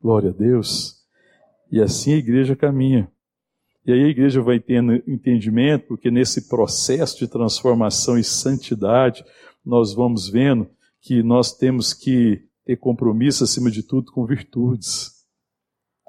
Glória 0.00 0.30
a 0.30 0.32
Deus. 0.32 0.96
E 1.70 1.80
assim 1.80 2.14
a 2.14 2.16
igreja 2.16 2.56
caminha. 2.56 3.10
E 3.84 3.92
aí 3.92 4.04
a 4.04 4.08
igreja 4.08 4.40
vai 4.40 4.58
tendo 4.58 4.94
entendimento, 5.06 5.86
porque 5.86 6.10
nesse 6.10 6.48
processo 6.48 7.18
de 7.18 7.28
transformação 7.28 8.18
e 8.18 8.24
santidade, 8.24 9.24
nós 9.64 9.94
vamos 9.94 10.28
vendo 10.28 10.68
que 11.00 11.22
nós 11.22 11.52
temos 11.56 11.92
que 11.92 12.42
ter 12.64 12.76
compromisso, 12.76 13.44
acima 13.44 13.70
de 13.70 13.82
tudo, 13.82 14.12
com 14.12 14.26
virtudes. 14.26 15.24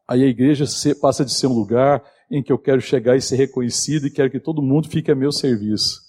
Aí 0.08 0.24
a 0.24 0.28
igreja 0.28 0.66
passa 1.00 1.24
de 1.24 1.34
ser 1.34 1.48
um 1.48 1.54
lugar 1.54 2.04
em 2.30 2.44
que 2.44 2.52
eu 2.52 2.58
quero 2.58 2.82
chegar 2.82 3.18
e 3.18 3.22
ser 3.22 3.36
reconhecido 3.36 4.08
e 4.08 4.12
quero 4.12 4.30
que 4.30 4.40
todo 4.40 4.62
mundo 4.62 4.90
fique 4.90 5.12
a 5.12 5.16
meu 5.16 5.32
serviço. 5.32 6.02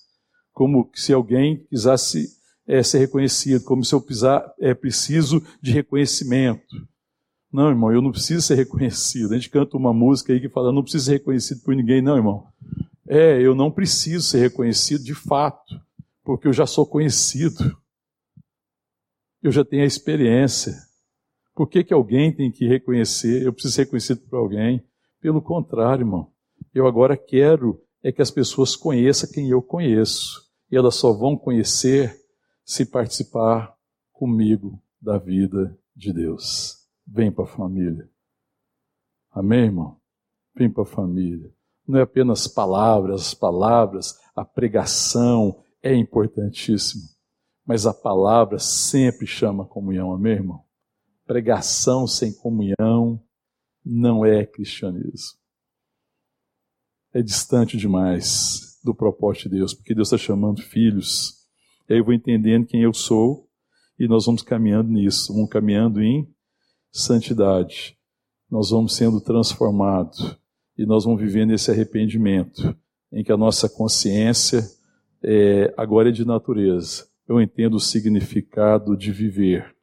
Como 0.53 0.91
se 0.95 1.13
alguém 1.13 1.65
quisesse 1.69 2.29
é, 2.67 2.83
ser 2.83 2.99
reconhecido, 2.99 3.65
como 3.65 3.85
se 3.85 3.95
eu 3.95 4.01
pisar, 4.01 4.53
é 4.61 4.75
preciso 4.75 5.43
de 5.61 5.73
reconhecimento. 5.73 6.89
Não, 7.53 7.69
irmão, 7.69 7.93
eu 7.93 8.01
não 8.01 8.13
preciso 8.13 8.43
ser 8.43 8.55
reconhecido. 8.55 9.33
A 9.33 9.37
gente 9.37 9.51
canta 9.51 9.77
uma 9.77 9.93
música 9.93 10.33
aí 10.33 10.41
que 10.41 10.49
fala, 10.49 10.73
não 10.73 10.83
preciso 10.83 11.07
ser 11.07 11.13
reconhecido 11.15 11.63
por 11.63 11.75
ninguém, 11.75 12.01
não, 12.01 12.17
irmão. 12.17 12.47
É, 13.09 13.41
eu 13.41 13.57
não 13.57 13.73
preciso 13.73 14.25
ser 14.25 14.39
reconhecido 14.39 15.03
de 15.03 15.15
fato, 15.15 15.81
porque 16.23 16.47
eu 16.47 16.53
já 16.53 16.65
sou 16.65 16.87
conhecido. 16.87 17.77
Eu 19.43 19.51
já 19.51 19.65
tenho 19.65 19.83
a 19.83 19.87
experiência. 19.87 20.77
Por 21.57 21.67
que, 21.67 21.83
que 21.83 21.93
alguém 21.93 22.33
tem 22.33 22.53
que 22.53 22.69
reconhecer? 22.69 23.43
Eu 23.43 23.53
preciso 23.53 23.75
ser 23.75 23.83
reconhecido 23.83 24.21
por 24.29 24.37
alguém. 24.37 24.85
Pelo 25.21 25.43
contrário, 25.43 26.03
irmão. 26.03 26.33
Eu 26.73 26.87
agora 26.87 27.17
quero 27.17 27.83
é 28.03 28.11
que 28.11 28.23
as 28.23 28.31
pessoas 28.31 28.75
conheçam 28.75 29.31
quem 29.31 29.51
eu 29.51 29.61
conheço. 29.61 30.49
E 30.71 30.77
elas 30.77 30.95
só 30.95 31.13
vão 31.13 31.37
conhecer 31.37 32.19
se 32.65 32.87
participar 32.87 33.75
comigo 34.13 34.81
da 35.01 35.19
vida 35.19 35.79
de 35.95 36.13
Deus. 36.13 36.87
Vem 37.07 37.31
para 37.31 37.45
a 37.45 37.49
família. 37.49 38.09
Amém, 39.31 39.65
irmão? 39.65 40.01
Vem 40.55 40.71
para 40.71 40.85
a 40.85 40.87
família. 40.87 41.53
Não 41.87 41.99
é 41.99 42.03
apenas 42.03 42.47
palavras, 42.47 43.21
as 43.23 43.35
palavras, 43.35 44.19
a 44.35 44.45
pregação 44.45 45.63
é 45.83 45.95
importantíssimo. 45.95 47.03
Mas 47.67 47.87
a 47.87 47.93
palavra 47.93 48.59
sempre 48.59 49.27
chama 49.27 49.67
comunhão, 49.67 50.13
amém, 50.13 50.35
irmão? 50.35 50.65
Pregação 51.27 52.07
sem 52.07 52.33
comunhão 52.33 53.21
não 53.85 54.25
é 54.25 54.45
cristianismo. 54.45 55.39
É 57.13 57.23
distante 57.23 57.77
demais 57.77 58.79
do 58.85 58.95
propósito 58.95 59.49
de 59.49 59.57
Deus, 59.57 59.75
porque 59.75 59.95
Deus 59.95 60.09
está 60.09 60.19
chamando 60.19 60.63
filhos. 60.63 61.47
E 61.89 61.95
aí 61.95 61.99
eu 61.99 62.05
vou 62.05 62.15
entendendo 62.15 62.67
quem 62.67 62.83
eu 62.83 62.93
sou 62.93 63.49
e 63.99 64.09
nós 64.09 64.25
vamos 64.25 64.43
caminhando 64.43 64.91
nisso, 64.91 65.33
vamos 65.33 65.51
caminhando 65.51 66.01
em 66.03 66.29
santidade. 66.91 67.99
Nós 68.51 68.71
vamos 68.71 68.97
sendo 68.97 69.21
transformados 69.21 70.37
e 70.77 70.87
nós 70.87 71.05
vamos 71.05 71.21
vivendo 71.21 71.53
esse 71.53 71.71
arrependimento, 71.71 72.75
em 73.13 73.23
que 73.23 73.31
a 73.31 73.37
nossa 73.37 73.69
consciência 73.69 74.63
é, 75.23 75.73
agora 75.77 76.09
é 76.09 76.13
de 76.13 76.25
natureza. 76.25 77.07
Eu 77.29 77.41
entendo 77.41 77.75
o 77.75 77.81
significado 77.81 78.97
de 78.97 79.13
viver. 79.13 79.77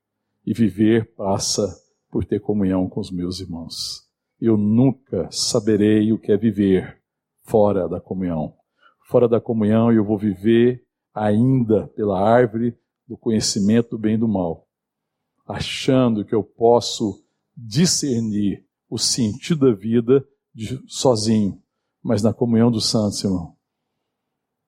E 0.45 0.53
viver 0.53 1.13
passa 1.15 1.77
por 2.09 2.25
ter 2.25 2.39
comunhão 2.39 2.87
com 2.89 2.99
os 2.99 3.11
meus 3.11 3.39
irmãos. 3.39 4.07
Eu 4.39 4.57
nunca 4.57 5.29
saberei 5.31 6.11
o 6.11 6.19
que 6.19 6.31
é 6.31 6.37
viver 6.37 7.01
fora 7.43 7.87
da 7.87 7.99
comunhão. 7.99 8.53
Fora 9.07 9.27
da 9.27 9.39
comunhão 9.39 9.91
eu 9.91 10.03
vou 10.03 10.17
viver 10.17 10.83
ainda 11.13 11.87
pela 11.89 12.21
árvore 12.21 12.77
do 13.07 13.17
conhecimento 13.17 13.91
do 13.91 13.97
bem 13.97 14.15
e 14.15 14.17
do 14.17 14.27
mal 14.27 14.67
achando 15.47 16.25
que 16.25 16.35
eu 16.35 16.43
posso 16.43 17.23
discernir 17.55 18.65
o 18.89 18.99
sentido 18.99 19.67
da 19.67 19.73
vida 19.73 20.27
de, 20.53 20.79
sozinho, 20.87 21.61
mas 22.03 22.21
na 22.21 22.33
comunhão 22.33 22.69
dos 22.69 22.89
santos, 22.89 23.23
irmão, 23.23 23.55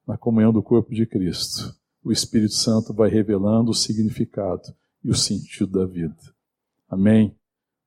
na 0.08 0.18
comunhão 0.18 0.54
do 0.54 0.64
corpo 0.64 0.94
de 0.94 1.06
Cristo, 1.06 1.76
o 2.04 2.12
Espírito 2.12 2.54
Santo 2.54 2.94
vai 2.94 3.10
revelando 3.10 3.72
o 3.72 3.76
significado 3.76 4.64
e 5.04 5.12
o 5.12 5.16
sentido 5.16 5.80
da 5.80 5.86
vida. 5.86 6.16
Amém? 6.90 7.36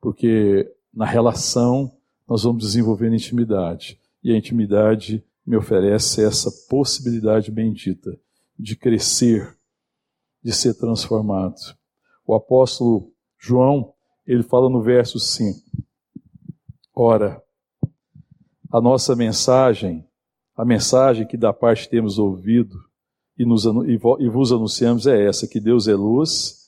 Porque 0.00 0.70
na 0.92 1.04
relação 1.04 1.96
nós 2.28 2.44
vamos 2.44 2.64
desenvolvendo 2.64 3.14
intimidade, 3.14 4.00
e 4.22 4.32
a 4.32 4.36
intimidade 4.36 5.24
me 5.44 5.56
oferece 5.56 6.24
essa 6.24 6.50
possibilidade 6.68 7.50
bendita 7.50 8.16
de 8.58 8.76
crescer, 8.76 9.56
de 10.42 10.52
ser 10.52 10.74
transformado 10.74 11.56
o 12.26 12.34
apóstolo 12.34 13.12
João, 13.38 13.92
ele 14.26 14.42
fala 14.42 14.68
no 14.68 14.82
verso 14.82 15.18
5. 15.18 15.60
Ora, 16.94 17.42
a 18.70 18.80
nossa 18.80 19.16
mensagem, 19.16 20.06
a 20.56 20.64
mensagem 20.64 21.26
que 21.26 21.36
da 21.36 21.52
parte 21.52 21.88
temos 21.88 22.18
ouvido 22.18 22.76
e, 23.36 23.44
nos, 23.44 23.64
e 23.64 24.28
vos 24.28 24.52
anunciamos 24.52 25.06
é 25.06 25.26
essa, 25.26 25.48
que 25.48 25.60
Deus 25.60 25.88
é 25.88 25.94
luz 25.94 26.61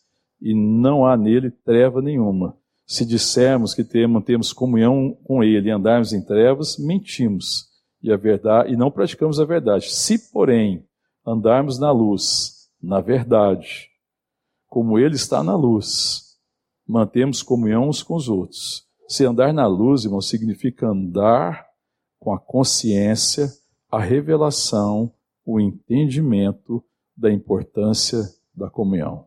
e 0.45 0.55
não 0.55 1.07
há 1.07 1.17
nele 1.17 1.51
treva 1.51 2.03
nenhuma. 2.03 2.55
Se 2.87 3.07
dissermos 3.07 3.73
que 3.73 3.83
temos, 3.83 4.23
temos 4.25 4.53
comunhão 4.53 5.17
com 5.25 5.43
ele 5.43 5.69
e 5.69 5.73
andarmos 5.73 6.13
em 6.13 6.21
trevas, 6.23 6.77
mentimos 6.77 7.71
e 8.03 8.13
a 8.13 8.17
verdade 8.19 8.71
e 8.71 8.77
não 8.77 8.91
praticamos 8.91 9.41
a 9.41 9.47
verdade. 9.47 9.91
Se, 9.91 10.31
porém, 10.31 10.87
andarmos 11.27 11.79
na 11.79 11.91
luz, 11.91 12.69
na 12.83 13.01
verdade, 13.01 13.89
como 14.69 14.99
Ele 14.99 15.15
está 15.15 15.43
na 15.43 15.57
luz, 15.57 16.37
mantemos 16.87 17.43
comunhão 17.43 17.89
uns 17.89 18.03
com 18.03 18.15
os 18.15 18.29
outros. 18.29 18.85
Se 19.09 19.25
andar 19.25 19.55
na 19.55 19.67
luz, 19.67 20.05
irmão, 20.05 20.21
significa 20.21 20.89
andar 20.89 21.67
com 22.19 22.35
a 22.35 22.39
consciência, 22.39 23.49
a 23.91 23.99
revelação, 23.99 25.11
o 25.47 25.59
entendimento 25.59 26.85
da 27.17 27.33
importância 27.33 28.23
da 28.55 28.69
comunhão. 28.69 29.27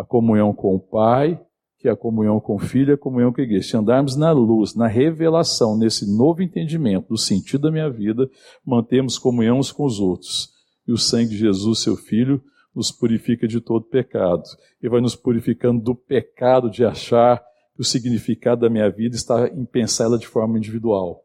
A 0.00 0.04
comunhão 0.04 0.54
com 0.54 0.74
o 0.74 0.80
Pai, 0.80 1.38
que 1.78 1.86
é 1.88 1.90
a 1.90 1.96
comunhão 1.96 2.40
com 2.40 2.56
o 2.56 2.58
Filho, 2.58 2.90
e 2.90 2.94
a 2.94 2.98
comunhão 2.98 3.32
com 3.32 3.40
a 3.40 3.44
igreja. 3.44 3.68
Se 3.68 3.76
andarmos 3.76 4.16
na 4.16 4.32
luz, 4.32 4.74
na 4.74 4.86
revelação, 4.86 5.76
nesse 5.76 6.10
novo 6.10 6.42
entendimento 6.42 7.08
do 7.08 7.18
sentido 7.18 7.62
da 7.62 7.70
minha 7.70 7.90
vida, 7.90 8.28
mantemos 8.64 9.18
comunhão 9.18 9.58
uns 9.58 9.70
com 9.70 9.84
os 9.84 10.00
outros. 10.00 10.50
E 10.86 10.92
o 10.92 10.96
sangue 10.96 11.30
de 11.30 11.38
Jesus, 11.38 11.80
seu 11.80 11.96
Filho, 11.96 12.42
nos 12.74 12.90
purifica 12.90 13.46
de 13.46 13.60
todo 13.60 13.84
pecado. 13.84 14.42
E 14.82 14.88
vai 14.88 15.00
nos 15.00 15.14
purificando 15.14 15.82
do 15.82 15.94
pecado 15.94 16.70
de 16.70 16.84
achar 16.84 17.42
que 17.74 17.80
o 17.80 17.84
significado 17.84 18.62
da 18.62 18.70
minha 18.70 18.90
vida 18.90 19.16
está 19.16 19.48
em 19.48 19.64
pensar 19.66 20.04
ela 20.04 20.18
de 20.18 20.26
forma 20.26 20.56
individual. 20.56 21.24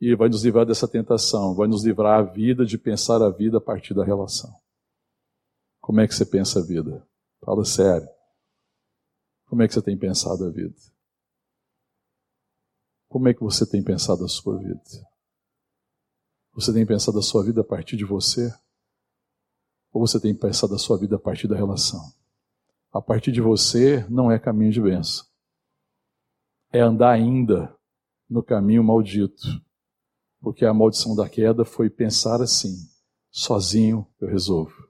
e 0.00 0.16
vai 0.16 0.28
nos 0.28 0.44
livrar 0.44 0.66
dessa 0.66 0.88
tentação, 0.88 1.54
vai 1.54 1.68
nos 1.68 1.84
livrar 1.84 2.18
a 2.18 2.22
vida 2.22 2.64
de 2.64 2.76
pensar 2.76 3.22
a 3.22 3.30
vida 3.30 3.58
a 3.58 3.60
partir 3.60 3.94
da 3.94 4.04
relação. 4.04 4.50
Como 5.80 6.00
é 6.00 6.08
que 6.08 6.14
você 6.14 6.26
pensa 6.26 6.58
a 6.58 6.62
vida? 6.64 7.06
Fala 7.44 7.64
sério. 7.64 8.08
Como 9.46 9.62
é 9.62 9.68
que 9.68 9.74
você 9.74 9.82
tem 9.82 9.98
pensado 9.98 10.46
a 10.46 10.50
vida? 10.50 10.74
Como 13.08 13.28
é 13.28 13.34
que 13.34 13.40
você 13.40 13.66
tem 13.66 13.82
pensado 13.82 14.24
a 14.24 14.28
sua 14.28 14.58
vida? 14.58 14.82
Você 16.54 16.72
tem 16.72 16.86
pensado 16.86 17.18
a 17.18 17.22
sua 17.22 17.44
vida 17.44 17.60
a 17.60 17.64
partir 17.64 17.96
de 17.96 18.04
você? 18.04 18.52
Ou 19.92 20.06
você 20.06 20.18
tem 20.18 20.34
pensado 20.34 20.74
a 20.74 20.78
sua 20.78 20.98
vida 20.98 21.16
a 21.16 21.18
partir 21.18 21.48
da 21.48 21.56
relação? 21.56 22.00
A 22.92 23.02
partir 23.02 23.32
de 23.32 23.40
você 23.40 24.06
não 24.08 24.30
é 24.30 24.38
caminho 24.38 24.72
de 24.72 24.80
bênção. 24.80 25.26
É 26.70 26.80
andar 26.80 27.10
ainda 27.10 27.76
no 28.28 28.42
caminho 28.42 28.82
maldito 28.82 29.62
porque 30.42 30.66
a 30.66 30.74
maldição 30.74 31.14
da 31.14 31.28
queda 31.28 31.64
foi 31.64 31.88
pensar 31.88 32.42
assim: 32.42 32.74
sozinho 33.30 34.06
eu 34.20 34.28
resolvo. 34.28 34.81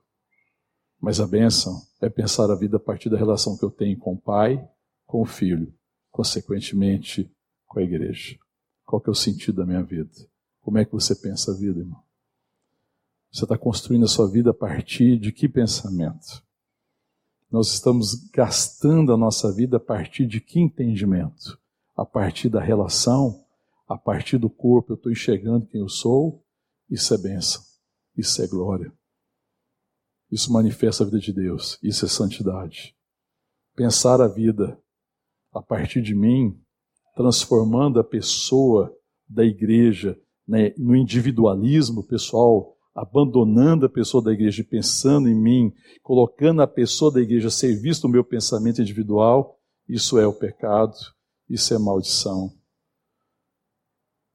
Mas 1.03 1.19
a 1.19 1.27
bênção 1.27 1.85
é 1.99 2.07
pensar 2.07 2.49
a 2.49 2.55
vida 2.55 2.77
a 2.77 2.79
partir 2.79 3.09
da 3.09 3.17
relação 3.17 3.57
que 3.57 3.65
eu 3.65 3.69
tenho 3.69 3.99
com 3.99 4.13
o 4.13 4.17
pai, 4.17 4.65
com 5.05 5.21
o 5.21 5.25
filho, 5.25 5.73
consequentemente 6.09 7.29
com 7.67 7.79
a 7.79 7.83
igreja. 7.83 8.39
Qual 8.85 9.01
que 9.01 9.09
é 9.09 9.11
o 9.11 9.15
sentido 9.15 9.57
da 9.57 9.65
minha 9.65 9.83
vida? 9.83 10.09
Como 10.61 10.77
é 10.77 10.85
que 10.85 10.93
você 10.93 11.13
pensa 11.13 11.51
a 11.51 11.55
vida, 11.55 11.81
irmão? 11.81 12.01
Você 13.29 13.43
está 13.43 13.57
construindo 13.57 14.05
a 14.05 14.07
sua 14.07 14.29
vida 14.29 14.51
a 14.51 14.53
partir 14.53 15.19
de 15.19 15.33
que 15.33 15.49
pensamento? 15.49 16.41
Nós 17.51 17.73
estamos 17.73 18.29
gastando 18.31 19.11
a 19.11 19.17
nossa 19.17 19.51
vida 19.51 19.75
a 19.75 19.81
partir 19.81 20.25
de 20.25 20.39
que 20.39 20.57
entendimento? 20.57 21.59
A 21.97 22.05
partir 22.05 22.47
da 22.47 22.61
relação 22.61 23.43
a 23.89 23.97
partir 23.97 24.37
do 24.37 24.49
corpo 24.49 24.93
eu 24.93 24.95
estou 24.95 25.11
enxergando 25.11 25.65
quem 25.65 25.81
eu 25.81 25.89
sou, 25.89 26.41
isso 26.89 27.13
é 27.13 27.17
bênção, 27.17 27.61
isso 28.15 28.41
é 28.41 28.47
glória. 28.47 28.89
Isso 30.33 30.51
manifesta 30.51 31.03
a 31.03 31.05
vida 31.05 31.19
de 31.19 31.31
Deus, 31.31 31.77
isso 31.83 32.05
é 32.05 32.07
santidade. 32.07 32.95
Pensar 33.75 34.19
a 34.19 34.27
vida 34.27 34.81
a 35.53 35.61
partir 35.61 36.01
de 36.01 36.15
mim, 36.15 36.59
transformando 37.15 37.99
a 37.99 38.03
pessoa 38.03 38.91
da 39.29 39.45
igreja 39.45 40.19
né, 40.47 40.73
no 40.75 40.95
individualismo 40.95 42.03
pessoal, 42.03 42.75
abandonando 42.95 43.85
a 43.85 43.89
pessoa 43.89 44.23
da 44.23 44.31
igreja 44.31 44.61
e 44.61 44.65
pensando 44.65 45.29
em 45.29 45.35
mim, 45.35 45.71
colocando 46.01 46.63
a 46.63 46.67
pessoa 46.67 47.13
da 47.13 47.21
igreja 47.21 47.49
a 47.49 47.51
serviço 47.51 48.01
do 48.01 48.09
meu 48.09 48.23
pensamento 48.23 48.81
individual, 48.81 49.59
isso 49.87 50.17
é 50.17 50.25
o 50.25 50.33
pecado, 50.33 50.95
isso 51.47 51.75
é 51.75 51.77
maldição. 51.77 52.51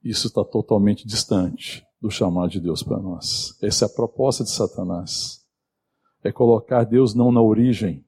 Isso 0.01 0.29
está 0.29 0.45
totalmente 0.45 1.05
distante 1.05 1.85
do 2.01 2.09
chamado 2.09 2.51
de 2.51 2.61
Deus 2.61 2.85
para 2.85 3.01
nós. 3.01 3.59
Essa 3.61 3.85
é 3.85 3.87
a 3.87 3.93
proposta 3.93 4.45
de 4.45 4.51
Satanás. 4.51 5.38
É 6.29 6.33
colocar 6.33 6.85
Deus 6.85 7.14
não 7.14 7.33
na 7.33 7.41
origem, 7.41 8.05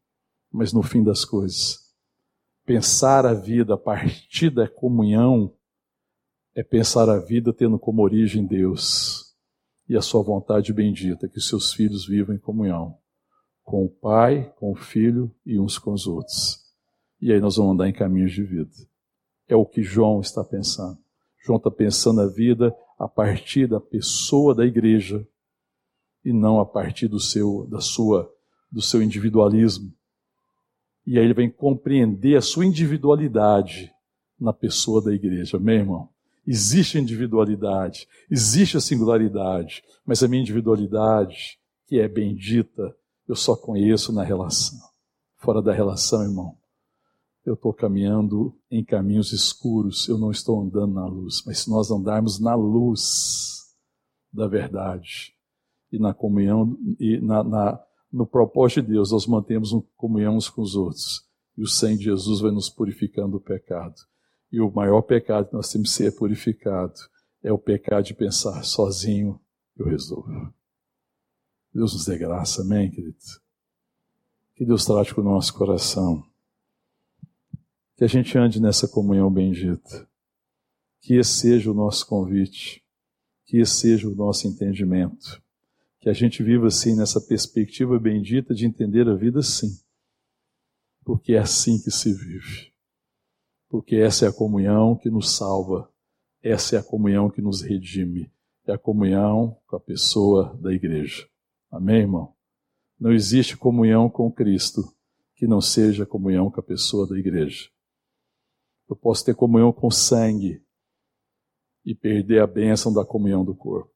mas 0.53 0.75
no 0.75 0.83
fim 0.83 1.03
das 1.03 1.25
coisas. 1.25 1.79
Pensar 2.67 3.25
a 3.25 3.33
vida 3.33 3.73
a 3.73 3.79
partir 3.79 4.51
da 4.51 4.69
comunhão 4.69 5.55
é 6.55 6.63
pensar 6.63 7.09
a 7.09 7.19
vida 7.19 7.51
tendo 7.51 7.79
como 7.79 8.03
origem 8.03 8.47
Deus 8.47 9.35
e 9.89 9.97
a 9.97 10.03
sua 10.03 10.23
vontade 10.23 10.71
bendita, 10.71 11.27
que 11.31 11.41
seus 11.41 11.73
filhos 11.73 12.07
vivam 12.07 12.35
em 12.35 12.39
comunhão 12.39 12.99
com 13.65 13.87
o 13.87 13.89
Pai, 13.89 14.53
com 14.59 14.71
o 14.71 14.77
Filho 14.77 15.35
e 15.47 15.59
uns 15.59 15.79
com 15.79 15.95
os 15.95 16.07
outros. 16.07 16.61
E 17.23 17.33
aí 17.33 17.41
nós 17.41 17.57
vamos 17.57 17.73
andar 17.73 17.89
em 17.89 17.93
caminhos 17.95 18.33
de 18.33 18.43
vida. 18.43 18.71
É 19.49 19.57
o 19.57 19.65
que 19.65 19.83
João 19.83 20.21
está 20.21 20.45
pensando. 20.45 20.99
João 21.43 21.57
está 21.57 21.71
pensando 21.71 22.21
a 22.21 22.27
vida 22.27 22.77
a 22.99 23.09
partir 23.09 23.67
da 23.67 23.81
pessoa 23.81 24.55
da 24.55 24.67
igreja 24.67 25.27
e 26.25 26.33
não 26.33 26.61
a 26.61 26.67
partir 26.67 27.09
do 27.09 27.19
seu, 27.19 27.67
da 27.71 27.81
sua, 27.81 28.31
do 28.71 28.83
seu 28.83 29.03
individualismo. 29.03 29.93
E 31.07 31.19
aí 31.19 31.25
ele 31.25 31.35
vem 31.35 31.51
compreender 31.51 32.37
a 32.37 32.43
sua 32.43 32.67
individualidade 32.67 33.91
na 34.39 34.53
pessoa 34.53 35.03
da 35.03 35.13
igreja, 35.13 35.59
meu 35.59 35.75
irmão. 35.75 36.09
Existe 36.47 36.99
individualidade, 36.99 38.09
existe 38.31 38.77
a 38.77 38.81
singularidade, 38.81 39.83
mas 40.05 40.23
a 40.23 40.29
minha 40.29 40.43
individualidade, 40.43 41.59
que 41.87 41.99
é 41.99 42.09
bendita, 42.09 42.95
eu 43.29 43.37
só 43.37 43.55
conheço 43.55 44.13
na 44.13 44.23
relação. 44.23 44.79
Fora 45.37 45.63
da 45.63 45.73
relação, 45.73 46.23
irmão, 46.23 46.57
eu 47.45 47.55
estou 47.55 47.73
caminhando 47.73 48.55
em 48.71 48.85
caminhos 48.85 49.33
escuros, 49.33 50.09
eu 50.09 50.19
não 50.19 50.31
estou 50.31 50.61
andando 50.61 50.95
na 50.95 51.07
luz. 51.07 51.43
Mas 51.47 51.61
se 51.61 51.71
nós 51.71 51.91
andarmos 51.91 52.39
na 52.39 52.55
luz 52.55 53.75
da 54.33 54.47
verdade 54.47 55.35
e 55.93 55.99
na 55.99 56.15
comunhão 56.15 56.77
e 56.99 57.19
na, 57.21 57.43
na, 57.43 57.81
no 58.13 58.27
propósito 58.27 58.83
de 58.83 58.93
Deus, 58.93 59.13
nós 59.13 59.27
mantemos 59.27 59.71
comunhão 59.97 60.37
uns 60.37 60.49
com 60.49 60.63
os 60.63 60.75
outros. 60.75 61.27
E 61.57 61.63
o 61.63 61.67
sangue 61.67 61.99
de 61.99 62.05
Jesus 62.05 62.41
vai 62.41 62.51
nos 62.51 62.69
purificando 62.69 63.33
do 63.33 63.41
pecado. 63.41 63.95
E 64.51 64.61
o 64.61 64.71
maior 64.71 65.03
pecado 65.03 65.49
que 65.49 65.55
nós 65.55 65.71
temos 65.71 65.91
que 65.91 65.97
ser 65.97 66.17
purificado 66.17 66.95
é 67.43 67.53
o 67.53 67.59
pecado 67.59 68.05
de 68.05 68.15
pensar 68.15 68.63
sozinho 68.65 69.41
eu 69.77 69.87
resolvo. 69.87 70.53
Deus 71.73 71.95
nos 71.95 72.05
dê 72.05 72.19
graça, 72.19 72.63
amém, 72.63 72.91
querido? 72.91 73.17
Que 74.55 74.65
Deus 74.65 74.85
trate 74.85 75.15
com 75.15 75.21
o 75.21 75.25
nosso 75.25 75.55
coração 75.55 76.25
que 78.01 78.05
a 78.05 78.09
gente 78.09 78.37
ande 78.39 78.61
nessa 78.63 78.89
comunhão 78.89 79.31
bendita. 79.31 80.09
Que 81.03 81.17
esse 81.17 81.33
seja 81.33 81.71
o 81.71 81.75
nosso 81.75 82.07
convite, 82.07 82.83
que 83.45 83.59
esse 83.59 83.75
seja 83.75 84.09
o 84.09 84.15
nosso 84.15 84.49
entendimento. 84.49 85.43
Que 86.01 86.09
a 86.09 86.13
gente 86.13 86.43
viva 86.43 86.67
assim 86.67 86.97
nessa 86.97 87.21
perspectiva 87.21 87.99
bendita 87.99 88.55
de 88.55 88.67
entender 88.67 89.09
a 89.09 89.15
vida 89.15 89.43
sim. 89.43 89.69
Porque 91.05 91.35
é 91.35 91.39
assim 91.39 91.81
que 91.81 91.91
se 91.91 92.13
vive. 92.13 92.73
Porque 93.69 93.97
essa 93.97 94.27
é 94.27 94.29
a 94.29 94.33
comunhão 94.33 94.97
que 94.97 95.09
nos 95.09 95.37
salva, 95.37 95.93
essa 96.43 96.77
é 96.77 96.79
a 96.79 96.83
comunhão 96.83 97.31
que 97.31 97.41
nos 97.41 97.63
redime, 97.63 98.33
é 98.67 98.73
a 98.73 98.79
comunhão 98.79 99.61
com 99.67 99.77
a 99.77 99.81
pessoa 99.81 100.59
da 100.61 100.73
igreja. 100.73 101.29
Amém, 101.71 102.01
irmão? 102.01 102.35
Não 102.99 103.13
existe 103.13 103.57
comunhão 103.57 104.11
com 104.11 104.31
Cristo 104.33 104.83
que 105.37 105.47
não 105.47 105.61
seja 105.61 106.05
comunhão 106.05 106.51
com 106.51 106.61
a 106.61 106.63
pessoa 106.63 107.07
da 107.07 107.19
igreja. 107.19 107.71
Eu 108.89 108.97
posso 108.97 109.25
ter 109.25 109.35
comunhão 109.35 109.73
com 109.73 109.91
sangue 109.91 110.63
e 111.85 111.95
perder 111.95 112.43
a 112.43 112.47
bênção 112.47 112.93
da 112.93 113.05
comunhão 113.05 113.45
do 113.45 113.55
corpo. 113.55 113.95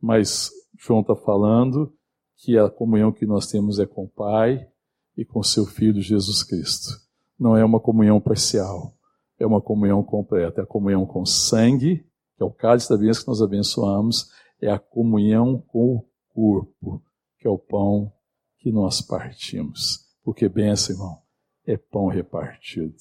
Mas 0.00 0.50
João 0.78 1.00
está 1.00 1.14
falando 1.14 1.92
que 2.36 2.58
a 2.58 2.68
comunhão 2.68 3.12
que 3.12 3.26
nós 3.26 3.46
temos 3.46 3.78
é 3.78 3.86
com 3.86 4.04
o 4.04 4.08
Pai 4.08 4.68
e 5.16 5.24
com 5.24 5.42
seu 5.42 5.64
Filho 5.66 6.00
Jesus 6.00 6.42
Cristo. 6.42 6.90
Não 7.38 7.56
é 7.56 7.64
uma 7.64 7.80
comunhão 7.80 8.20
parcial, 8.20 8.94
é 9.38 9.46
uma 9.46 9.60
comunhão 9.60 10.02
completa. 10.02 10.60
É 10.60 10.64
a 10.64 10.66
comunhão 10.66 11.06
com 11.06 11.24
sangue, 11.24 11.98
que 12.36 12.42
é 12.42 12.44
o 12.44 12.50
cálice 12.50 12.88
da 12.88 12.96
bênção 12.96 13.22
que 13.22 13.28
nós 13.28 13.42
abençoamos, 13.42 14.30
é 14.60 14.70
a 14.70 14.78
comunhão 14.78 15.58
com 15.68 15.96
o 15.96 16.08
corpo, 16.32 17.02
que 17.38 17.46
é 17.46 17.50
o 17.50 17.58
pão 17.58 18.12
que 18.58 18.72
nós 18.72 19.00
partimos. 19.00 20.04
Porque 20.22 20.48
bênção, 20.48 20.94
irmão, 20.94 21.18
é 21.66 21.76
pão 21.76 22.08
repartido 22.08 22.96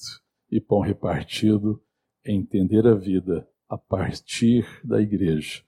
e 0.51 0.61
pão 0.61 0.81
repartido 0.81 1.81
é 2.23 2.31
entender 2.31 2.85
a 2.85 2.93
vida 2.93 3.47
a 3.67 3.77
partir 3.77 4.67
da 4.83 5.01
igreja. 5.01 5.63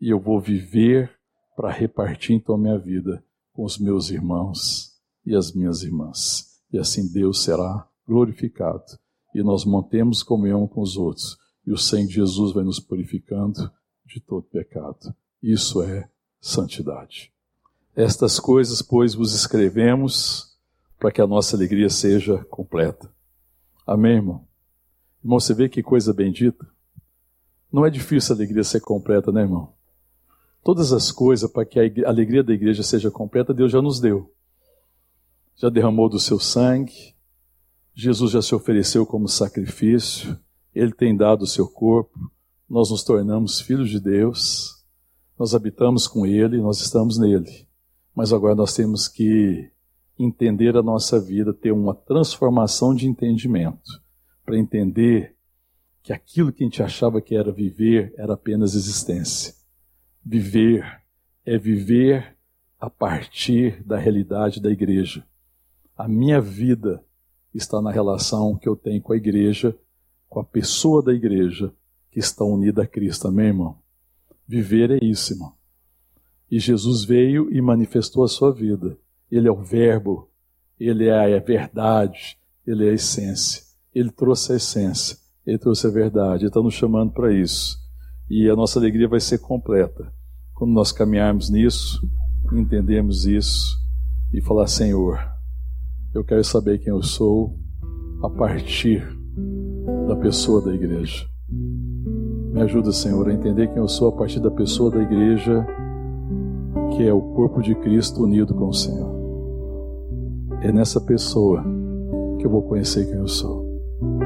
E 0.00 0.08
eu 0.08 0.18
vou 0.18 0.40
viver 0.40 1.19
para 1.60 1.70
repartir 1.70 2.34
então 2.34 2.54
a 2.54 2.58
minha 2.58 2.78
vida 2.78 3.22
com 3.52 3.64
os 3.64 3.76
meus 3.76 4.08
irmãos 4.08 4.98
e 5.26 5.36
as 5.36 5.52
minhas 5.52 5.82
irmãs. 5.82 6.58
E 6.72 6.78
assim 6.78 7.06
Deus 7.12 7.44
será 7.44 7.86
glorificado. 8.08 8.98
E 9.34 9.42
nós 9.42 9.66
mantemos 9.66 10.22
comunhão 10.22 10.66
com 10.66 10.80
os 10.80 10.96
outros. 10.96 11.36
E 11.66 11.70
o 11.70 11.76
sangue 11.76 12.08
de 12.08 12.14
Jesus 12.14 12.54
vai 12.54 12.64
nos 12.64 12.80
purificando 12.80 13.70
de 14.06 14.20
todo 14.22 14.44
pecado. 14.44 15.14
Isso 15.42 15.82
é 15.82 16.08
santidade. 16.40 17.30
Estas 17.94 18.40
coisas, 18.40 18.80
pois, 18.80 19.12
vos 19.12 19.34
escrevemos 19.34 20.56
para 20.98 21.12
que 21.12 21.20
a 21.20 21.26
nossa 21.26 21.56
alegria 21.56 21.90
seja 21.90 22.42
completa. 22.44 23.12
Amém, 23.86 24.14
irmão? 24.14 24.48
Irmão, 25.22 25.38
você 25.38 25.52
vê 25.52 25.68
que 25.68 25.82
coisa 25.82 26.14
bendita? 26.14 26.66
Não 27.70 27.84
é 27.84 27.90
difícil 27.90 28.34
a 28.34 28.38
alegria 28.38 28.64
ser 28.64 28.80
completa, 28.80 29.30
né, 29.30 29.42
irmão? 29.42 29.74
Todas 30.62 30.92
as 30.92 31.10
coisas 31.10 31.50
para 31.50 31.64
que 31.64 31.80
a 31.80 32.08
alegria 32.08 32.42
da 32.42 32.52
igreja 32.52 32.82
seja 32.82 33.10
completa, 33.10 33.54
Deus 33.54 33.72
já 33.72 33.80
nos 33.80 33.98
deu. 33.98 34.32
Já 35.56 35.68
derramou 35.68 36.08
do 36.08 36.18
seu 36.18 36.38
sangue, 36.38 37.14
Jesus 37.94 38.32
já 38.32 38.42
se 38.42 38.54
ofereceu 38.54 39.04
como 39.04 39.28
sacrifício, 39.28 40.38
Ele 40.74 40.92
tem 40.92 41.16
dado 41.16 41.42
o 41.42 41.46
seu 41.46 41.68
corpo, 41.68 42.30
nós 42.68 42.90
nos 42.90 43.02
tornamos 43.02 43.60
filhos 43.60 43.90
de 43.90 44.00
Deus, 44.00 44.84
nós 45.38 45.54
habitamos 45.54 46.06
com 46.06 46.24
Ele, 46.24 46.60
nós 46.60 46.80
estamos 46.80 47.18
nele. 47.18 47.66
Mas 48.14 48.32
agora 48.32 48.54
nós 48.54 48.74
temos 48.74 49.08
que 49.08 49.70
entender 50.18 50.76
a 50.76 50.82
nossa 50.82 51.18
vida, 51.18 51.52
ter 51.52 51.72
uma 51.72 51.94
transformação 51.94 52.94
de 52.94 53.06
entendimento, 53.06 54.00
para 54.44 54.58
entender 54.58 55.34
que 56.02 56.12
aquilo 56.12 56.52
que 56.52 56.62
a 56.62 56.66
gente 56.66 56.82
achava 56.82 57.20
que 57.20 57.34
era 57.34 57.50
viver 57.50 58.14
era 58.16 58.34
apenas 58.34 58.74
existência. 58.74 59.54
Viver 60.24 61.02
é 61.44 61.56
viver 61.56 62.36
a 62.78 62.88
partir 62.88 63.82
da 63.84 63.98
realidade 63.98 64.60
da 64.60 64.70
igreja. 64.70 65.24
A 65.96 66.06
minha 66.06 66.40
vida 66.40 67.04
está 67.54 67.80
na 67.80 67.90
relação 67.90 68.56
que 68.56 68.68
eu 68.68 68.76
tenho 68.76 69.02
com 69.02 69.12
a 69.12 69.16
igreja, 69.16 69.76
com 70.28 70.40
a 70.40 70.44
pessoa 70.44 71.02
da 71.02 71.12
igreja 71.12 71.72
que 72.10 72.18
está 72.18 72.44
unida 72.44 72.82
a 72.82 72.86
Cristo. 72.86 73.28
Amém, 73.28 73.46
irmão? 73.46 73.78
Viver 74.46 74.90
é 74.90 75.04
isso, 75.04 75.32
irmão. 75.32 75.54
E 76.50 76.58
Jesus 76.58 77.04
veio 77.04 77.50
e 77.52 77.60
manifestou 77.60 78.24
a 78.24 78.28
sua 78.28 78.52
vida. 78.52 78.98
Ele 79.30 79.48
é 79.48 79.52
o 79.52 79.62
Verbo, 79.62 80.28
ele 80.78 81.06
é 81.06 81.36
a 81.36 81.40
verdade, 81.40 82.38
ele 82.66 82.86
é 82.86 82.90
a 82.90 82.94
essência. 82.94 83.62
Ele 83.94 84.10
trouxe 84.10 84.52
a 84.52 84.56
essência, 84.56 85.16
ele 85.46 85.58
trouxe 85.58 85.86
a 85.86 85.90
verdade, 85.90 86.42
ele 86.42 86.48
está 86.48 86.60
nos 86.60 86.74
chamando 86.74 87.12
para 87.12 87.32
isso. 87.32 87.79
E 88.30 88.48
a 88.48 88.54
nossa 88.54 88.78
alegria 88.78 89.08
vai 89.08 89.18
ser 89.18 89.38
completa 89.38 90.12
quando 90.54 90.72
nós 90.72 90.92
caminharmos 90.92 91.50
nisso, 91.50 92.00
entendermos 92.52 93.26
isso 93.26 93.76
e 94.32 94.40
falar: 94.40 94.68
Senhor, 94.68 95.18
eu 96.14 96.22
quero 96.22 96.44
saber 96.44 96.78
quem 96.78 96.90
eu 96.90 97.02
sou 97.02 97.58
a 98.22 98.30
partir 98.30 99.04
da 100.06 100.14
pessoa 100.14 100.62
da 100.62 100.72
igreja. 100.72 101.26
Me 101.48 102.62
ajuda, 102.62 102.92
Senhor, 102.92 103.28
a 103.28 103.32
entender 103.32 103.66
quem 103.66 103.78
eu 103.78 103.88
sou 103.88 104.10
a 104.10 104.12
partir 104.12 104.38
da 104.38 104.50
pessoa 104.50 104.92
da 104.92 105.02
igreja, 105.02 105.66
que 106.96 107.02
é 107.02 107.12
o 107.12 107.20
corpo 107.34 107.60
de 107.60 107.74
Cristo 107.74 108.22
unido 108.22 108.54
com 108.54 108.68
o 108.68 108.72
Senhor. 108.72 109.10
É 110.62 110.70
nessa 110.70 111.00
pessoa 111.00 111.64
que 112.38 112.46
eu 112.46 112.50
vou 112.50 112.62
conhecer 112.62 113.06
quem 113.06 113.16
eu 113.16 113.26
sou. 113.26 113.66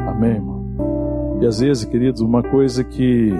Amém, 0.09 0.33
irmão? 0.33 1.39
E 1.41 1.47
às 1.47 1.61
vezes, 1.61 1.87
queridos, 1.87 2.21
uma 2.21 2.43
coisa 2.43 2.85
que 2.85 3.33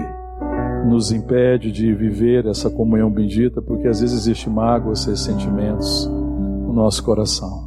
nos 0.85 1.11
impede 1.11 1.71
de 1.71 1.93
viver 1.93 2.45
essa 2.45 2.69
comunhão 2.69 3.09
bendita, 3.09 3.61
porque 3.61 3.87
às 3.87 3.99
vezes 3.99 4.21
existe 4.21 4.49
mágoas, 4.49 5.05
ressentimentos 5.05 6.07
no 6.07 6.71
nosso 6.71 7.03
coração. 7.03 7.65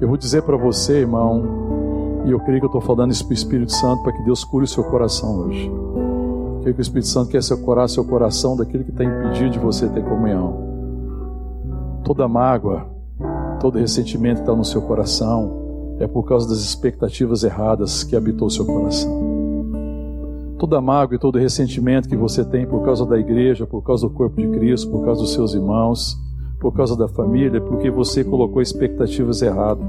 Eu 0.00 0.08
vou 0.08 0.16
dizer 0.16 0.42
para 0.42 0.56
você, 0.56 1.00
irmão, 1.00 2.22
e 2.26 2.30
eu 2.30 2.40
creio 2.40 2.60
que 2.60 2.66
eu 2.66 2.68
estou 2.68 2.80
falando 2.80 3.12
isso 3.12 3.24
para 3.24 3.32
o 3.32 3.34
Espírito 3.34 3.72
Santo 3.72 4.02
para 4.02 4.12
que 4.12 4.22
Deus 4.22 4.44
cure 4.44 4.64
o 4.64 4.68
seu 4.68 4.84
coração 4.84 5.46
hoje. 5.46 5.66
Eu 5.66 6.60
creio 6.62 6.74
que 6.74 6.80
o 6.80 6.82
Espírito 6.82 7.08
Santo 7.08 7.30
quer 7.30 7.40
curar 7.64 7.88
seu 7.88 8.04
coração 8.04 8.56
daquilo 8.56 8.84
que 8.84 8.90
está 8.90 9.04
impedindo 9.04 9.50
de 9.50 9.58
você 9.58 9.88
ter 9.88 10.04
comunhão. 10.04 10.66
Toda 12.04 12.26
mágoa, 12.26 12.86
todo 13.60 13.78
ressentimento 13.78 14.36
que 14.36 14.42
está 14.42 14.54
no 14.54 14.64
seu 14.64 14.82
coração 14.82 15.96
é 15.98 16.06
por 16.06 16.24
causa 16.24 16.48
das 16.48 16.58
expectativas 16.58 17.42
erradas 17.42 18.04
que 18.04 18.16
habitou 18.16 18.50
seu 18.50 18.66
coração. 18.66 19.35
Toda 20.58 20.80
mágoa 20.80 21.16
e 21.16 21.18
todo 21.18 21.38
ressentimento 21.38 22.08
que 22.08 22.16
você 22.16 22.44
tem 22.44 22.66
por 22.66 22.82
causa 22.84 23.04
da 23.04 23.18
igreja, 23.18 23.66
por 23.66 23.82
causa 23.82 24.08
do 24.08 24.14
corpo 24.14 24.40
de 24.40 24.48
Cristo, 24.48 24.90
por 24.90 25.04
causa 25.04 25.20
dos 25.20 25.32
seus 25.32 25.52
irmãos, 25.52 26.16
por 26.60 26.72
causa 26.72 26.96
da 26.96 27.08
família, 27.08 27.58
é 27.58 27.60
porque 27.60 27.90
você 27.90 28.24
colocou 28.24 28.62
expectativas 28.62 29.42
erradas. 29.42 29.86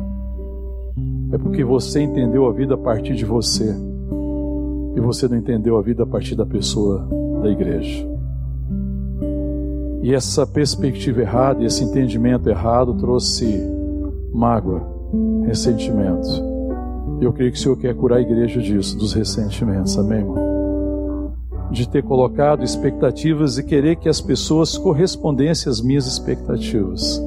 É 1.32 1.38
porque 1.38 1.64
você 1.64 2.02
entendeu 2.02 2.48
a 2.48 2.52
vida 2.52 2.76
a 2.76 2.78
partir 2.78 3.16
de 3.16 3.26
você. 3.26 3.74
E 4.96 5.00
você 5.00 5.28
não 5.28 5.38
entendeu 5.38 5.78
a 5.78 5.82
vida 5.82 6.04
a 6.04 6.06
partir 6.06 6.36
da 6.36 6.46
pessoa 6.46 7.08
da 7.42 7.50
igreja. 7.50 8.08
E 10.02 10.14
essa 10.14 10.48
perspectiva 10.48 11.22
errada, 11.22 11.64
esse 11.64 11.84
entendimento 11.84 12.50
errado 12.50 12.94
trouxe 12.94 13.62
mágoa, 14.34 14.82
ressentimento. 15.46 16.28
Eu 17.20 17.34
creio 17.34 17.52
que 17.52 17.58
o 17.58 17.62
Senhor 17.62 17.78
quer 17.78 17.96
curar 17.96 18.20
a 18.20 18.22
igreja 18.22 18.62
disso, 18.62 18.98
dos 18.98 19.14
ressentimentos. 19.14 19.98
Amém, 19.98 20.20
irmão? 20.20 20.47
De 21.72 21.88
ter 21.88 22.04
colocado 22.04 22.64
expectativas 22.64 23.58
e 23.58 23.64
querer 23.64 23.98
que 23.98 24.08
as 24.08 24.22
pessoas 24.22 24.78
correspondessem 24.78 25.70
às 25.70 25.82
minhas 25.82 26.08
expectativas. 26.08 27.22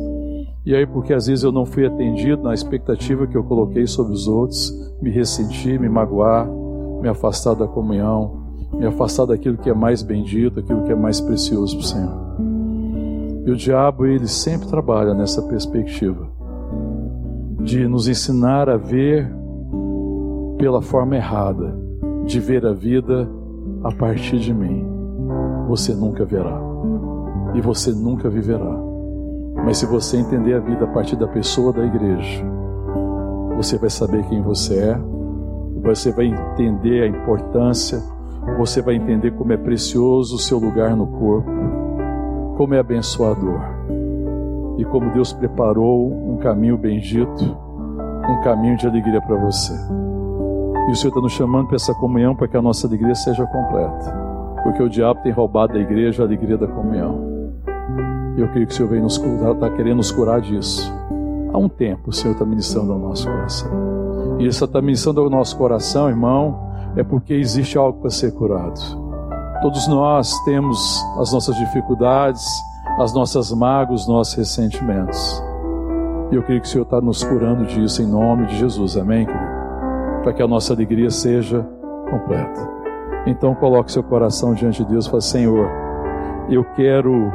E 0.65 0.75
aí, 0.75 0.87
porque 0.87 1.13
às 1.13 1.27
vezes 1.27 1.43
eu 1.43 1.53
não 1.53 1.65
fui 1.65 1.87
atendido 1.87 2.43
na 2.43 2.53
expectativa 2.53 3.27
que 3.27 3.37
eu 3.37 3.43
coloquei 3.45 3.87
sobre 3.87 4.13
os 4.13 4.29
outros, 4.29 4.73
me 5.01 5.11
ressenti, 5.11 5.79
me 5.79 5.89
magoar, 5.89 6.47
me 7.01 7.09
afastar 7.09 7.55
da 7.55 7.67
comunhão, 7.67 8.41
me 8.73 8.87
afastar 8.87 9.27
daquilo 9.27 9.57
que 9.57 9.71
é 9.71 9.75
mais 9.75 10.03
bendito, 10.03 10.61
aquilo 10.61 10.85
que 10.85 10.93
é 10.93 10.95
mais 10.95 11.21
precioso 11.21 11.77
para 11.77 11.85
o 11.85 11.87
Senhor. 11.87 12.41
E 13.47 13.51
o 13.51 13.57
diabo, 13.57 14.07
ele 14.07 14.29
sempre 14.29 14.69
trabalha 14.69 15.15
nessa 15.15 15.43
perspectiva 15.43 16.29
de 17.63 17.87
nos 17.89 18.09
ensinar 18.09 18.69
a 18.69 18.77
ver 18.77 19.31
pela 20.59 20.83
forma 20.83 21.17
errada, 21.17 21.75
de 22.27 22.39
ver 22.39 22.67
a 22.67 22.73
vida 22.73 23.29
a 23.83 23.93
partir 23.93 24.39
de 24.39 24.53
mim. 24.53 24.87
Você 25.69 25.95
nunca 25.95 26.25
verá 26.25 26.61
e 27.55 27.61
você 27.61 27.93
nunca 27.93 28.29
viverá. 28.29 28.77
Mas 29.65 29.79
se 29.79 29.87
você 29.87 30.17
entender 30.17 30.55
a 30.55 30.61
vida 30.61 30.85
a 30.85 30.89
partir 30.89 31.17
da 31.17 31.27
pessoa 31.27 31.73
da 31.73 31.85
igreja, 31.85 32.45
você 33.57 33.77
vai 33.79 33.91
saber 33.91 34.25
quem 34.25 34.43
você 34.43 34.79
é, 34.79 35.01
você 35.83 36.13
vai 36.13 36.27
entender 36.27 37.03
a 37.03 37.07
importância, 37.07 38.03
você 38.57 38.81
vai 38.81 38.95
entender 38.95 39.33
como 39.33 39.53
é 39.53 39.57
precioso 39.57 40.37
o 40.37 40.39
seu 40.39 40.59
lugar 40.59 40.97
no 40.97 41.07
corpo 41.07 41.51
como 42.61 42.75
é 42.75 42.79
abençoador 42.79 43.59
e 44.77 44.85
como 44.85 45.11
Deus 45.15 45.33
preparou 45.33 46.13
um 46.31 46.37
caminho 46.37 46.77
bendito, 46.77 47.43
um 47.43 48.43
caminho 48.45 48.77
de 48.77 48.87
alegria 48.87 49.19
para 49.23 49.35
você. 49.37 49.73
E 50.89 50.93
o 50.93 50.97
Senhor 50.97 51.11
está 51.11 51.21
nos 51.21 51.33
chamando 51.33 51.67
para 51.67 51.77
essa 51.77 51.95
comunhão 51.95 52.35
para 52.35 52.49
que 52.49 52.57
a 52.57 52.63
nossa 52.63 52.87
alegria 52.87 53.15
seja 53.15 53.47
completa, 53.47 54.13
porque 54.63 54.83
o 54.83 54.89
diabo 54.89 55.21
tem 55.23 55.33
roubado 55.33 55.75
da 55.75 55.79
igreja 55.79 56.23
a 56.23 56.27
alegria 56.27 56.57
da 56.57 56.67
comunhão. 56.67 57.31
E 58.37 58.41
eu 58.41 58.49
creio 58.49 58.67
que 58.67 58.73
o 58.73 58.77
Senhor 58.77 58.89
vem 58.89 59.03
nos 59.03 59.19
curar, 59.19 59.53
está 59.53 59.71
querendo 59.71 59.99
nos 59.99 60.11
curar 60.11 60.41
disso. 60.41 60.93
Há 61.53 61.59
um 61.59 61.69
tempo 61.69 62.11
o 62.11 62.13
Senhor 62.13 62.33
está 62.33 62.45
ministrando 62.45 62.93
ao 62.93 62.99
nosso 62.99 63.27
coração. 63.29 63.71
E 64.39 64.43
Ele 64.43 64.49
está 64.49 64.81
ministrando 64.81 65.21
ao 65.21 65.31
nosso 65.31 65.57
coração, 65.57 66.09
irmão, 66.09 66.71
é 66.97 67.03
porque 67.03 67.35
existe 67.35 67.77
algo 67.77 68.01
para 68.01 68.11
ser 68.11 68.33
curado. 68.33 68.81
Todos 69.63 69.87
nós 69.87 70.33
temos 70.45 71.05
as 71.19 71.33
nossas 71.33 71.55
dificuldades, 71.57 72.45
as 72.99 73.13
nossas 73.13 73.53
mágoas, 73.53 74.03
os 74.03 74.09
nossos 74.09 74.35
ressentimentos. 74.35 75.43
E 76.31 76.37
eu 76.37 76.43
creio 76.43 76.61
que 76.61 76.67
o 76.67 76.71
Senhor 76.71 76.85
está 76.85 77.01
nos 77.01 77.23
curando 77.23 77.67
disso 77.67 78.01
em 78.03 78.07
nome 78.07 78.47
de 78.47 78.57
Jesus, 78.57 78.97
amém, 78.97 79.27
querido? 79.27 79.50
Para 80.23 80.33
que 80.33 80.43
a 80.43 80.47
nossa 80.47 80.73
alegria 80.73 81.11
seja 81.11 81.67
completa. 82.11 82.61
Então 83.27 83.55
coloque 83.55 83.93
seu 83.93 84.03
coração 84.03 84.55
diante 84.55 84.85
de 84.85 84.91
Deus 84.91 85.07
e 85.07 85.11
fale, 85.11 85.23
Senhor, 85.23 85.69
eu 86.49 86.65
quero 86.75 87.31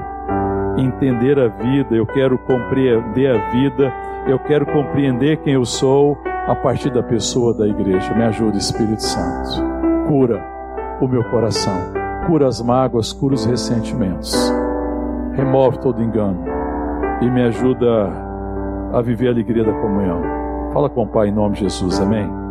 entender 0.77 1.39
a 1.39 1.47
vida, 1.47 1.95
eu 1.95 2.05
quero 2.05 2.37
compreender 2.39 3.31
a 3.31 3.49
vida, 3.51 3.93
eu 4.27 4.39
quero 4.39 4.65
compreender 4.65 5.37
quem 5.37 5.53
eu 5.53 5.65
sou 5.65 6.17
a 6.47 6.55
partir 6.55 6.91
da 6.91 7.03
pessoa 7.03 7.53
da 7.53 7.67
igreja. 7.67 8.13
Me 8.13 8.23
ajuda, 8.23 8.57
Espírito 8.57 9.03
Santo. 9.03 9.63
Cura 10.07 10.43
o 11.01 11.07
meu 11.07 11.23
coração 11.25 12.05
cura 12.25 12.47
as 12.47 12.61
mágoas, 12.61 13.13
cura 13.13 13.35
os 13.35 13.45
ressentimentos, 13.45 14.51
remove 15.33 15.79
todo 15.79 16.01
engano 16.01 16.43
e 17.21 17.29
me 17.29 17.43
ajuda 17.43 18.11
a 18.93 19.01
viver 19.01 19.27
a 19.27 19.31
alegria 19.31 19.63
da 19.63 19.73
comunhão. 19.73 20.21
Fala 20.73 20.89
com 20.89 21.03
o 21.03 21.07
Pai 21.07 21.29
em 21.29 21.31
nome 21.31 21.55
de 21.55 21.61
Jesus, 21.61 21.99
amém? 21.99 22.44